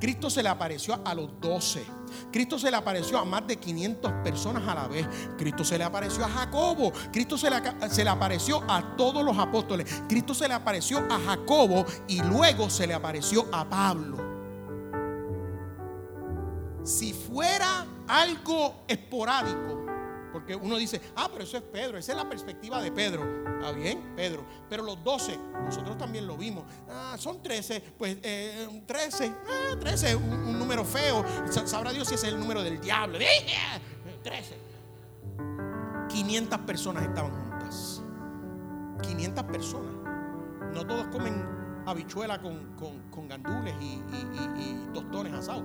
Cristo 0.00 0.30
se 0.30 0.42
le 0.42 0.48
apareció 0.48 1.00
a 1.04 1.14
los 1.14 1.40
doce. 1.40 1.84
Cristo 2.32 2.58
se 2.58 2.70
le 2.70 2.76
apareció 2.76 3.18
a 3.18 3.24
más 3.24 3.46
de 3.46 3.56
500 3.56 4.12
personas 4.24 4.66
a 4.68 4.74
la 4.74 4.88
vez. 4.88 5.06
Cristo 5.36 5.64
se 5.64 5.78
le 5.78 5.84
apareció 5.84 6.24
a 6.24 6.28
Jacobo. 6.28 6.92
Cristo 7.12 7.38
se 7.38 7.50
le, 7.50 7.56
se 7.90 8.04
le, 8.04 8.10
apareció 8.10 8.62
a 8.68 8.96
todos 8.96 9.24
los 9.24 9.38
apóstoles. 9.38 10.02
Cristo 10.08 10.34
se 10.34 10.48
le 10.48 10.54
apareció 10.54 10.98
a 10.98 11.18
Jacobo 11.18 11.84
y 12.08 12.22
luego 12.22 12.70
se 12.70 12.86
le 12.86 12.94
apareció 12.94 13.46
a 13.52 13.68
Pablo. 13.68 14.18
Si 16.82 17.12
fuera 17.12 17.86
algo 18.06 18.84
esporádico, 18.86 19.83
porque 20.34 20.56
uno 20.56 20.76
dice, 20.76 21.00
ah, 21.14 21.28
pero 21.30 21.44
eso 21.44 21.56
es 21.56 21.62
Pedro, 21.62 21.96
esa 21.96 22.10
es 22.10 22.18
la 22.18 22.28
perspectiva 22.28 22.82
de 22.82 22.90
Pedro. 22.90 23.22
Ah, 23.62 23.70
bien, 23.70 24.14
Pedro. 24.16 24.44
Pero 24.68 24.82
los 24.82 25.02
doce, 25.04 25.38
nosotros 25.64 25.96
también 25.96 26.26
lo 26.26 26.36
vimos. 26.36 26.64
Ah, 26.90 27.14
son 27.16 27.40
trece, 27.40 27.80
pues 27.96 28.18
eh, 28.20 28.82
trece, 28.84 29.32
ah, 29.48 29.76
trece, 29.78 30.16
un, 30.16 30.58
número 30.58 30.84
feo. 30.84 31.24
Sabrá 31.64 31.92
Dios 31.92 32.08
si 32.08 32.16
ese 32.16 32.26
es 32.26 32.32
el 32.32 32.40
número 32.40 32.64
del 32.64 32.80
diablo. 32.80 33.16
Trece. 34.24 34.56
500 36.08 36.58
personas 36.62 37.04
estaban 37.04 37.30
juntas. 37.30 38.02
500 39.02 39.44
personas. 39.44 39.94
No 40.72 40.84
todos 40.84 41.06
comen 41.12 41.46
habichuela 41.86 42.40
con, 42.40 43.28
gandules 43.28 43.74
y, 43.80 44.02
tostones 44.92 45.32
asados. 45.32 45.64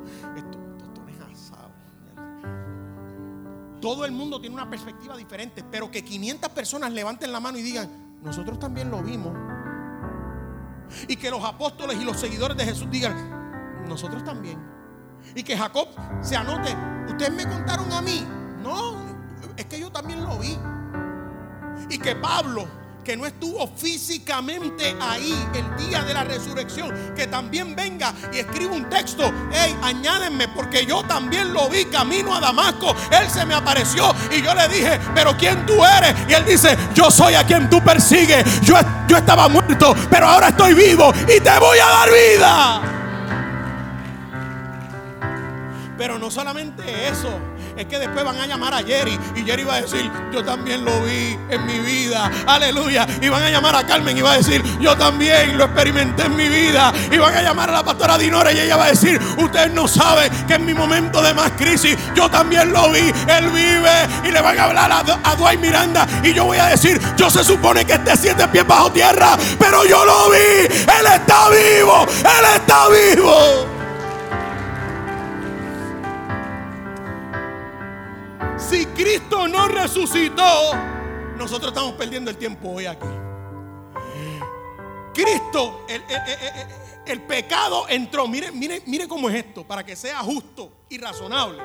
Todo 3.81 4.05
el 4.05 4.11
mundo 4.11 4.39
tiene 4.41 4.55
una 4.55 4.69
perspectiva 4.69 5.15
diferente, 5.15 5.63
pero 5.63 5.89
que 5.89 6.03
500 6.03 6.49
personas 6.51 6.91
levanten 6.91 7.31
la 7.31 7.39
mano 7.39 7.57
y 7.57 7.61
digan, 7.61 7.89
nosotros 8.21 8.59
también 8.59 8.91
lo 8.91 9.01
vimos. 9.01 9.33
Y 11.07 11.15
que 11.15 11.29
los 11.29 11.43
apóstoles 11.43 11.97
y 11.99 12.03
los 12.03 12.19
seguidores 12.19 12.57
de 12.57 12.65
Jesús 12.65 12.89
digan, 12.89 13.85
nosotros 13.87 14.23
también. 14.23 14.59
Y 15.35 15.43
que 15.43 15.57
Jacob 15.57 15.87
se 16.21 16.35
anote, 16.35 16.75
ustedes 17.07 17.33
me 17.33 17.47
contaron 17.47 17.91
a 17.91 18.01
mí. 18.01 18.25
No, 18.61 18.95
es 19.55 19.65
que 19.65 19.79
yo 19.79 19.91
también 19.91 20.23
lo 20.23 20.37
vi. 20.37 20.57
Y 21.89 21.97
que 21.97 22.15
Pablo 22.15 22.67
que 23.09 23.17
no 23.17 23.25
estuvo 23.25 23.67
físicamente 23.75 24.95
ahí 25.01 25.33
el 25.55 25.83
día 25.83 26.03
de 26.03 26.13
la 26.13 26.23
resurrección, 26.23 26.93
que 27.15 27.25
también 27.25 27.75
venga 27.75 28.13
y 28.31 28.37
escriba 28.37 28.75
un 28.75 28.87
texto. 28.87 29.33
Hey, 29.51 29.75
añádenme, 29.81 30.47
porque 30.49 30.85
yo 30.85 31.01
también 31.05 31.51
lo 31.51 31.67
vi 31.69 31.85
camino 31.85 32.35
a 32.35 32.39
Damasco. 32.39 32.95
Él 33.09 33.27
se 33.27 33.47
me 33.47 33.55
apareció 33.55 34.13
y 34.29 34.43
yo 34.43 34.53
le 34.53 34.67
dije, 34.67 34.99
pero 35.15 35.35
¿quién 35.35 35.65
tú 35.65 35.83
eres? 35.83 36.13
Y 36.29 36.33
él 36.33 36.45
dice, 36.45 36.77
yo 36.93 37.09
soy 37.09 37.33
a 37.33 37.43
quien 37.43 37.67
tú 37.67 37.83
persigues. 37.83 38.61
Yo, 38.61 38.75
yo 39.07 39.17
estaba 39.17 39.49
muerto, 39.49 39.95
pero 40.11 40.27
ahora 40.27 40.49
estoy 40.49 40.75
vivo 40.75 41.11
y 41.23 41.39
te 41.39 41.57
voy 41.57 41.79
a 41.79 41.87
dar 41.87 42.09
vida. 42.11 42.81
Pero 45.97 46.19
no 46.19 46.29
solamente 46.29 47.07
eso 47.07 47.48
es 47.79 47.85
que 47.85 47.97
después 47.97 48.25
van 48.25 48.37
a 48.37 48.45
llamar 48.45 48.73
a 48.73 48.79
Jerry 48.79 49.17
y 49.37 49.43
Jerry 49.43 49.63
va 49.63 49.75
a 49.75 49.81
decir, 49.81 50.11
yo 50.33 50.43
también 50.43 50.83
lo 50.83 51.01
vi 51.03 51.39
en 51.49 51.65
mi 51.65 51.79
vida, 51.79 52.29
aleluya. 52.45 53.07
Y 53.21 53.29
van 53.29 53.41
a 53.41 53.49
llamar 53.49 53.73
a 53.73 53.87
Carmen 53.87 54.17
y 54.17 54.21
va 54.21 54.33
a 54.33 54.37
decir, 54.37 54.61
yo 54.81 54.97
también 54.97 55.57
lo 55.57 55.63
experimenté 55.63 56.23
en 56.23 56.35
mi 56.35 56.49
vida. 56.49 56.91
Y 57.09 57.17
van 57.17 57.33
a 57.33 57.41
llamar 57.41 57.69
a 57.69 57.73
la 57.73 57.83
pastora 57.83 58.17
Dinora 58.17 58.51
y 58.51 58.59
ella 58.59 58.75
va 58.75 58.85
a 58.85 58.89
decir, 58.89 59.17
ustedes 59.37 59.71
no 59.71 59.87
saben 59.87 60.29
que 60.45 60.55
en 60.55 60.65
mi 60.65 60.73
momento 60.73 61.21
de 61.21 61.33
más 61.33 61.51
crisis 61.51 61.97
yo 62.13 62.29
también 62.29 62.73
lo 62.73 62.91
vi, 62.91 63.13
él 63.27 63.49
vive. 63.49 64.27
Y 64.27 64.31
le 64.31 64.41
van 64.41 64.59
a 64.59 64.63
hablar 64.65 64.91
a, 64.91 64.99
a 64.99 65.35
Dwight 65.37 65.61
Miranda 65.61 66.05
y 66.21 66.33
yo 66.33 66.43
voy 66.45 66.57
a 66.57 66.65
decir, 66.65 66.99
yo 67.15 67.29
se 67.29 67.45
supone 67.45 67.85
que 67.85 67.93
esté 67.93 68.17
siete 68.17 68.45
pies 68.49 68.67
bajo 68.67 68.91
tierra, 68.91 69.37
pero 69.57 69.85
yo 69.85 70.03
lo 70.03 70.31
vi, 70.31 70.37
él 70.37 71.05
está 71.15 71.47
vivo, 71.49 72.05
él 72.23 72.45
está 72.55 72.89
vivo. 72.89 73.78
Si 78.59 78.85
Cristo 78.87 79.47
no 79.47 79.67
resucitó, 79.67 80.73
nosotros 81.37 81.71
estamos 81.71 81.93
perdiendo 81.93 82.29
el 82.29 82.37
tiempo 82.37 82.69
hoy 82.69 82.85
aquí. 82.85 83.07
Cristo, 85.13 85.85
el, 87.05 87.21
pecado 87.21 87.87
entró. 87.89 88.27
Mire, 88.27 88.51
mire, 88.51 88.83
mire 88.85 89.07
cómo 89.07 89.29
es 89.29 89.35
esto, 89.35 89.65
para 89.65 89.83
que 89.83 89.95
sea 89.95 90.19
justo 90.19 90.71
y 90.89 90.97
razonable. 90.97 91.61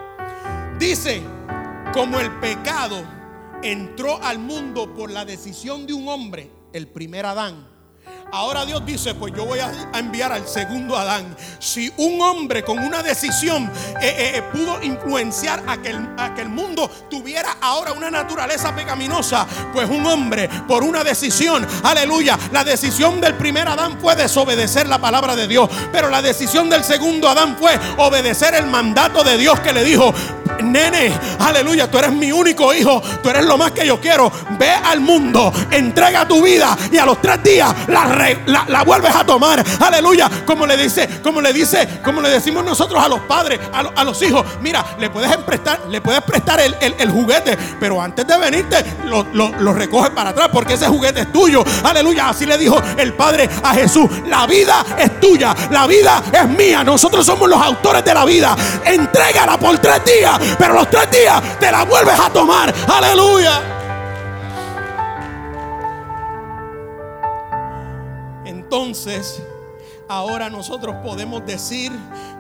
Dice, 0.79 1.23
como 1.93 2.21
el 2.21 2.31
pecado 2.41 3.03
entró 3.63 4.23
al 4.23 4.39
mundo 4.39 4.95
por 4.95 5.11
la 5.11 5.25
decisión 5.25 5.87
de 5.87 5.93
un 5.93 6.09
hombre, 6.09 6.51
el 6.73 6.89
primer 6.89 7.27
Adán 7.27 7.74
Ahora 8.33 8.65
Dios 8.65 8.85
dice, 8.85 9.15
pues 9.15 9.33
yo 9.35 9.45
voy 9.45 9.61
a 9.61 9.71
enviar 9.95 10.33
al 10.33 10.47
segundo 10.49 10.97
Adán. 10.97 11.37
Si 11.59 11.93
un 11.97 12.21
hombre 12.21 12.65
con 12.65 12.79
una 12.79 13.03
decisión 13.03 13.71
eh, 14.01 14.07
eh, 14.07 14.33
eh, 14.37 14.43
pudo 14.53 14.83
influenciar 14.83 15.63
a 15.67 15.77
que, 15.77 15.91
el, 15.91 16.09
a 16.19 16.35
que 16.35 16.43
el 16.43 16.49
mundo 16.49 16.91
tuviera 17.09 17.57
ahora 17.61 17.93
una 17.93 18.11
naturaleza 18.11 18.75
pecaminosa, 18.75 19.47
pues 19.73 19.89
un 19.89 20.05
hombre 20.07 20.49
por 20.67 20.83
una 20.83 21.05
decisión, 21.05 21.67
aleluya, 21.85 22.39
la 22.53 22.65
decisión 22.65 23.21
del 23.21 23.35
primer 23.35 23.69
Adán 23.69 23.99
fue 24.01 24.17
desobedecer 24.17 24.89
la 24.89 24.99
palabra 24.99 25.37
de 25.37 25.47
Dios, 25.47 25.71
pero 25.93 26.11
la 26.11 26.21
decisión 26.21 26.69
del 26.69 26.83
segundo 26.83 27.29
Adán 27.29 27.57
fue 27.57 27.79
obedecer 27.99 28.55
el 28.55 28.67
mandato 28.67 29.23
de 29.23 29.37
Dios 29.37 29.61
que 29.61 29.73
le 29.73 29.85
dijo, 29.85 30.13
nene, 30.63 31.13
aleluya, 31.39 31.91
tú 31.91 31.99
eres 31.99 32.13
mi 32.13 32.33
único 32.33 32.73
hijo, 32.75 33.03
tú 33.23 33.29
eres 33.29 33.45
lo 33.45 33.57
más 33.57 33.73
que 33.73 33.87
yo 33.87 34.01
quiero. 34.01 34.31
Ve 34.59 34.71
al 34.71 35.01
mundo, 35.01 35.53
entrega 35.71 36.27
tu 36.27 36.43
vida 36.43 36.77
y 36.93 36.99
a 36.99 37.07
los 37.07 37.21
tres 37.21 37.43
días 37.43 37.75
la, 37.89 38.07
la, 38.47 38.83
vuelves 38.85 39.15
a 39.15 39.25
tomar. 39.25 39.65
Aleluya, 39.81 40.31
como 40.47 40.67
le 40.67 40.77
dice, 40.77 41.21
como 41.23 41.41
le 41.41 41.53
dice, 41.53 42.01
como 42.03 42.21
le 42.21 42.31
decimos 42.31 42.65
nosotros 42.65 43.03
a 43.03 43.09
los 43.09 43.21
padres, 43.21 43.61
a, 43.73 44.05
los 44.05 44.21
hijos, 44.23 44.45
mira, 44.61 44.85
le 44.99 45.11
puedes 45.11 45.37
prestar, 45.39 45.81
le 45.89 46.01
puedes 46.01 46.23
prestar 46.23 46.61
el, 46.61 47.11
juguete, 47.11 47.57
pero 47.79 48.01
antes 48.01 48.27
de 48.27 48.37
venirte 48.39 48.85
lo, 49.05 49.25
lo 49.33 49.73
recoges 49.73 50.11
para 50.11 50.31
atrás 50.31 50.49
porque 50.53 50.75
ese 50.75 50.87
juguete 50.87 51.21
es 51.21 51.33
tuyo. 51.33 51.65
Aleluya, 51.85 52.31
así 52.31 52.47
le 52.47 52.59
dijo 52.59 52.81
el 52.97 53.15
Padre 53.15 53.49
a 53.63 53.75
Jesús, 53.75 54.09
la 54.27 54.47
vida 54.47 54.85
es 54.99 55.21
tuya, 55.21 55.55
la 55.71 55.87
vida 55.87 56.23
es 56.33 56.49
mía, 56.49 56.83
nosotros 56.83 57.25
somos 57.25 57.49
los 57.49 57.61
autores 57.61 58.05
de 58.05 58.15
la 58.15 58.25
vida. 58.25 58.57
Entrégala 58.85 59.59
por 59.59 59.79
tres 59.79 60.05
días 60.05 60.15
pero 60.59 60.75
los 60.75 60.89
tres 60.91 61.11
días 61.11 61.59
te 61.59 61.71
la 61.71 61.85
vuelves 61.85 62.19
a 62.19 62.31
tomar. 62.31 62.73
Aleluya. 62.89 63.74
Entonces, 68.75 69.41
ahora 70.09 70.51
nosotros 70.51 70.97
podemos 71.05 71.47
decir 71.47 71.93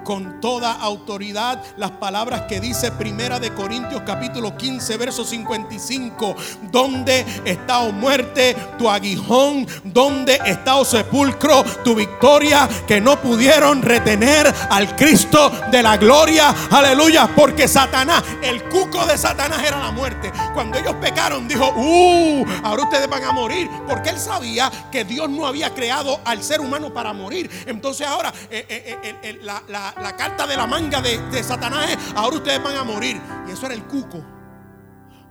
con 0.05 0.40
toda 0.40 0.72
autoridad 0.72 1.62
las 1.76 1.92
palabras 1.92 2.42
que 2.42 2.61
dice 2.61 2.92
Primera 2.92 3.40
de 3.40 3.52
Corintios 3.55 4.02
capítulo 4.07 4.57
15 4.57 4.96
verso 4.98 5.24
55, 5.24 6.36
donde 6.70 7.24
está 7.44 7.80
o 7.80 7.92
muerte 7.92 8.55
tu 8.78 8.88
aguijón, 8.88 9.66
donde 9.82 10.38
está 10.44 10.76
o 10.76 10.84
sepulcro 10.84 11.64
tu 11.82 11.94
victoria 11.94 12.68
que 12.86 13.00
no 13.00 13.20
pudieron 13.20 13.82
retener 13.82 14.52
al 14.70 14.94
Cristo 14.94 15.50
de 15.70 15.82
la 15.82 15.96
gloria, 15.96 16.55
aleluya, 16.70 17.28
porque 17.34 17.66
Satanás, 17.66 18.22
el 18.42 18.62
cuco 18.64 19.07
de 19.07 19.16
Satanás 19.16 19.62
era 19.66 19.80
la 19.80 19.90
muerte. 19.90 20.30
Cuando 20.52 20.78
ellos 20.78 20.94
pecaron 21.00 21.48
dijo, 21.48 21.72
"Uh, 21.74 22.44
ahora 22.62 22.84
ustedes 22.84 23.09
van 23.09 23.24
a 23.24 23.32
morir", 23.32 23.68
porque 23.88 24.11
él 24.11 24.18
sabía 24.18 24.70
que 24.92 25.05
Dios 25.05 25.28
no 25.30 25.46
había 25.46 25.72
creado 25.74 26.20
al 26.24 26.42
ser 26.42 26.61
humano 26.61 26.92
para 26.92 27.12
morir. 27.12 27.50
Entonces 27.66 28.07
ahora 28.07 28.32
eh, 28.50 28.66
eh, 28.68 29.16
eh, 29.22 29.38
la 29.42 29.64
la, 29.68 29.93
carta 30.16 30.47
de 30.47 30.57
la 30.57 30.66
manga 30.66 31.01
de, 31.01 31.42
Satanás 31.42 31.90
es, 31.90 31.99
ahora 32.14 32.36
ustedes 32.36 32.62
van 32.62 32.76
a 32.76 32.84
morir. 32.84 33.20
Y 33.47 33.53
eso 33.53 33.66
era 33.66 33.74
el 33.74 33.84
cuco. 33.84 34.24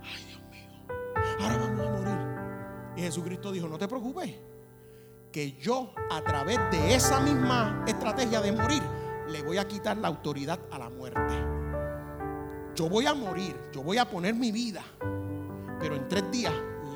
Ay, 0.03 0.25
Dios 0.27 0.41
mío, 0.49 0.87
ahora 1.39 1.57
vamos 1.57 1.87
a 1.87 1.89
morir. 1.89 2.17
Y 2.97 3.01
Jesucristo 3.01 3.51
dijo, 3.51 3.67
no 3.67 3.77
te 3.77 3.87
preocupes, 3.87 4.33
que 5.31 5.53
yo 5.53 5.93
a 6.11 6.21
través 6.21 6.59
de 6.71 6.95
esa 6.95 7.19
misma 7.19 7.83
estrategia 7.87 8.41
de 8.41 8.51
morir, 8.51 8.83
le 9.29 9.41
voy 9.41 9.57
a 9.57 9.67
quitar 9.67 9.97
la 9.97 10.07
autoridad 10.07 10.59
a 10.71 10.77
la 10.77 10.89
muerte. 10.89 11.33
Yo 12.75 12.89
voy 12.89 13.05
a 13.05 13.13
morir, 13.13 13.55
yo 13.71 13.83
voy 13.83 13.97
a 13.97 14.09
poner 14.09 14.33
mi 14.35 14.51
vida, 14.51 14.83
pero 15.79 15.95
en 15.95 16.07
tres 16.07 16.29
días 16.31 16.53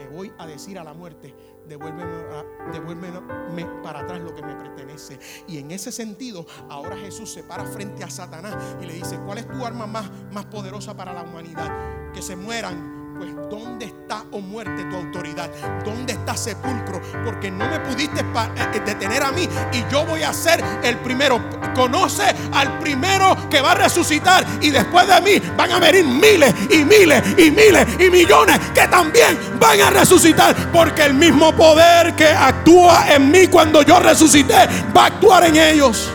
voy 0.07 0.31
a 0.37 0.47
decir 0.47 0.79
a 0.79 0.83
la 0.83 0.93
muerte, 0.93 1.33
devuélveme, 1.67 3.65
para 3.83 3.99
atrás 3.99 4.21
lo 4.21 4.33
que 4.33 4.41
me 4.41 4.55
pertenece. 4.55 5.19
Y 5.47 5.59
en 5.59 5.71
ese 5.71 5.91
sentido, 5.91 6.45
ahora 6.69 6.97
Jesús 6.97 7.31
se 7.31 7.43
para 7.43 7.65
frente 7.65 8.03
a 8.03 8.09
Satanás 8.09 8.55
y 8.81 8.85
le 8.85 8.93
dice, 8.93 9.19
¿cuál 9.25 9.37
es 9.37 9.47
tu 9.47 9.65
arma 9.65 9.87
más, 9.87 10.09
más 10.31 10.45
poderosa 10.45 10.95
para 10.95 11.13
la 11.13 11.23
humanidad? 11.23 12.11
Que 12.13 12.21
se 12.21 12.35
mueran 12.35 12.96
pues 13.17 13.35
¿dónde 13.49 13.85
está, 13.85 14.21
o 14.31 14.37
oh 14.37 14.41
muerte, 14.41 14.83
tu 14.85 14.95
autoridad? 14.95 15.49
¿Dónde 15.83 16.13
está 16.13 16.35
sepulcro? 16.35 17.01
Porque 17.25 17.49
no 17.49 17.67
me 17.67 17.79
pudiste 17.79 18.21
eh, 18.21 18.69
eh, 18.73 18.81
detener 18.85 19.23
a 19.23 19.31
mí 19.31 19.47
y 19.73 19.91
yo 19.91 20.05
voy 20.05 20.23
a 20.23 20.33
ser 20.33 20.63
el 20.83 20.97
primero. 20.97 21.39
Conoce 21.75 22.23
al 22.53 22.79
primero 22.79 23.35
que 23.49 23.61
va 23.61 23.71
a 23.73 23.75
resucitar 23.75 24.45
y 24.61 24.69
después 24.69 25.07
de 25.07 25.21
mí 25.21 25.45
van 25.55 25.71
a 25.71 25.79
venir 25.79 26.05
miles 26.05 26.53
y 26.71 26.83
miles 26.83 27.23
y 27.37 27.51
miles 27.51 27.87
y 27.99 28.09
millones 28.09 28.59
que 28.73 28.87
también 28.87 29.37
van 29.59 29.81
a 29.81 29.89
resucitar. 29.89 30.55
Porque 30.71 31.03
el 31.03 31.13
mismo 31.13 31.55
poder 31.55 32.15
que 32.15 32.27
actúa 32.27 33.13
en 33.13 33.31
mí 33.31 33.47
cuando 33.47 33.81
yo 33.81 33.99
resucité 33.99 34.67
va 34.95 35.03
a 35.03 35.07
actuar 35.07 35.45
en 35.45 35.57
ellos. 35.57 36.11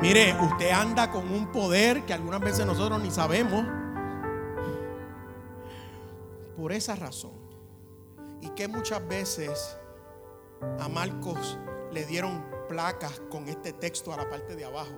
Mire, 0.00 0.36
usted 0.40 0.70
anda 0.70 1.10
con 1.10 1.32
un 1.32 1.46
poder 1.46 2.04
que 2.04 2.12
algunas 2.12 2.40
veces 2.40 2.66
nosotros 2.66 3.00
ni 3.00 3.10
sabemos. 3.10 3.81
Por 6.62 6.72
esa 6.72 6.94
razón. 6.94 7.32
Y 8.40 8.50
que 8.50 8.68
muchas 8.68 9.04
veces 9.08 9.76
a 10.78 10.88
Marcos 10.88 11.58
le 11.90 12.06
dieron 12.06 12.46
placas 12.68 13.18
con 13.28 13.48
este 13.48 13.72
texto 13.72 14.12
a 14.12 14.16
la 14.16 14.30
parte 14.30 14.54
de 14.54 14.64
abajo. 14.64 14.96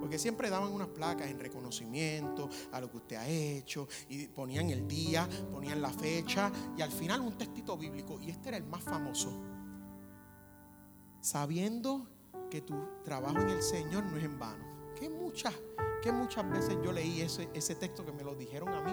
Porque 0.00 0.18
siempre 0.18 0.48
daban 0.48 0.72
unas 0.72 0.88
placas 0.88 1.28
en 1.28 1.38
reconocimiento 1.38 2.48
a 2.72 2.80
lo 2.80 2.90
que 2.90 2.96
usted 2.96 3.16
ha 3.16 3.28
hecho 3.28 3.86
y 4.08 4.28
ponían 4.28 4.70
el 4.70 4.88
día, 4.88 5.28
ponían 5.52 5.82
la 5.82 5.90
fecha 5.90 6.50
y 6.74 6.80
al 6.80 6.90
final 6.90 7.20
un 7.20 7.36
textito 7.36 7.76
bíblico. 7.76 8.18
Y 8.22 8.30
este 8.30 8.48
era 8.48 8.56
el 8.56 8.64
más 8.64 8.82
famoso. 8.82 9.30
Sabiendo 11.20 12.08
que 12.50 12.62
tu 12.62 13.02
trabajo 13.04 13.38
en 13.42 13.50
el 13.50 13.62
Señor 13.62 14.04
no 14.04 14.16
es 14.16 14.24
en 14.24 14.38
vano. 14.38 14.94
Que 14.98 15.10
muchas, 15.10 15.52
que 16.02 16.12
muchas 16.12 16.48
veces 16.48 16.76
yo 16.82 16.92
leí 16.92 17.20
ese, 17.20 17.48
ese 17.54 17.74
texto 17.74 18.04
que 18.04 18.12
me 18.12 18.22
lo 18.22 18.34
dijeron 18.34 18.68
a 18.68 18.80
mí. 18.80 18.92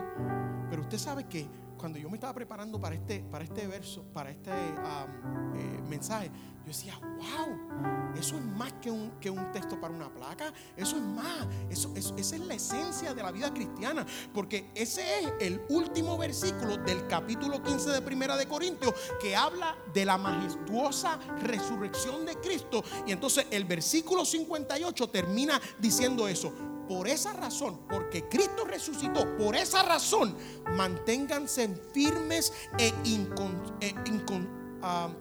Pero 0.69 0.81
usted 0.81 0.97
sabe 0.97 1.25
que 1.25 1.47
cuando 1.77 1.99
yo 1.99 2.09
me 2.09 2.15
estaba 2.15 2.33
preparando 2.33 2.79
para 2.79 2.95
este, 2.95 3.19
para 3.19 3.43
este 3.43 3.67
verso, 3.67 4.03
para 4.13 4.31
este 4.31 4.51
eh, 4.51 5.81
mensaje, 5.87 6.31
yo 6.65 6.67
decía, 6.69 6.99
wow, 6.99 8.15
eso 8.17 8.37
es 8.37 8.43
más 8.43 8.73
que 8.81 8.89
un, 8.89 9.11
que 9.19 9.29
un 9.29 9.51
texto 9.51 9.79
para 9.79 9.93
una 9.93 10.11
placa, 10.11 10.51
eso 10.75 10.95
es 10.95 11.01
más, 11.03 11.47
eso, 11.69 11.93
esa 11.95 12.35
es 12.35 12.41
la 12.41 12.55
esencia 12.55 13.13
de 13.13 13.21
la 13.21 13.31
vida 13.31 13.53
cristiana, 13.53 14.03
porque 14.33 14.71
ese 14.73 15.19
es 15.19 15.33
el 15.41 15.61
último 15.69 16.17
versículo 16.17 16.77
del 16.77 17.05
capítulo 17.05 17.61
15 17.61 17.91
de 17.91 18.01
Primera 18.01 18.35
de 18.35 18.47
Corintios 18.47 18.95
que 19.21 19.35
habla 19.35 19.75
de 19.93 20.05
la 20.05 20.17
majestuosa 20.17 21.19
resurrección 21.43 22.25
de 22.25 22.35
Cristo. 22.37 22.83
Y 23.05 23.11
entonces 23.11 23.45
el 23.51 23.65
versículo 23.65 24.25
58 24.25 25.09
termina 25.09 25.61
diciendo 25.79 26.27
eso. 26.27 26.51
Por 26.87 27.07
esa 27.07 27.33
razón, 27.33 27.79
porque 27.89 28.27
Cristo 28.27 28.65
resucitó, 28.65 29.35
por 29.37 29.55
esa 29.55 29.83
razón, 29.83 30.35
manténganse 30.75 31.67
firmes 31.93 32.53
e, 32.77 32.93
e 33.03 33.09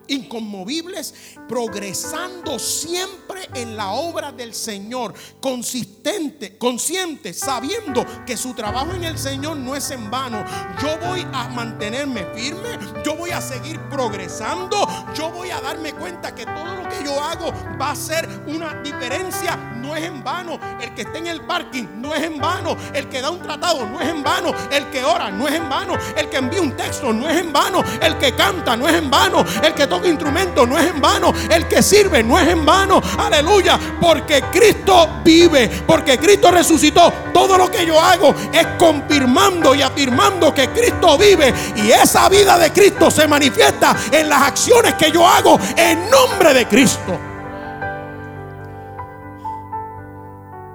inconmovibles, 0.08 1.14
progresando 1.48 2.58
siempre 2.58 3.48
en 3.54 3.76
la 3.76 3.92
obra 3.92 4.32
del 4.32 4.54
Señor, 4.54 5.14
consistente, 5.40 6.58
consciente, 6.58 7.32
sabiendo 7.32 8.04
que 8.26 8.36
su 8.36 8.54
trabajo 8.54 8.92
en 8.92 9.04
el 9.04 9.18
Señor 9.18 9.56
no 9.56 9.74
es 9.74 9.90
en 9.90 10.10
vano. 10.10 10.44
Yo 10.80 10.98
voy 11.06 11.26
a 11.32 11.48
mantenerme 11.48 12.24
firme, 12.34 12.78
yo 13.04 13.16
voy 13.16 13.30
a 13.30 13.40
seguir 13.40 13.80
progresando, 13.88 14.86
yo 15.14 15.30
voy 15.30 15.50
a 15.50 15.60
darme 15.60 15.92
cuenta 15.92 16.34
que 16.34 16.44
todo 16.44 16.76
lo 16.76 16.88
que 16.88 17.04
yo 17.04 17.22
hago 17.22 17.52
va 17.80 17.90
a 17.90 17.96
ser 17.96 18.28
una 18.46 18.74
diferencia 18.82 19.56
no 19.84 19.94
es 19.94 20.04
en 20.04 20.24
vano. 20.24 20.58
El 20.80 20.94
que 20.94 21.02
está 21.02 21.18
en 21.18 21.26
el 21.26 21.42
parking 21.42 21.84
no 21.96 22.14
es 22.14 22.22
en 22.22 22.38
vano. 22.38 22.76
El 22.92 23.08
que 23.08 23.20
da 23.20 23.30
un 23.30 23.40
tratado 23.40 23.86
no 23.86 24.00
es 24.00 24.08
en 24.08 24.22
vano. 24.22 24.52
El 24.70 24.86
que 24.90 25.04
ora 25.04 25.30
no 25.30 25.46
es 25.46 25.54
en 25.54 25.68
vano. 25.68 25.94
El 26.16 26.28
que 26.30 26.38
envía 26.38 26.62
un 26.62 26.76
texto 26.76 27.12
no 27.12 27.28
es 27.28 27.38
en 27.38 27.52
vano. 27.52 27.84
El 28.00 28.16
que 28.18 28.34
canta 28.34 28.76
no 28.76 28.88
es 28.88 28.94
en 28.94 29.10
vano. 29.10 29.44
El 29.62 29.74
que 29.74 29.86
toca 29.86 30.08
instrumento 30.08 30.66
no 30.66 30.78
es 30.78 30.86
en 30.86 31.00
vano. 31.00 31.32
El 31.50 31.66
que 31.68 31.82
sirve 31.82 32.22
no 32.22 32.38
es 32.38 32.48
en 32.48 32.64
vano. 32.64 33.00
Aleluya. 33.18 33.78
Porque 34.00 34.42
Cristo 34.52 35.20
vive. 35.24 35.68
Porque 35.86 36.18
Cristo 36.18 36.50
resucitó. 36.50 37.12
Todo 37.32 37.58
lo 37.58 37.70
que 37.70 37.86
yo 37.86 38.00
hago 38.00 38.34
es 38.52 38.66
confirmando 38.78 39.74
y 39.74 39.82
afirmando 39.82 40.54
que 40.54 40.68
Cristo 40.68 41.18
vive. 41.18 41.52
Y 41.76 41.90
esa 41.90 42.28
vida 42.28 42.58
de 42.58 42.72
Cristo 42.72 43.10
se 43.10 43.26
manifiesta 43.26 43.96
en 44.10 44.28
las 44.28 44.42
acciones 44.42 44.94
que 44.94 45.10
yo 45.10 45.26
hago 45.26 45.58
en 45.76 46.10
nombre 46.10 46.54
de 46.54 46.66
Cristo. 46.66 47.18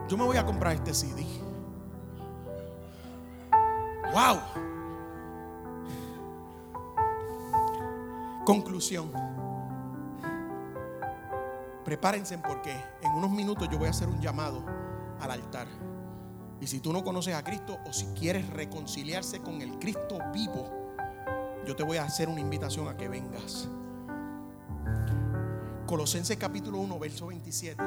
yo 0.09 0.17
me 0.17 0.23
voy 0.23 0.37
a 0.37 0.45
comprar 0.45 0.73
este 0.73 0.93
CD. 0.93 1.23
Wow. 4.11 4.68
Conclusión. 8.49 9.11
Prepárense 11.85 12.35
porque 12.39 12.75
en 12.99 13.11
unos 13.11 13.29
minutos 13.29 13.69
yo 13.69 13.77
voy 13.77 13.85
a 13.85 13.91
hacer 13.91 14.07
un 14.07 14.19
llamado 14.19 14.65
al 15.19 15.29
altar. 15.29 15.67
Y 16.59 16.65
si 16.65 16.79
tú 16.79 16.91
no 16.91 17.03
conoces 17.03 17.35
a 17.35 17.43
Cristo 17.43 17.77
o 17.85 17.93
si 17.93 18.07
quieres 18.07 18.49
reconciliarse 18.49 19.39
con 19.41 19.61
el 19.61 19.77
Cristo 19.77 20.17
vivo, 20.33 20.67
yo 21.67 21.75
te 21.75 21.83
voy 21.83 21.97
a 21.97 22.05
hacer 22.05 22.27
una 22.27 22.39
invitación 22.39 22.87
a 22.87 22.97
que 22.97 23.07
vengas. 23.07 23.69
Colosenses 25.85 26.37
capítulo 26.37 26.79
1, 26.79 26.97
verso 26.97 27.27
27 27.27 27.83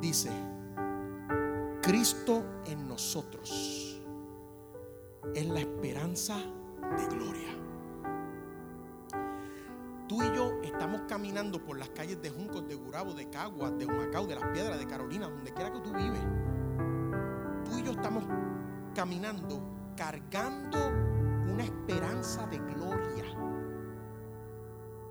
dice, 0.00 0.30
Cristo 1.82 2.42
en 2.64 2.88
nosotros 2.88 4.00
es 5.34 5.46
la 5.46 5.60
esperanza 5.60 6.38
de 6.38 7.06
gloria. 7.14 7.67
Tú 10.08 10.22
y 10.22 10.34
yo 10.34 10.60
estamos 10.62 11.02
caminando 11.06 11.62
por 11.62 11.78
las 11.78 11.90
calles 11.90 12.20
de 12.22 12.30
Juncos, 12.30 12.66
de 12.66 12.74
Gurabo, 12.74 13.12
de 13.12 13.28
Caguas, 13.28 13.76
de 13.78 13.84
Humacao, 13.84 14.26
de 14.26 14.36
Las 14.36 14.50
Piedras, 14.52 14.78
de 14.78 14.86
Carolina, 14.86 15.28
donde 15.28 15.52
quiera 15.52 15.70
que 15.70 15.80
tú 15.80 15.92
vives. 15.92 16.22
Tú 17.66 17.78
y 17.78 17.82
yo 17.82 17.92
estamos 17.92 18.24
caminando 18.94 19.62
cargando 19.98 20.78
una 21.52 21.64
esperanza 21.64 22.46
de 22.46 22.58
gloria. 22.58 23.24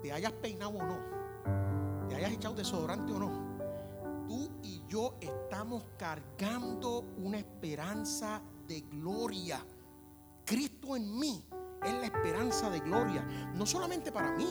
Te 0.02 0.10
hayas 0.10 0.32
peinado 0.32 0.78
o 0.78 0.82
no, 0.82 2.08
te 2.08 2.16
hayas 2.16 2.32
echado 2.32 2.54
desodorante 2.54 3.12
o 3.12 3.18
no, 3.18 4.26
tú 4.26 4.50
y 4.62 4.82
yo 4.88 5.16
estamos 5.20 5.84
cargando 5.98 7.04
una 7.18 7.36
esperanza 7.38 8.40
de 8.66 8.80
gloria. 8.80 9.64
Cristo 10.46 10.96
en 10.96 11.18
mí 11.18 11.44
es 11.84 11.92
la 11.92 12.06
esperanza 12.06 12.70
de 12.70 12.80
gloria, 12.80 13.22
no 13.54 13.66
solamente 13.66 14.10
para 14.10 14.32
mí, 14.32 14.48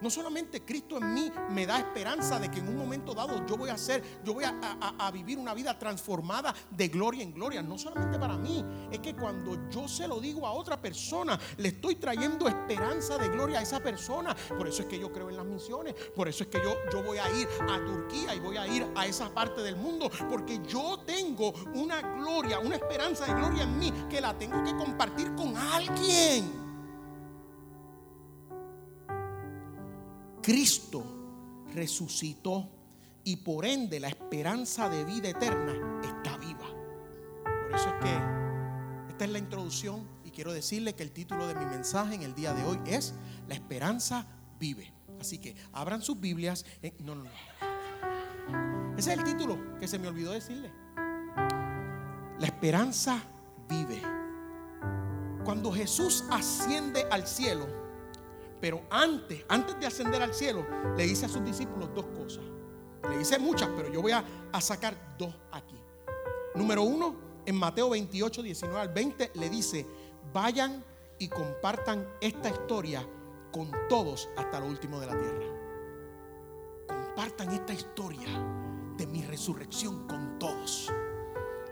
no 0.00 0.10
solamente 0.10 0.64
Cristo 0.64 0.98
en 0.98 1.14
mí 1.14 1.30
me 1.50 1.66
da 1.66 1.78
esperanza 1.78 2.38
de 2.38 2.50
que 2.50 2.60
en 2.60 2.68
un 2.68 2.76
momento 2.76 3.14
dado 3.14 3.46
yo 3.46 3.56
voy 3.56 3.70
a 3.70 3.78
ser, 3.78 4.02
yo 4.24 4.34
voy 4.34 4.44
a, 4.44 5.10
vivir 5.12 5.38
una 5.38 5.54
vida 5.54 5.78
transformada 5.78 6.54
de 6.70 6.88
gloria 6.88 7.22
en 7.22 7.32
gloria. 7.32 7.62
No 7.62 7.78
solamente 7.78 8.18
para 8.18 8.36
mí, 8.36 8.64
es 8.90 8.98
que 8.98 9.14
cuando 9.14 9.68
yo 9.70 9.86
se 9.86 10.08
lo 10.08 10.20
digo 10.20 10.46
a 10.46 10.52
otra 10.52 10.80
persona, 10.80 11.38
le 11.58 11.68
estoy 11.68 11.96
trayendo 11.96 12.48
esperanza 12.48 13.16
de 13.18 13.28
gloria 13.28 13.60
a 13.60 13.62
esa 13.62 13.80
persona. 13.80 14.34
Por 14.56 14.66
eso 14.66 14.82
es 14.82 14.88
que 14.88 14.98
yo 14.98 15.12
creo 15.12 15.30
en 15.30 15.36
las 15.36 15.46
misiones. 15.46 15.94
Por 16.14 16.28
eso 16.28 16.44
es 16.44 16.50
que 16.50 16.58
yo, 16.58 16.74
yo 16.92 17.02
voy 17.02 17.18
a 17.18 17.30
ir 17.30 17.48
a 17.70 17.84
Turquía 17.84 18.34
y 18.34 18.40
voy 18.40 18.56
a 18.56 18.66
ir 18.66 18.86
a 18.96 19.06
esa 19.06 19.32
parte 19.32 19.62
del 19.62 19.76
mundo. 19.76 20.10
Porque 20.28 20.60
yo 20.66 21.00
tengo 21.06 21.52
una 21.74 22.00
gloria, 22.00 22.58
una 22.58 22.76
esperanza 22.76 23.26
de 23.26 23.34
gloria 23.34 23.62
en 23.62 23.78
mí 23.78 23.92
que 24.10 24.20
la 24.20 24.36
tengo 24.36 24.62
que 24.64 24.74
compartir 24.76 25.34
con 25.34 25.56
alguien. 25.56 26.63
Cristo 30.44 31.02
resucitó 31.72 32.68
y 33.24 33.36
por 33.36 33.64
ende 33.64 33.98
la 33.98 34.08
esperanza 34.08 34.90
de 34.90 35.02
vida 35.02 35.30
eterna 35.30 36.02
está 36.04 36.36
viva. 36.36 36.66
Por 37.42 37.74
eso 37.74 37.88
es 37.88 38.04
que 38.04 38.14
esta 39.08 39.24
es 39.24 39.30
la 39.30 39.38
introducción 39.38 40.06
y 40.22 40.30
quiero 40.30 40.52
decirle 40.52 40.94
que 40.94 41.02
el 41.02 41.12
título 41.12 41.46
de 41.46 41.54
mi 41.54 41.64
mensaje 41.64 42.14
en 42.16 42.22
el 42.22 42.34
día 42.34 42.52
de 42.52 42.62
hoy 42.62 42.78
es 42.84 43.14
La 43.48 43.54
esperanza 43.54 44.26
vive. 44.60 44.92
Así 45.18 45.38
que 45.38 45.56
abran 45.72 46.02
sus 46.02 46.20
Biblias. 46.20 46.66
no, 46.98 47.14
no, 47.14 47.24
no. 47.24 48.94
Ese 48.98 49.14
es 49.14 49.18
el 49.18 49.24
título 49.24 49.78
que 49.78 49.88
se 49.88 49.98
me 49.98 50.08
olvidó 50.08 50.32
decirle. 50.32 50.70
La 52.38 52.46
esperanza 52.46 53.18
vive. 53.66 54.02
Cuando 55.42 55.72
Jesús 55.72 56.22
asciende 56.30 57.06
al 57.10 57.26
cielo, 57.26 57.83
pero 58.64 58.80
antes, 58.88 59.44
antes 59.50 59.78
de 59.78 59.84
ascender 59.84 60.22
al 60.22 60.32
cielo, 60.32 60.66
le 60.96 61.04
dice 61.04 61.26
a 61.26 61.28
sus 61.28 61.44
discípulos 61.44 61.90
dos 61.94 62.06
cosas. 62.06 62.42
Le 63.10 63.18
dice 63.18 63.38
muchas, 63.38 63.68
pero 63.76 63.92
yo 63.92 64.00
voy 64.00 64.12
a, 64.12 64.24
sacar 64.58 65.16
dos 65.18 65.34
aquí. 65.52 65.76
Número 66.54 66.82
uno, 66.82 67.14
en 67.44 67.56
Mateo 67.56 67.90
28, 67.90 68.42
19 68.42 68.80
al 68.80 68.88
20, 68.88 69.32
le 69.34 69.50
dice, 69.50 69.86
vayan 70.32 70.82
y 71.18 71.28
compartan 71.28 72.08
esta 72.22 72.48
historia 72.48 73.06
con 73.52 73.70
todos 73.90 74.30
hasta 74.34 74.60
lo 74.60 74.66
último 74.68 74.98
de 74.98 75.06
la 75.08 75.18
tierra. 75.18 75.44
Compartan 76.88 77.52
esta 77.52 77.74
historia 77.74 78.30
de 78.96 79.06
mi 79.06 79.24
resurrección 79.24 80.08
con 80.08 80.38
todos. 80.38 80.90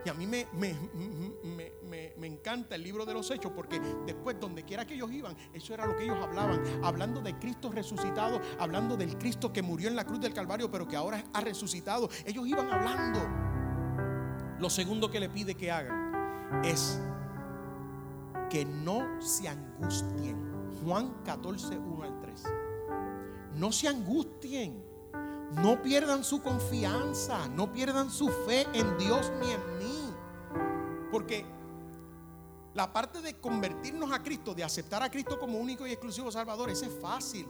Y 0.05 0.11
a 0.11 0.13
mí 0.13 0.27
me, 0.27 0.47
me, 2.23 2.29
encanta 2.29 2.77
el 2.77 2.83
libro 2.83 3.05
de 3.05 3.15
los 3.15 3.31
hechos 3.31 3.53
porque 3.55 3.81
después 4.07 4.39
donde 4.39 4.65
quiera 4.65 4.87
que 4.87 4.95
ellos 4.95 5.11
iban, 5.11 5.37
eso 5.53 5.75
era 5.75 5.87
lo 5.87 5.97
que 5.97 6.05
ellos 6.05 6.19
hablaban, 6.21 6.63
hablando 6.83 7.21
de 7.21 7.39
Cristo 7.39 7.71
resucitado, 7.71 8.41
hablando 8.59 8.97
del 8.97 9.19
Cristo 9.19 9.53
que 9.53 9.63
murió 9.63 9.89
en 9.89 9.97
la 9.97 10.05
cruz 10.05 10.21
del 10.21 10.33
Calvario, 10.33 10.71
pero 10.71 10.87
que 10.87 10.97
ahora 10.97 11.25
ha 11.33 11.41
resucitado. 11.41 12.09
Ellos 12.25 12.47
iban 12.47 12.71
hablando. 12.71 13.21
Lo 14.61 14.71
segundo 14.71 15.11
que 15.11 15.19
le 15.19 15.29
pide 15.29 15.55
que 15.57 15.71
hagan 15.71 16.63
es 16.65 17.01
que 18.49 18.65
no 18.65 19.21
se 19.21 19.49
angustien. 19.49 20.53
Juan 20.85 21.15
14, 21.25 21.77
1 21.79 22.03
al 22.03 22.21
3. 22.21 22.45
No 23.57 23.73
se 23.73 23.89
angustien. 23.89 24.85
no 25.63 25.83
pierdan 25.83 26.25
su 26.25 26.41
confianza, 26.41 27.47
no 27.49 27.73
pierdan 27.73 28.11
su 28.11 28.29
fe 28.29 28.67
en 28.73 28.97
Dios 28.97 29.31
ni 29.41 29.51
en 29.51 29.79
mí. 29.79 30.15
Porque 31.11 31.45
la 32.75 32.93
parte 32.93 33.21
de 33.21 33.39
convertirnos 33.39 34.13
a 34.13 34.23
Cristo, 34.23 34.55
de 34.55 34.65
aceptar 34.65 35.03
a 35.03 35.11
Cristo 35.11 35.39
como 35.39 35.59
único 35.59 35.87
y 35.87 35.93
exclusivo 35.93 36.31
Salvador, 36.31 36.71
ese 36.71 36.87
es 36.87 37.01
fácil. 37.01 37.47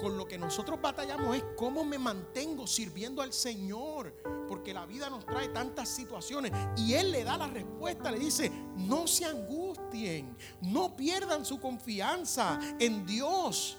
Con 0.00 0.16
lo 0.16 0.26
que 0.26 0.38
nosotros 0.38 0.80
batallamos 0.80 1.36
es 1.36 1.44
cómo 1.56 1.84
me 1.84 1.98
mantengo 1.98 2.66
sirviendo 2.66 3.22
al 3.22 3.32
Señor. 3.32 4.14
Porque 4.48 4.72
la 4.72 4.86
vida 4.86 5.10
nos 5.10 5.26
trae 5.26 5.48
tantas 5.48 5.88
situaciones. 5.88 6.52
Y 6.76 6.94
Él 6.94 7.10
le 7.12 7.24
da 7.24 7.36
la 7.36 7.48
respuesta, 7.48 8.10
le 8.10 8.18
dice, 8.18 8.50
no 8.76 9.06
se 9.06 9.24
angustien, 9.24 10.36
no 10.62 10.96
pierdan 10.96 11.44
su 11.44 11.60
confianza 11.60 12.58
en 12.78 13.04
Dios. 13.06 13.78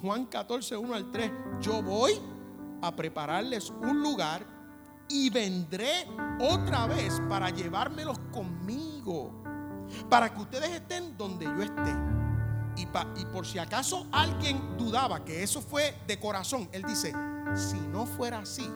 Juan 0.00 0.26
14, 0.26 0.76
1 0.76 0.94
al 0.94 1.10
3, 1.10 1.30
yo 1.60 1.82
voy 1.82 2.20
a 2.82 2.94
prepararles 2.94 3.70
un 3.70 4.02
lugar 4.02 4.46
y 5.08 5.30
vendré 5.30 6.06
otra 6.40 6.86
vez 6.86 7.20
para 7.28 7.50
llevármelos 7.50 8.18
conmigo. 8.32 9.45
Para 10.08 10.32
que 10.32 10.40
ustedes 10.40 10.70
estén 10.70 11.16
donde 11.16 11.44
yo 11.44 11.62
esté 11.62 11.94
y, 12.76 12.86
por 13.26 13.46
si 13.46 13.58
acaso 13.58 14.06
alguien 14.12 14.76
dudaba 14.76 15.24
que 15.24 15.42
eso 15.42 15.62
fue 15.62 15.96
de 16.06 16.20
corazón, 16.20 16.68
él 16.72 16.82
dice, 16.82 17.12
si 17.54 17.80
no 17.80 18.06
fuera 18.06 18.40
así, 18.40 18.70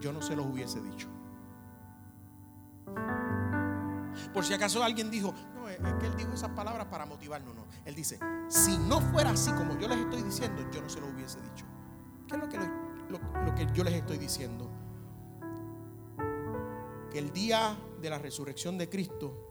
yo 0.00 0.12
no 0.12 0.20
se 0.20 0.34
los 0.34 0.46
hubiese 0.46 0.80
dicho. 0.80 1.08
Por 4.32 4.44
si 4.44 4.54
acaso 4.54 4.82
alguien 4.82 5.10
dijo, 5.10 5.32
no, 5.54 5.68
es 5.68 5.78
que 6.00 6.06
él 6.06 6.16
dijo 6.16 6.32
esas 6.32 6.50
palabras 6.50 6.86
para 6.86 7.06
motivarnos, 7.06 7.54
no. 7.54 7.64
Él 7.84 7.94
dice, 7.94 8.18
si 8.48 8.76
no 8.76 9.00
fuera 9.00 9.30
así 9.30 9.52
como 9.52 9.78
yo 9.78 9.88
les 9.88 9.98
estoy 9.98 10.22
diciendo, 10.22 10.68
yo 10.72 10.82
no 10.82 10.88
se 10.88 11.00
los 11.00 11.10
hubiese 11.10 11.40
dicho. 11.40 11.64
¿Qué 12.26 12.34
es 12.34 12.40
lo 12.40 12.48
que, 12.48 12.58
lo 12.58 13.54
que 13.54 13.66
yo 13.72 13.84
les 13.84 13.94
estoy 13.94 14.18
diciendo? 14.18 14.68
Que 17.10 17.20
el 17.20 17.32
día 17.32 17.76
de 18.00 18.10
la 18.10 18.18
resurrección 18.18 18.76
de 18.76 18.88
Cristo 18.88 19.43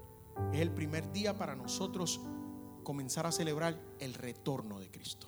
es 0.54 0.62
el 0.62 0.72
primer 0.72 1.12
día 1.12 1.38
para 1.38 1.56
nosotros 1.56 2.22
comenzar 2.84 3.26
a 3.26 3.32
celebrar 3.32 3.80
el 4.00 4.14
retorno 4.14 4.80
de 4.80 4.90
Cristo. 4.90 5.28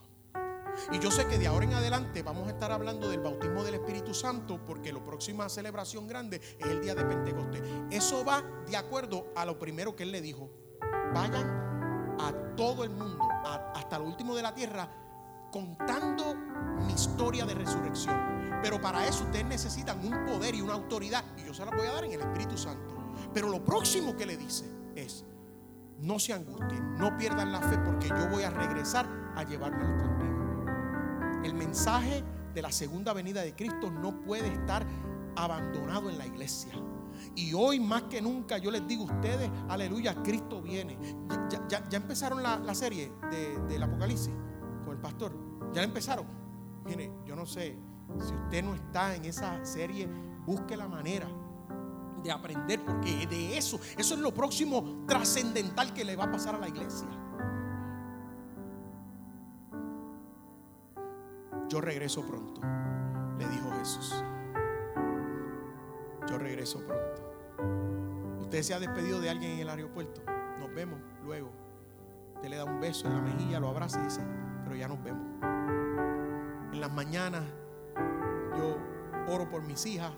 Y 0.92 1.00
yo 1.00 1.10
sé 1.10 1.26
que 1.28 1.38
de 1.38 1.48
ahora 1.48 1.66
en 1.66 1.74
adelante 1.74 2.22
vamos 2.22 2.48
a 2.48 2.52
estar 2.52 2.72
hablando 2.72 3.10
del 3.10 3.22
bautismo 3.22 3.64
del 3.64 3.76
Espíritu 3.76 4.14
Santo 4.14 4.60
porque 4.66 4.92
la 4.92 5.04
próxima 5.04 5.48
celebración 5.48 6.08
grande 6.08 6.42
es 6.60 6.68
el 6.68 6.82
día 6.82 6.94
de 6.96 7.06
Pentecostés. 7.06 7.62
Eso 7.90 8.26
va 8.26 8.44
de 8.68 8.76
acuerdo 8.76 9.28
a 9.36 9.46
lo 9.46 9.58
primero 9.58 9.96
que 9.96 10.04
él 10.04 10.12
le 10.12 10.22
dijo. 10.22 10.50
Vayan 11.14 12.18
a 12.20 12.56
todo 12.58 12.84
el 12.84 12.90
mundo, 12.90 13.24
hasta 13.74 14.00
lo 14.00 14.06
último 14.06 14.36
de 14.36 14.42
la 14.42 14.54
tierra, 14.54 14.90
contando 15.52 16.36
mi 16.86 16.94
historia 16.94 17.46
de 17.46 17.54
resurrección. 17.54 18.60
Pero 18.62 18.82
para 18.82 19.08
eso 19.08 19.24
ustedes 19.24 19.46
necesitan 19.46 20.06
un 20.06 20.26
poder 20.26 20.56
y 20.56 20.62
una 20.62 20.74
autoridad. 20.74 21.24
Y 21.38 21.46
yo 21.46 21.54
se 21.54 21.64
la 21.64 21.72
voy 21.72 21.88
a 21.88 21.94
dar 21.94 22.04
en 22.04 22.14
el 22.14 22.22
Espíritu 22.22 22.58
Santo. 22.58 22.96
Pero 23.34 23.48
lo 23.50 23.64
próximo 23.64 24.16
que 24.16 24.26
le 24.26 24.36
dice 24.36 24.75
es, 24.96 25.26
no 26.00 26.20
se 26.20 26.34
angustien, 26.34 26.96
no 26.98 27.16
pierdan 27.18 27.52
la 27.52 27.62
fe 27.62 27.78
porque 27.78 28.10
yo 28.10 28.30
voy 28.30 28.44
a 28.44 28.50
regresar 28.50 29.08
a 29.36 29.44
llevármelo 29.44 29.98
conmigo. 29.98 31.44
El 31.44 31.54
mensaje 31.54 32.24
de 32.54 32.62
la 32.62 32.72
segunda 32.72 33.14
venida 33.14 33.42
de 33.42 33.54
Cristo 33.56 33.92
no 33.92 34.22
puede 34.22 34.48
estar 34.48 34.86
abandonado 35.36 36.10
en 36.10 36.18
la 36.18 36.26
iglesia. 36.26 36.74
Y 37.36 37.54
hoy 37.54 37.80
más 37.80 38.04
que 38.04 38.22
nunca 38.22 38.58
yo 38.58 38.72
les 38.72 38.86
digo 38.88 39.04
a 39.04 39.14
ustedes, 39.14 39.50
aleluya, 39.70 40.16
Cristo 40.24 40.62
viene. 40.62 40.98
Ya, 41.70 41.84
empezaron 41.92 42.42
la, 42.44 42.76
serie 42.76 43.12
del 43.68 43.84
Apocalipsis 43.84 44.34
con 44.84 44.96
el 44.96 45.02
pastor. 45.02 45.34
Ya 45.74 45.84
empezaron. 45.84 46.26
Mire, 46.86 47.12
yo 47.26 47.36
no 47.36 47.46
sé, 47.46 47.78
si 48.20 48.34
usted 48.34 48.64
no 48.64 48.74
está 48.76 49.16
en 49.16 49.26
esa 49.26 49.64
serie, 49.66 50.08
busque 50.46 50.78
la 50.78 50.88
manera 50.88 51.28
de 52.26 52.32
aprender, 52.32 52.84
porque 52.84 53.28
de 53.28 53.58
eso, 53.58 53.80
eso 53.98 54.16
es 54.16 54.20
lo 54.20 54.34
próximo 54.34 55.06
trascendental 55.08 55.94
que 55.94 56.04
le 56.04 56.16
va 56.16 56.26
a 56.26 56.32
pasar 56.32 56.56
a 56.56 56.58
la 56.58 56.68
iglesia. 56.68 57.08
Yo 61.70 61.82
regreso 61.82 62.26
pronto, 62.26 62.62
le 63.38 63.48
dijo 63.48 63.72
Jesús. 63.78 64.24
Yo 66.28 66.38
regreso 66.38 66.80
pronto. 66.86 68.42
Usted 68.42 68.64
se 68.64 68.74
ha 68.74 68.80
despedido 68.80 69.22
de 69.22 69.30
alguien 69.30 69.52
en 69.52 69.60
el 69.60 69.70
aeropuerto. 69.70 70.22
Nos 70.60 70.74
vemos 70.74 71.00
luego. 71.24 71.52
Usted 72.36 72.50
le 72.50 72.58
da 72.58 72.66
un 72.66 72.80
beso 72.80 73.08
en 73.08 73.14
la 73.14 73.22
mejilla, 73.22 73.60
lo 73.60 73.70
abraza 73.70 74.02
y 74.02 74.04
dice, 74.06 74.22
pero 74.64 74.76
ya 74.76 74.88
nos 74.88 75.02
vemos. 75.04 75.26
En 76.74 76.82
las 76.82 76.92
mañanas 76.92 77.44
yo 78.58 78.78
oro 79.28 79.48
por 79.50 79.62
mis 79.62 79.86
hijas, 79.86 80.12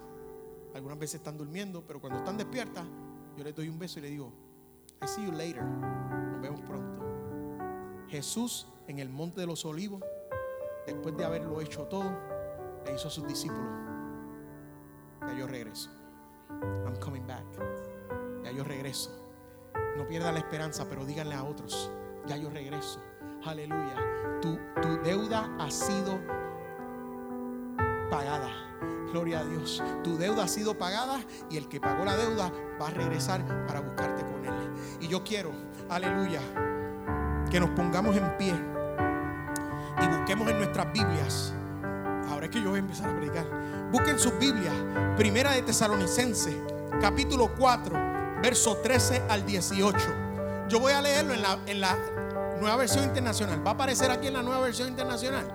algunas 0.78 1.00
veces 1.00 1.16
están 1.16 1.38
durmiendo, 1.38 1.84
pero 1.86 2.00
cuando 2.00 2.20
están 2.20 2.38
despiertas, 2.38 2.86
yo 3.36 3.44
les 3.44 3.56
doy 3.56 3.68
un 3.68 3.80
beso 3.80 3.98
y 3.98 4.04
les 4.04 4.12
digo, 4.12 4.32
I 5.02 5.08
see 5.08 5.26
you 5.26 5.32
later. 5.32 5.64
Nos 5.64 6.40
vemos 6.40 6.62
pronto. 6.62 7.04
Jesús 8.08 8.68
en 8.88 9.00
el 9.00 9.10
monte 9.10 9.42
de 9.42 9.48
los 9.48 9.66
olivos, 9.66 10.04
después 10.86 11.18
de 11.18 11.26
haberlo 11.26 11.60
hecho 11.62 11.84
todo, 11.86 12.12
le 12.86 12.94
hizo 12.94 13.08
a 13.08 13.12
sus 13.12 13.28
discípulos, 13.28 13.66
ya 15.22 15.34
yo 15.34 15.48
regreso. 15.48 15.90
I'm 16.50 16.96
coming 17.00 17.26
back. 17.26 17.44
Ya 18.44 18.52
yo 18.52 18.64
regreso. 18.64 19.12
No 19.98 20.08
pierdan 20.08 20.36
la 20.36 20.42
esperanza, 20.42 20.88
pero 20.88 21.06
díganle 21.06 21.34
a 21.34 21.44
otros, 21.44 21.92
ya 22.28 22.38
yo 22.38 22.52
regreso. 22.52 23.02
Aleluya. 23.44 24.40
Tu, 24.42 24.58
tu 24.82 25.02
deuda 25.04 25.56
ha 25.60 25.72
sido 25.72 26.20
pagada. 28.12 28.67
Gloria 29.12 29.40
a 29.40 29.46
Dios. 29.46 29.82
Tu 30.04 30.18
deuda 30.18 30.44
ha 30.44 30.48
sido 30.48 30.78
pagada 30.78 31.20
y 31.50 31.58
el 31.58 31.68
que 31.68 31.80
pagó 31.80 32.04
la 32.06 32.16
deuda 32.16 32.52
va 32.82 32.88
a 32.88 32.92
regresar 32.92 33.46
para 33.66 33.80
buscarte 33.80 34.24
con 34.24 34.46
él. 34.46 34.54
Y 35.00 35.08
yo 35.08 35.24
quiero, 35.24 35.52
aleluya, 35.90 36.42
que 37.50 37.60
nos 37.60 37.70
pongamos 37.72 38.16
en 38.16 38.38
pie 38.38 38.54
y 40.02 40.08
busquemos 40.08 40.50
en 40.50 40.58
nuestras 40.58 40.92
Biblias. 40.92 41.54
Ahora 42.30 42.46
es 42.46 42.52
que 42.52 42.62
yo 42.62 42.70
voy 42.70 42.78
a 42.78 42.82
empezar 42.82 43.10
a 43.10 43.16
predicar. 43.16 43.46
Busquen 43.92 44.20
sus 44.20 44.38
Biblias. 44.38 44.74
Primera 45.16 45.52
de 45.52 45.62
Tesalonicenses, 45.62 46.56
capítulo 47.02 47.52
4, 47.58 48.42
verso 48.42 48.78
13 48.78 49.24
al 49.30 49.46
18. 49.46 49.98
Yo 50.68 50.80
voy 50.80 50.92
a 50.92 51.02
leerlo 51.02 51.34
en 51.34 51.42
la, 51.42 51.58
en 51.66 51.80
la 51.80 51.98
nueva 52.60 52.76
versión 52.76 53.06
internacional. 53.06 53.66
¿Va 53.66 53.72
a 53.72 53.74
aparecer 53.74 54.12
aquí 54.12 54.28
en 54.28 54.34
la 54.34 54.44
nueva 54.44 54.62
versión 54.62 54.90
internacional? 54.90 55.48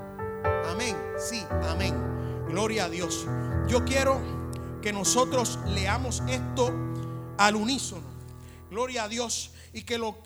Amén. 0.70 0.96
Sí, 1.18 1.46
amén. 1.68 2.11
Gloria 2.52 2.84
a 2.84 2.90
Dios. 2.90 3.26
Yo 3.66 3.82
quiero 3.82 4.20
que 4.82 4.92
nosotros 4.92 5.58
leamos 5.68 6.22
esto 6.28 6.70
al 7.38 7.56
unísono. 7.56 8.02
Gloria 8.70 9.04
a 9.04 9.08
Dios. 9.08 9.52
Y 9.72 9.84
que 9.84 9.96
lo, 9.96 10.18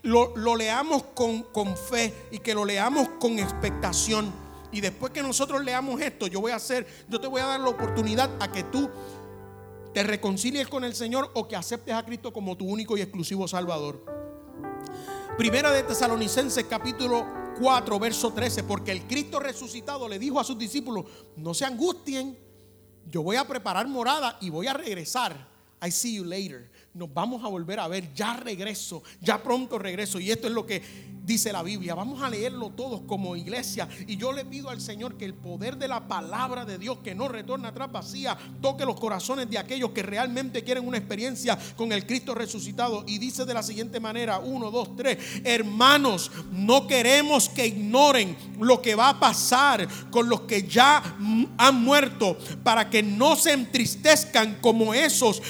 leamos 0.57 1.05
con, 1.15 1.45
con 1.45 1.77
fe 1.77 2.13
y 2.33 2.41
que 2.41 2.53
lo 2.53 2.65
leamos 2.65 3.09
con 3.21 3.39
expectación. 3.39 4.33
Y 4.73 4.81
después 4.81 5.13
que 5.13 5.23
nosotros 5.23 5.63
leamos 5.63 6.01
esto, 6.01 6.27
yo 6.27 6.41
voy 6.41 6.51
a 6.51 6.57
hacer, 6.57 6.85
yo 7.09 7.21
te 7.21 7.29
voy 7.29 7.43
a 7.43 7.47
dar 7.47 7.61
la 7.61 7.69
oportunidad 7.69 8.29
a 8.41 8.51
que 8.51 8.65
tú 8.65 8.91
te 9.95 10.03
reconcilies 10.03 10.67
con 10.67 10.83
el 10.83 10.97
Señor 10.97 11.31
o 11.35 11.47
que 11.47 11.55
aceptes 11.55 11.95
a 11.95 12.05
Cristo 12.05 12.33
como 12.33 12.57
tu 12.57 12.67
único 12.67 12.97
y 12.97 13.03
exclusivo 13.03 13.47
Salvador. 13.47 14.05
Primera 15.39 15.71
de 15.71 15.85
Tesalonicenses 15.85 16.65
capítulo 16.69 17.46
4, 17.59 17.99
verso 17.99 18.33
13, 18.33 18.65
porque 18.65 18.93
el 18.93 19.07
Cristo 19.07 19.41
resucitado 19.41 20.09
le 20.09 20.19
dijo 20.19 20.39
a 20.39 20.45
sus 20.45 20.59
discípulos, 20.59 21.07
no 21.37 21.55
se 21.55 21.65
angustien, 21.65 22.39
yo 23.07 23.23
voy 23.23 23.37
a 23.37 23.47
preparar 23.47 23.87
morada 23.89 24.37
y 24.41 24.51
voy 24.51 24.67
a 24.67 24.73
regresar. 24.73 25.49
I 25.85 25.91
see 25.91 26.15
you 26.15 26.25
later 26.25 26.71
nos 26.97 27.13
vamos 27.13 27.45
a 27.45 27.49
volver 27.49 27.79
a 27.79 27.89
ver. 27.89 28.13
Ya 28.15 28.37
regreso, 28.37 29.03
ya 29.21 29.43
pronto 29.43 29.79
regreso. 29.79 30.19
Y 30.19 30.31
esto 30.31 30.47
es 30.47 30.53
lo 30.53 30.67
que 30.67 30.83
dice 31.27 31.53
la 31.53 31.63
Biblia. 31.63 31.95
Vamos 31.95 32.23
a 32.23 32.31
leerlo 32.31 32.71
todos 32.71 33.03
como 33.03 33.37
iglesia. 33.37 33.89
Y 34.07 34.17
yo 34.17 34.33
le 34.33 34.45
pido 34.45 34.71
al 34.71 34.81
Señor 34.81 35.17
que 35.17 35.25
el 35.25 35.35
poder 35.35 35.77
de 35.77 35.89
la 35.89 36.07
palabra 36.07 36.65
de 36.65 36.79
Dios 36.79 36.99
que 37.03 37.15
no 37.15 37.29
retorna 37.29 37.69
atrás 37.69 37.91
vacía 37.91 38.39
toque 38.63 38.87
los 38.87 38.99
corazones 38.99 39.51
de 39.51 39.59
aquellos 39.59 39.91
que 39.91 40.03
realmente 40.03 40.63
quieren 40.63 40.87
una 40.87 40.99
experiencia 40.99 41.59
con 41.77 41.93
el 41.93 42.07
Cristo 42.07 42.35
resucitado. 42.35 43.05
Y 43.07 43.19
dice 43.19 43.45
de 43.45 43.55
la 43.55 43.63
siguiente 43.63 43.99
manera, 43.99 44.39
uno, 44.39 44.71
dos, 44.71 44.97
tres, 44.97 45.19
hermanos, 45.45 46.31
no 46.53 46.87
queremos 46.87 47.49
que 47.49 47.67
ignoren 47.67 48.37
lo 48.61 48.81
que 48.81 48.95
va 48.95 49.11
a 49.11 49.21
pasar 49.21 49.87
con 50.11 50.29
los 50.29 50.43
que 50.43 50.63
ya 50.63 51.03
han 51.59 51.83
muerto 51.83 52.39
para 52.63 52.89
que 52.89 53.03
no 53.03 53.35
se 53.35 53.53
entristezcan 53.53 54.59
como 54.61 54.95
esos 54.95 55.43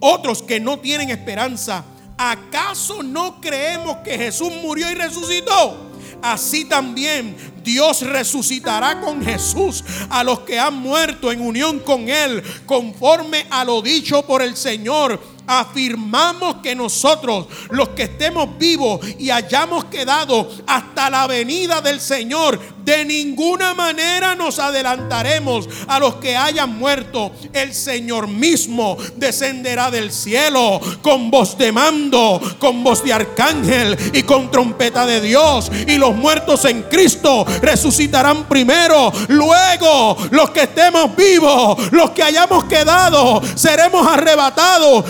otros 0.00 0.42
que 0.42 0.60
no 0.60 0.78
tienen 0.78 1.10
esperanza. 1.10 1.84
¿Acaso 2.18 3.02
no 3.02 3.40
creemos 3.40 3.98
que 3.98 4.16
Jesús 4.16 4.50
murió 4.62 4.90
y 4.90 4.94
resucitó? 4.94 5.86
Así 6.22 6.64
también 6.64 7.36
Dios 7.62 8.02
resucitará 8.02 9.00
con 9.00 9.22
Jesús 9.24 9.84
a 10.08 10.24
los 10.24 10.40
que 10.40 10.58
han 10.58 10.74
muerto 10.74 11.30
en 11.30 11.40
unión 11.40 11.80
con 11.80 12.08
Él, 12.08 12.42
conforme 12.64 13.46
a 13.50 13.64
lo 13.64 13.82
dicho 13.82 14.22
por 14.22 14.42
el 14.42 14.56
Señor. 14.56 15.20
Afirmamos 15.46 16.56
que 16.56 16.74
nosotros, 16.74 17.46
los 17.70 17.90
que 17.90 18.04
estemos 18.04 18.58
vivos 18.58 19.00
y 19.18 19.30
hayamos 19.30 19.84
quedado 19.84 20.50
hasta 20.66 21.10
la 21.10 21.26
venida 21.26 21.80
del 21.80 22.00
Señor, 22.00 22.58
De 22.86 23.04
ninguna 23.04 23.74
manera 23.74 24.36
nos 24.36 24.60
adelantaremos 24.60 25.68
a 25.88 25.98
los 25.98 26.14
que 26.16 26.36
hayan 26.36 26.78
muerto. 26.78 27.32
El 27.52 27.74
Señor 27.74 28.28
mismo 28.28 28.96
descenderá 29.16 29.90
del 29.90 30.12
cielo 30.12 30.80
con 31.02 31.28
voz 31.28 31.58
de 31.58 31.72
mando, 31.72 32.40
con 32.60 32.84
voz 32.84 33.02
de 33.02 33.12
arcángel 33.12 33.98
y 34.12 34.22
con 34.22 34.52
trompeta 34.52 35.04
de 35.04 35.20
Dios. 35.20 35.68
Y 35.88 35.96
los 35.96 36.14
muertos 36.14 36.64
en 36.66 36.84
Cristo 36.84 37.44
resucitarán 37.60 38.44
primero. 38.44 39.12
Luego 39.30 40.16
los 40.30 40.50
que 40.50 40.62
estemos 40.62 41.16
vivos, 41.16 41.90
los 41.90 42.10
que 42.10 42.22
hayamos 42.22 42.66
quedado, 42.66 43.42
seremos 43.56 44.06
arrebatados 44.06 45.04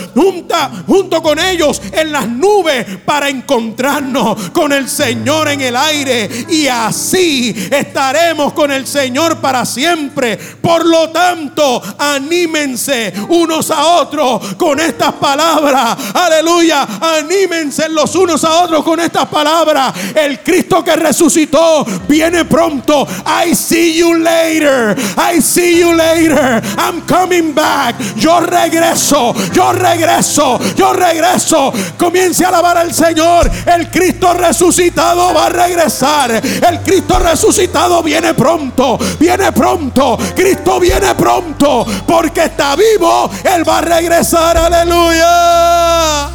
junto 0.87 1.21
con 1.21 1.37
ellos 1.37 1.79
en 1.91 2.11
las 2.11 2.27
nubes 2.27 2.87
para 3.05 3.29
encontrarnos 3.29 4.49
con 4.49 4.73
el 4.73 4.89
Señor 4.89 5.49
en 5.49 5.61
el 5.61 5.75
aire. 5.75 6.27
Y 6.49 6.65
así 6.65 7.66
estaremos 7.71 8.53
con 8.53 8.71
el 8.71 8.87
Señor 8.87 9.37
para 9.37 9.65
siempre. 9.65 10.37
Por 10.37 10.85
lo 10.85 11.09
tanto, 11.09 11.81
anímense 11.97 13.13
unos 13.29 13.71
a 13.71 13.85
otros 13.85 14.55
con 14.55 14.79
estas 14.79 15.13
palabras. 15.13 15.97
Aleluya. 16.13 16.87
Anímense 17.01 17.89
los 17.89 18.15
unos 18.15 18.43
a 18.43 18.63
otros 18.63 18.83
con 18.83 18.99
estas 18.99 19.27
palabras. 19.27 19.93
El 20.15 20.39
Cristo 20.39 20.83
que 20.83 20.95
resucitó 20.95 21.85
viene 22.07 22.45
pronto. 22.45 23.07
I 23.25 23.55
see 23.55 23.97
you 23.97 24.15
later. 24.15 24.95
I 25.17 25.41
see 25.41 25.79
you 25.79 25.93
later. 25.93 26.61
I'm 26.77 27.01
coming 27.01 27.53
back. 27.53 27.95
Yo 28.15 28.39
regreso. 28.39 29.33
Yo 29.53 29.73
regreso. 29.73 30.59
Yo 30.75 30.93
regreso. 30.93 31.73
Comience 31.97 32.45
a 32.45 32.49
alabar 32.49 32.77
al 32.77 32.93
Señor. 32.93 33.49
El 33.65 33.89
Cristo 33.89 34.33
resucitado 34.33 35.33
va 35.33 35.47
a 35.47 35.49
regresar. 35.49 36.31
El 36.31 36.81
Cristo 36.81 37.17
resucitado 37.19 37.56
viene 38.03 38.33
pronto. 38.33 38.97
Viene 39.19 39.51
pronto. 39.51 40.17
Cristo 40.35 40.79
viene 40.79 41.15
pronto. 41.15 41.85
Porque 42.05 42.45
está 42.45 42.75
vivo. 42.75 43.29
Él 43.43 43.63
va 43.67 43.79
a 43.79 43.81
regresar. 43.81 44.57
Aleluya. 44.57 46.29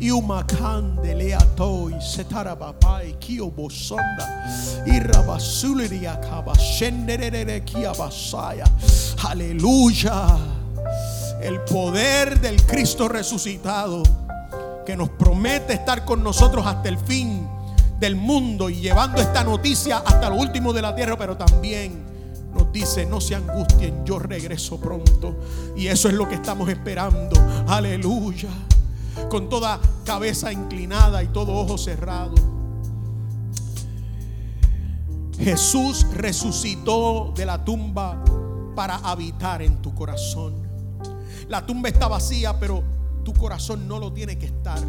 Iumakande 0.00 1.14
leatoi 1.14 1.94
setarabapai 2.00 3.14
kio 3.18 3.48
bosonda. 3.50 4.26
Irabasuliria 4.86 6.16
kabashenderere 6.20 7.60
kiabasaya. 7.64 8.66
Aleluya. 9.30 10.53
El 11.44 11.60
poder 11.60 12.40
del 12.40 12.64
Cristo 12.64 13.06
resucitado 13.06 14.02
que 14.86 14.96
nos 14.96 15.10
promete 15.10 15.74
estar 15.74 16.06
con 16.06 16.24
nosotros 16.24 16.66
hasta 16.66 16.88
el 16.88 16.96
fin 16.96 17.46
del 18.00 18.16
mundo 18.16 18.70
y 18.70 18.76
llevando 18.76 19.20
esta 19.20 19.44
noticia 19.44 19.98
hasta 19.98 20.30
lo 20.30 20.36
último 20.36 20.72
de 20.72 20.80
la 20.80 20.94
tierra, 20.94 21.18
pero 21.18 21.36
también 21.36 22.02
nos 22.54 22.72
dice, 22.72 23.04
no 23.04 23.20
se 23.20 23.34
angustien, 23.34 24.06
yo 24.06 24.18
regreso 24.18 24.80
pronto. 24.80 25.36
Y 25.76 25.88
eso 25.88 26.08
es 26.08 26.14
lo 26.14 26.26
que 26.26 26.36
estamos 26.36 26.66
esperando. 26.70 27.38
Aleluya. 27.68 28.48
Con 29.28 29.50
toda 29.50 29.78
cabeza 30.06 30.50
inclinada 30.50 31.22
y 31.22 31.28
todo 31.28 31.52
ojo 31.52 31.76
cerrado. 31.76 32.36
Jesús 35.38 36.06
resucitó 36.14 37.34
de 37.36 37.44
la 37.44 37.62
tumba 37.62 38.24
para 38.74 38.96
habitar 38.96 39.60
en 39.60 39.82
tu 39.82 39.94
corazón. 39.94 40.63
La 41.48 41.64
tumba 41.64 41.88
está 41.88 42.08
vacía, 42.08 42.58
pero 42.58 42.82
tu 43.24 43.32
corazón 43.32 43.86
no 43.86 43.98
lo 43.98 44.12
tiene 44.12 44.38
que 44.38 44.46
estar. 44.46 44.80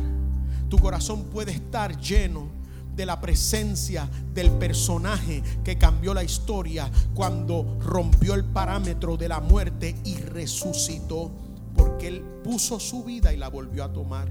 Tu 0.69 0.77
corazón 0.77 1.25
puede 1.25 1.51
estar 1.51 1.99
lleno 1.99 2.47
de 2.95 3.05
la 3.05 3.19
presencia 3.19 4.09
del 4.33 4.51
personaje 4.51 5.43
que 5.63 5.77
cambió 5.77 6.13
la 6.13 6.23
historia 6.23 6.89
cuando 7.13 7.77
rompió 7.81 8.33
el 8.35 8.45
parámetro 8.45 9.17
de 9.17 9.29
la 9.29 9.39
muerte 9.39 9.95
y 10.05 10.15
resucitó. 10.15 11.31
Porque 11.75 12.07
Él 12.07 12.21
puso 12.43 12.79
su 12.79 13.03
vida 13.03 13.33
y 13.33 13.37
la 13.37 13.49
volvió 13.49 13.83
a 13.83 13.91
tomar. 13.91 14.29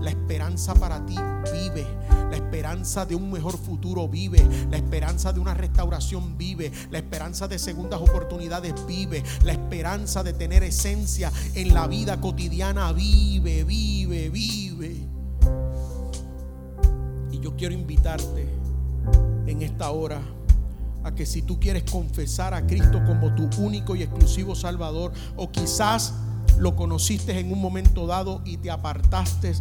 La 0.00 0.10
esperanza 0.10 0.74
para 0.74 1.04
ti 1.04 1.16
vive. 1.52 1.86
La 2.30 2.36
esperanza 2.36 3.06
de 3.06 3.14
un 3.14 3.30
mejor 3.30 3.56
futuro 3.58 4.08
vive. 4.08 4.46
La 4.70 4.76
esperanza 4.76 5.32
de 5.32 5.40
una 5.40 5.54
restauración 5.54 6.36
vive. 6.36 6.72
La 6.90 6.98
esperanza 6.98 7.48
de 7.48 7.58
segundas 7.58 8.00
oportunidades 8.00 8.74
vive. 8.86 9.22
La 9.44 9.52
esperanza 9.52 10.22
de 10.22 10.32
tener 10.32 10.62
esencia 10.62 11.32
en 11.54 11.74
la 11.74 11.86
vida 11.86 12.20
cotidiana 12.20 12.92
vive, 12.92 13.64
vive, 13.64 14.30
vive. 14.30 15.08
Y 17.32 17.40
yo 17.40 17.56
quiero 17.56 17.74
invitarte 17.74 18.46
en 19.46 19.62
esta 19.62 19.90
hora 19.90 20.20
a 21.04 21.14
que 21.14 21.26
si 21.26 21.42
tú 21.42 21.60
quieres 21.60 21.84
confesar 21.84 22.54
a 22.54 22.66
Cristo 22.66 23.02
como 23.04 23.34
tu 23.34 23.48
único 23.62 23.94
y 23.94 24.02
exclusivo 24.02 24.54
Salvador, 24.54 25.12
o 25.36 25.50
quizás 25.50 26.14
lo 26.58 26.76
conociste 26.76 27.38
en 27.38 27.52
un 27.52 27.60
momento 27.60 28.06
dado 28.06 28.40
y 28.44 28.58
te 28.58 28.70
apartaste, 28.70 29.54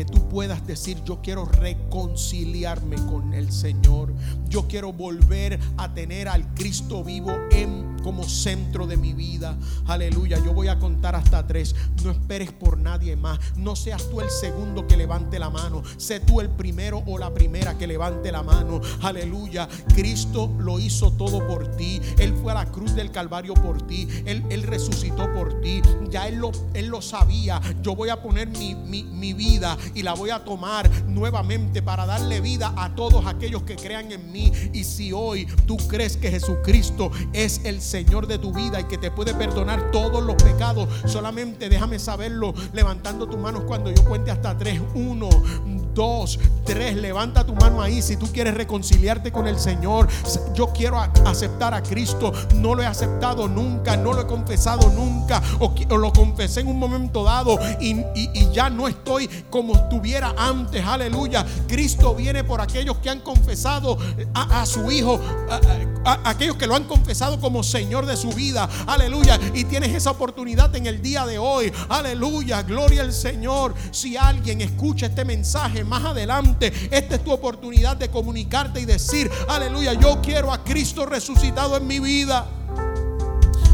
que 0.00 0.06
tú 0.06 0.26
puedas 0.30 0.66
decir, 0.66 1.04
yo 1.04 1.20
quiero 1.20 1.44
reconciliarme 1.44 2.96
con 3.04 3.34
el 3.34 3.52
Señor. 3.52 4.14
Yo 4.48 4.66
quiero 4.66 4.94
volver 4.94 5.60
a 5.76 5.92
tener 5.92 6.26
al 6.26 6.54
Cristo 6.54 7.04
vivo 7.04 7.30
en, 7.50 7.98
como 8.02 8.24
centro 8.24 8.86
de 8.86 8.96
mi 8.96 9.12
vida. 9.12 9.58
Aleluya. 9.86 10.42
Yo 10.42 10.54
voy 10.54 10.68
a 10.68 10.78
contar 10.78 11.14
hasta 11.14 11.46
tres. 11.46 11.74
No 12.02 12.12
esperes 12.12 12.50
por 12.50 12.78
nadie 12.78 13.14
más. 13.14 13.38
No 13.56 13.76
seas 13.76 14.08
tú 14.08 14.22
el 14.22 14.30
segundo 14.30 14.86
que 14.86 14.96
levante 14.96 15.38
la 15.38 15.50
mano. 15.50 15.82
Sé 15.98 16.18
tú 16.20 16.40
el 16.40 16.48
primero 16.48 17.02
o 17.06 17.18
la 17.18 17.34
primera 17.34 17.76
que 17.76 17.86
levante 17.86 18.32
la 18.32 18.42
mano. 18.42 18.80
Aleluya. 19.02 19.68
Cristo 19.94 20.50
lo 20.58 20.78
hizo 20.78 21.12
todo 21.12 21.46
por 21.46 21.76
ti. 21.76 22.00
Él 22.18 22.34
fue 22.40 22.52
a 22.52 22.54
la 22.54 22.72
cruz 22.72 22.94
del 22.94 23.10
Calvario 23.10 23.52
por 23.52 23.86
ti. 23.86 24.08
Él, 24.24 24.46
él 24.48 24.62
resucitó 24.62 25.30
por 25.34 25.60
ti. 25.60 25.82
Ya 26.08 26.26
él 26.26 26.36
lo, 26.36 26.52
él 26.72 26.86
lo 26.86 27.02
sabía. 27.02 27.60
Yo 27.82 27.94
voy 27.94 28.08
a 28.08 28.22
poner 28.22 28.48
mi, 28.48 28.74
mi, 28.74 29.04
mi 29.04 29.34
vida 29.34 29.76
y 29.94 30.02
la 30.02 30.14
voy 30.14 30.30
a 30.30 30.44
tomar 30.44 30.90
nuevamente 31.06 31.82
para 31.82 32.06
darle 32.06 32.40
vida 32.40 32.72
a 32.76 32.94
todos 32.94 33.26
aquellos 33.26 33.62
que 33.62 33.76
crean 33.76 34.10
en 34.12 34.30
mí. 34.32 34.52
Y 34.72 34.84
si 34.84 35.12
hoy 35.12 35.46
tú 35.66 35.76
crees 35.76 36.16
que 36.16 36.30
Jesucristo 36.30 37.10
es 37.32 37.60
el 37.64 37.80
Señor 37.80 38.26
de 38.26 38.38
tu 38.38 38.52
vida 38.52 38.80
y 38.80 38.84
que 38.84 38.98
te 38.98 39.10
puede 39.10 39.34
perdonar 39.34 39.90
todos 39.90 40.22
los 40.22 40.36
pecados, 40.36 40.88
solamente 41.06 41.68
déjame 41.68 41.98
saberlo 41.98 42.54
levantando 42.72 43.26
tus 43.26 43.38
manos 43.38 43.64
cuando 43.66 43.90
yo 43.90 44.04
cuente 44.04 44.30
hasta 44.30 44.56
tres. 44.56 44.80
Uno, 44.94 45.28
dos, 45.94 46.38
tres. 46.64 46.96
Levanta 46.96 47.44
tu 47.44 47.54
mano 47.54 47.80
ahí 47.82 48.02
si 48.02 48.16
tú 48.16 48.26
quieres 48.32 48.54
reconciliarte 48.54 49.32
con 49.32 49.46
el 49.46 49.58
Señor. 49.58 50.08
Yo 50.54 50.68
quiero 50.72 51.00
aceptar 51.26 51.74
a 51.74 51.82
Cristo. 51.82 52.32
No 52.56 52.74
lo 52.74 52.82
he 52.82 52.86
aceptado 52.86 53.48
nunca, 53.48 53.96
no 53.96 54.12
lo 54.12 54.22
he 54.22 54.26
confesado 54.26 54.90
nunca. 54.90 55.42
O, 55.58 55.74
lo 55.96 56.12
confesé 56.12 56.60
en 56.60 56.68
un 56.68 56.78
momento 56.78 57.24
dado 57.24 57.58
y, 57.80 58.04
ya 58.52 58.68
no 58.68 58.88
estoy 58.88 59.28
como 59.48 59.74
estuviera 59.74 60.34
antes. 60.36 60.84
Aleluya. 60.84 61.46
Cristo 61.68 62.14
viene 62.14 62.44
por 62.44 62.60
aquellos 62.60 62.96
que 62.98 63.10
han 63.10 63.20
confesado 63.20 63.98
a, 64.34 64.66
su 64.66 64.90
Hijo, 64.90 65.20
aquellos 66.04 66.56
que 66.56 66.66
lo 66.66 66.74
han 66.74 66.84
confesado 66.84 67.40
como 67.40 67.62
Señor 67.62 68.06
de 68.06 68.16
su 68.16 68.30
vida. 68.30 68.68
Aleluya. 68.86 69.38
Y 69.54 69.64
tienes 69.64 69.94
esa 69.94 70.10
oportunidad 70.10 70.74
en 70.76 70.86
el 70.86 71.02
día 71.02 71.26
de 71.26 71.38
hoy. 71.38 71.72
Aleluya. 71.88 72.62
Gloria 72.62 73.02
al 73.02 73.12
Señor. 73.12 73.74
Si 73.90 74.16
alguien 74.16 74.60
escucha 74.60 75.06
este 75.06 75.24
mensaje 75.24 75.84
más 75.84 76.04
adelante, 76.04 76.72
esta 76.90 77.16
es 77.16 77.24
tu 77.24 77.32
oportunidad 77.32 77.96
de 77.96 78.08
comunicarte 78.08 78.80
y 78.80 78.84
decir, 78.84 79.30
aleluya, 79.48 79.94
yo 79.94 80.20
quiero 80.20 80.52
a 80.52 80.62
Cristo 80.64 81.06
resucitado 81.06 81.76
en 81.76 81.86
mi 81.86 82.00
vida. 82.00 82.46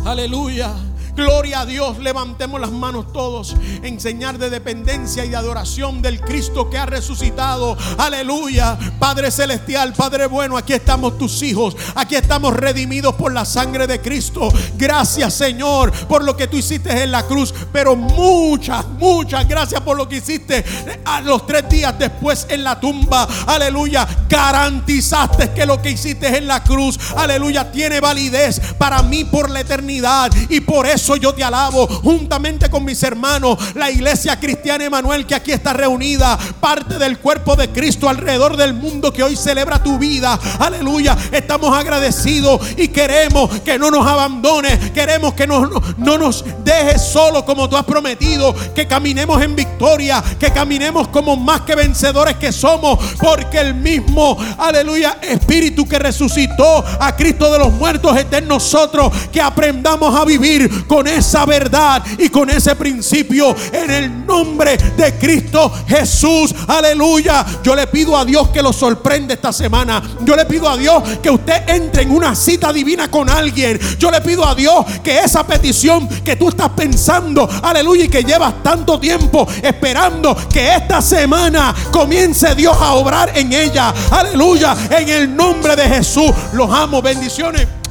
Aleluya. 0.04 0.74
Gloria 1.16 1.60
a 1.60 1.66
Dios. 1.66 1.98
Levantemos 1.98 2.60
las 2.60 2.70
manos 2.70 3.10
todos. 3.10 3.56
Enseñar 3.82 4.36
de 4.36 4.50
dependencia 4.50 5.24
y 5.24 5.30
de 5.30 5.36
adoración 5.36 6.02
del 6.02 6.20
Cristo 6.20 6.68
que 6.68 6.76
ha 6.76 6.84
resucitado. 6.84 7.74
Aleluya. 7.96 8.76
Padre 8.98 9.30
celestial, 9.30 9.94
Padre 9.94 10.26
bueno, 10.26 10.58
aquí 10.58 10.74
estamos 10.74 11.16
tus 11.16 11.42
hijos. 11.42 11.74
Aquí 11.94 12.16
estamos 12.16 12.54
redimidos 12.54 13.14
por 13.14 13.32
la 13.32 13.46
sangre 13.46 13.86
de 13.86 14.02
Cristo. 14.02 14.50
Gracias 14.76 15.32
Señor 15.32 15.90
por 16.06 16.22
lo 16.22 16.36
que 16.36 16.48
tú 16.48 16.58
hiciste 16.58 17.02
en 17.02 17.10
la 17.10 17.22
cruz. 17.22 17.54
Pero 17.72 17.96
muchas, 17.96 18.86
muchas 18.86 19.48
gracias 19.48 19.80
por 19.80 19.96
lo 19.96 20.06
que 20.06 20.16
hiciste 20.16 20.66
a 21.06 21.22
los 21.22 21.46
tres 21.46 21.66
días 21.70 21.98
después 21.98 22.46
en 22.50 22.62
la 22.62 22.78
tumba. 22.78 23.26
Aleluya. 23.46 24.06
Garantizaste 24.28 25.52
que 25.52 25.64
lo 25.64 25.80
que 25.80 25.92
hiciste 25.92 26.36
en 26.36 26.46
la 26.46 26.62
cruz. 26.62 26.98
Aleluya. 27.16 27.72
Tiene 27.72 28.00
validez 28.00 28.60
para 28.76 29.02
mí 29.02 29.24
por 29.24 29.48
la 29.48 29.60
eternidad. 29.60 30.30
Y 30.50 30.60
por 30.60 30.86
eso 30.86 31.05
eso 31.06 31.14
yo 31.14 31.32
te 31.32 31.44
alabo. 31.44 31.86
Juntamente 31.86 32.68
con 32.68 32.84
mis 32.84 33.00
hermanos, 33.04 33.56
la 33.76 33.92
iglesia 33.92 34.40
cristiana 34.40 34.84
Emanuel 34.84 35.24
que 35.24 35.36
aquí 35.36 35.52
está 35.52 35.72
reunida, 35.72 36.36
parte 36.58 36.98
del 36.98 37.20
cuerpo 37.20 37.54
de 37.54 37.68
Cristo 37.68 38.08
alrededor 38.08 38.56
del 38.56 38.74
mundo 38.74 39.12
que 39.12 39.22
hoy 39.22 39.36
celebra 39.36 39.80
tu 39.80 39.98
vida. 39.98 40.36
Aleluya. 40.58 41.16
Estamos 41.30 41.76
agradecidos 41.78 42.60
y 42.76 42.88
queremos 42.88 43.60
que 43.60 43.78
no 43.78 43.88
nos 43.88 44.04
abandone, 44.04 44.92
queremos 44.92 45.34
que 45.34 45.46
no, 45.46 45.70
no 45.96 46.18
nos 46.18 46.44
dejes 46.64 47.02
solo 47.02 47.44
como 47.44 47.68
tú 47.68 47.76
has 47.76 47.84
prometido, 47.84 48.52
que 48.74 48.88
caminemos 48.88 49.40
en 49.40 49.54
victoria, 49.54 50.22
que 50.40 50.50
caminemos 50.50 51.06
como 51.08 51.36
más 51.36 51.60
que 51.60 51.76
vencedores 51.76 52.34
que 52.36 52.50
somos, 52.50 52.98
porque 53.20 53.60
el 53.60 53.74
mismo, 53.76 54.36
aleluya, 54.58 55.18
Espíritu 55.22 55.86
que 55.86 56.00
resucitó 56.00 56.84
a 56.98 57.14
Cristo 57.14 57.52
de 57.52 57.60
los 57.60 57.72
muertos 57.74 58.16
está 58.16 58.38
en 58.38 58.48
nosotros, 58.48 59.12
que 59.32 59.40
aprendamos 59.40 60.12
a 60.16 60.24
vivir 60.24 60.86
con 60.86 60.95
esa 61.06 61.44
verdad 61.44 62.02
y 62.18 62.28
con 62.28 62.48
ese 62.48 62.74
principio 62.76 63.54
en 63.72 63.90
el 63.90 64.26
nombre 64.26 64.76
de 64.96 65.14
Cristo 65.18 65.72
Jesús. 65.86 66.54
Aleluya. 66.66 67.44
Yo 67.62 67.74
le 67.74 67.86
pido 67.86 68.16
a 68.16 68.24
Dios 68.24 68.48
que 68.48 68.62
lo 68.62 68.72
sorprenda 68.72 69.34
esta 69.34 69.52
semana. 69.52 70.02
Yo 70.22 70.36
le 70.36 70.44
pido 70.46 70.68
a 70.68 70.76
Dios 70.76 71.02
que 71.22 71.30
usted 71.30 71.68
entre 71.68 72.02
en 72.02 72.10
una 72.10 72.34
cita 72.34 72.72
divina 72.72 73.10
con 73.10 73.28
alguien. 73.28 73.78
Yo 73.98 74.10
le 74.10 74.20
pido 74.20 74.46
a 74.46 74.54
Dios 74.54 74.84
que 75.02 75.18
esa 75.18 75.46
petición 75.46 76.08
que 76.24 76.36
tú 76.36 76.48
estás 76.48 76.70
pensando, 76.70 77.48
aleluya, 77.62 78.04
y 78.04 78.08
que 78.08 78.22
llevas 78.22 78.62
tanto 78.62 78.98
tiempo 78.98 79.46
esperando 79.62 80.36
que 80.52 80.74
esta 80.74 81.00
semana 81.00 81.74
comience 81.90 82.54
Dios 82.54 82.76
a 82.80 82.94
obrar 82.94 83.36
en 83.36 83.52
ella. 83.52 83.92
Aleluya. 84.10 84.76
En 84.90 85.08
el 85.08 85.36
nombre 85.36 85.76
de 85.76 85.88
Jesús. 85.88 86.30
Los 86.52 86.70
amo. 86.70 87.02
Bendiciones. 87.02 87.85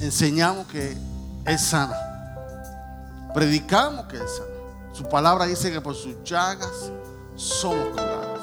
Enseñamos 0.00 0.66
que 0.68 0.96
es 1.44 1.60
sana. 1.60 1.96
Predicamos 3.34 4.06
que 4.06 4.16
es 4.16 4.36
sana. 4.36 4.48
Su 4.92 5.02
palabra 5.08 5.46
dice 5.46 5.72
que 5.72 5.80
por 5.80 5.96
sus 5.96 6.22
llagas 6.22 6.92
somos 7.34 7.88
curados. 7.88 8.38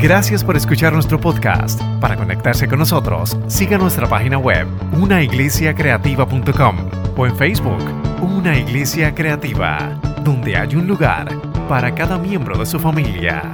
Gracias 0.00 0.42
por 0.42 0.56
escuchar 0.56 0.94
nuestro 0.94 1.20
podcast. 1.20 1.82
Para 2.00 2.16
conectarse 2.16 2.66
con 2.66 2.78
nosotros, 2.78 3.36
siga 3.46 3.76
nuestra 3.76 4.08
página 4.08 4.38
web, 4.38 4.66
unaiglesiacreativa.com 4.98 6.90
o 7.16 7.26
en 7.26 7.36
Facebook, 7.36 7.84
Una 8.22 8.58
Iglesia 8.58 9.14
Creativa, 9.14 10.00
donde 10.24 10.56
hay 10.56 10.74
un 10.76 10.86
lugar 10.86 11.28
para 11.68 11.94
cada 11.94 12.16
miembro 12.16 12.58
de 12.58 12.64
su 12.64 12.80
familia. 12.80 13.52